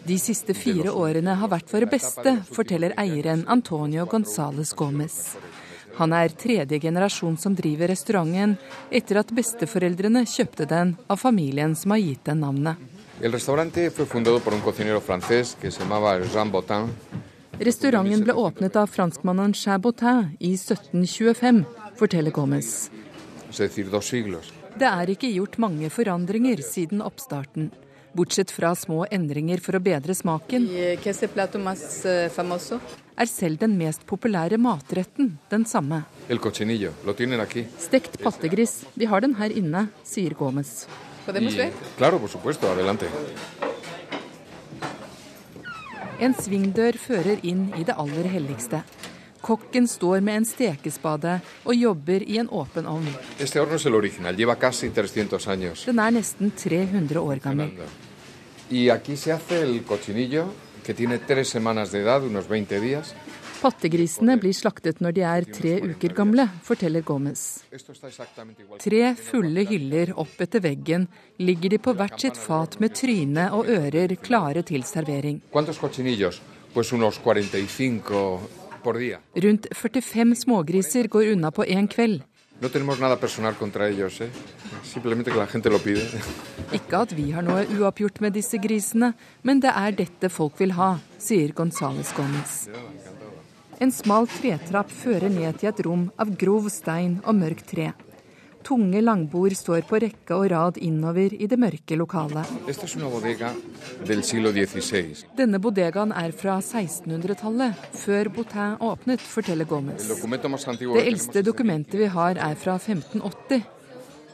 [0.04, 5.36] De siste fire årene har vært våre beste, forteller eieren Antonio Gonzales Gomez.
[5.94, 8.56] Han er tredje generasjon som driver restauranten,
[8.90, 12.80] etter at besteforeldrene kjøpte den av familien som har gitt den navnet.
[17.62, 21.62] Restauranten ble åpnet av franskmannen Chabotin i 1725,
[22.00, 22.90] forteller Gomez.
[24.72, 27.70] Det er ikke gjort mange forandringer siden oppstarten.
[28.12, 30.98] Bortsett fra små endringer for å bedre smaken, eh,
[33.16, 36.04] er selv den mest populære matretten den samme.
[37.78, 38.84] Stekt pattegris.
[38.96, 40.86] Vi har den her inne, sier Gomez.
[46.20, 48.82] En svingdør fører inn i det aller helligste.
[49.42, 53.08] Kokken står med en stekespade og jobber i en åpen ovn.
[55.86, 57.72] Den er nesten 300 år gammel.
[63.62, 67.42] Pattegrisene blir slaktet når de er tre uker gamle, forteller Gomez.
[68.86, 71.06] Tre fulle hyller opp etter veggen
[71.42, 75.42] ligger de på hvert sitt fat med tryne og ører klare til servering.
[76.74, 78.61] Pues unos 45
[79.46, 82.22] Rundt 45 smågriser går unna på én kveld.
[86.14, 86.28] Eh?
[86.78, 90.76] Ikke at vi har noe uoppgjort med disse grisene, men det er dette folk vil
[90.78, 92.68] ha, sier Gonzales Gomez.
[93.82, 97.90] En smal tretrapp fører ned til et rom av grov stein og mørkt tre.
[98.62, 102.46] Tunge langbord står på rekke og rad innover i det mørke lokalet.
[105.36, 110.08] Denne bodegaen er fra 1600-tallet, før Boutin åpnet, forteller Gomez.
[110.08, 113.62] Det eldste dokumentet vi har er fra 1580.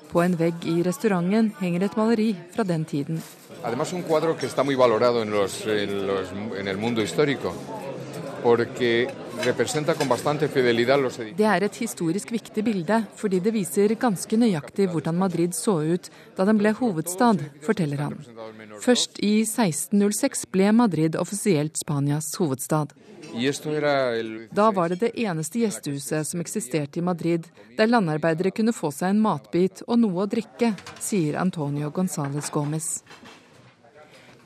[0.09, 3.23] På en vegg i restauranten henger et maleri fra den tiden.
[3.63, 3.93] Además
[11.39, 16.09] Det er et historisk viktig bilde, fordi det viser ganske nøyaktig hvordan Madrid så ut
[16.37, 18.17] da den ble hovedstad, forteller han.
[18.83, 22.97] Først i 1606 ble Madrid offisielt Spanias hovedstad.
[24.53, 27.47] Da var det det eneste gjestehuset som eksisterte i Madrid,
[27.77, 33.03] der landarbeidere kunne få seg en matbit og noe å drikke, sier Antonio Gonzales Gomez.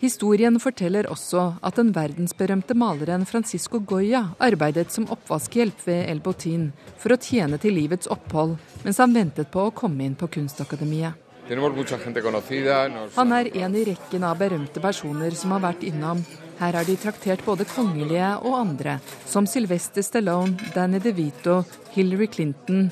[0.03, 6.65] Historien forteller også at den verdensberømte maleren Francisco Goya arbeidet som oppvaskhjelp ved El Botin
[6.99, 11.15] for å tjene til livets opphold mens han ventet på å komme inn på Kunstakademiet.
[13.15, 16.25] Han er en i rekken av berømte personer som har vært innom.
[16.59, 18.97] Her har de traktert både kongelige og andre,
[19.27, 21.61] som Sylvester Stallone, Danny DeVito,
[21.95, 22.91] Hillary Clinton,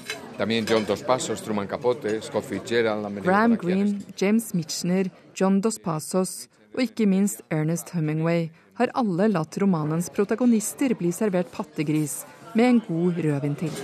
[3.27, 8.49] Graham Greene, James Mitchner, John Dos Passos og ikke minst Ernest Hummingway
[8.79, 12.23] har alle latt romanens protagonister bli servert pattegris
[12.55, 13.75] med en god rødvin til.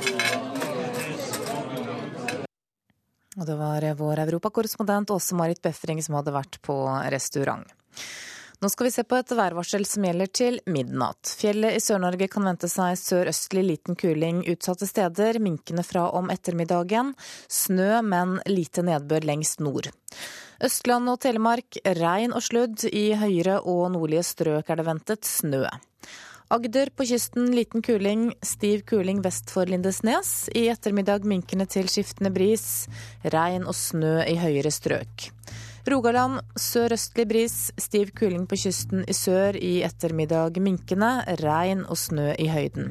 [3.37, 6.79] Og det var vår europakorrespondent Åse Marit Befring som hadde vært på
[7.13, 7.67] restaurant.
[8.61, 11.28] Nå skal vi se på et værvarsel som gjelder til midnatt.
[11.37, 17.12] Fjellet i Sør-Norge kan vente seg sørøstlig liten kuling utsatte steder, minkende fra om ettermiddagen.
[17.53, 19.91] Snø, men lite nedbør lengst nord.
[20.65, 22.87] Østland og Telemark regn og sludd.
[22.89, 25.66] I høyere og nordlige strøk er det ventet snø.
[26.49, 30.47] Agder på kysten liten kuling, stiv kuling vest for Lindesnes.
[30.55, 32.87] I ettermiddag minkende til skiftende bris.
[33.37, 35.33] Regn og snø i høyere strøk.
[35.87, 39.55] Rogaland sørøstlig bris, stiv kuling på kysten i sør.
[39.55, 42.91] I ettermiddag minkende, regn og snø i høyden.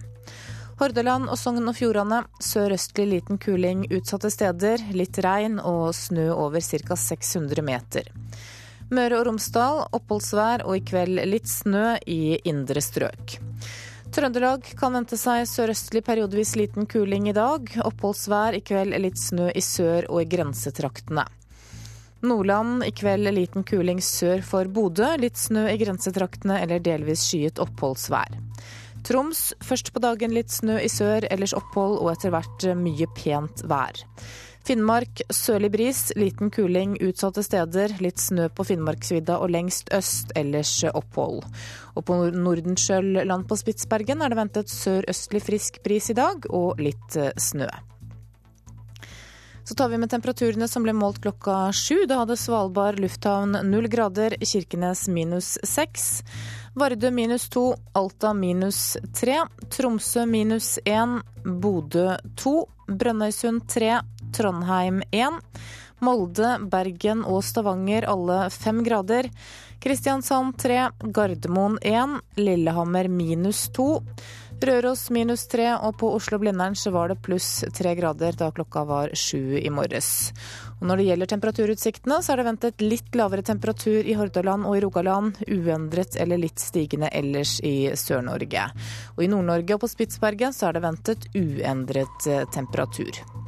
[0.79, 4.79] Hordaland og Sogn og Fjordane sørøstlig liten kuling utsatte steder.
[4.95, 6.95] Litt regn og snø over ca.
[6.95, 8.07] 600 meter.
[8.95, 13.39] Møre og Romsdal oppholdsvær og i kveld litt snø i indre strøk.
[14.15, 17.67] Trøndelag kan vente seg sørøstlig periodevis liten kuling i dag.
[17.83, 21.25] Oppholdsvær i kveld litt snø i sør og i grensetraktene.
[22.27, 25.11] Nordland i kveld liten kuling sør for Bodø.
[25.21, 28.39] Litt snø i grensetraktene eller delvis skyet oppholdsvær.
[29.05, 33.61] Troms først på dagen litt snø i sør, ellers opphold og etter hvert mye pent
[33.69, 34.01] vær.
[34.65, 37.93] Finnmark sørlig bris, liten kuling utsatte steder.
[38.01, 41.43] Litt snø på Finnmarksvidda og lengst øst, ellers opphold.
[41.93, 47.19] Og på Nordenskjøll-land på Spitsbergen er det ventet sørøstlig frisk bris i dag, og litt
[47.37, 47.69] snø.
[49.67, 52.03] Så tar vi med temperaturene som ble målt klokka sju.
[52.05, 56.21] Da hadde Svalbard lufthavn null grader, Kirkenes minus seks.
[56.77, 59.39] Vardø minus to, Alta minus tre,
[59.73, 64.03] Tromsø minus én, Bodø to, Brønnøysund tre,
[64.37, 65.41] Trondheim én.
[66.05, 69.31] Molde, Bergen og Stavanger alle fem grader.
[69.81, 74.03] Kristiansand tre, Gardermoen én, Lillehammer minus to.
[74.63, 79.11] Røros minus tre, og på Oslo-Blindern så var det pluss tre grader da klokka var
[79.13, 80.31] sju i morges.
[80.79, 84.77] Og når det gjelder temperaturutsiktene, så er det ventet litt lavere temperatur i Hordaland og
[84.77, 85.41] i Rogaland.
[85.47, 88.69] Uendret eller litt stigende ellers i Sør-Norge.
[89.15, 93.44] Og i Nord-Norge og på Spitsbergen så er det ventet uendret eh, temperatur.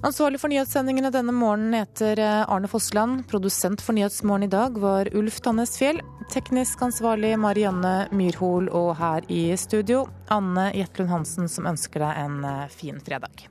[0.00, 3.24] Ansvarlig for nyhetssendingene denne morgenen heter eh, Arne Fossland.
[3.28, 5.98] Produsent for Nyhetsmorgen i dag var Ulf Tannes Fjell.
[6.30, 12.44] Teknisk ansvarlig Marianne Myrhol, og her i studio Anne Jetlund Hansen, som ønsker deg en
[12.46, 13.48] eh, fin fredag.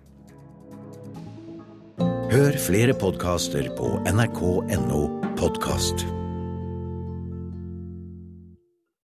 [2.31, 5.01] Hør flere podkaster på nrk.no
[5.39, 6.07] podkast.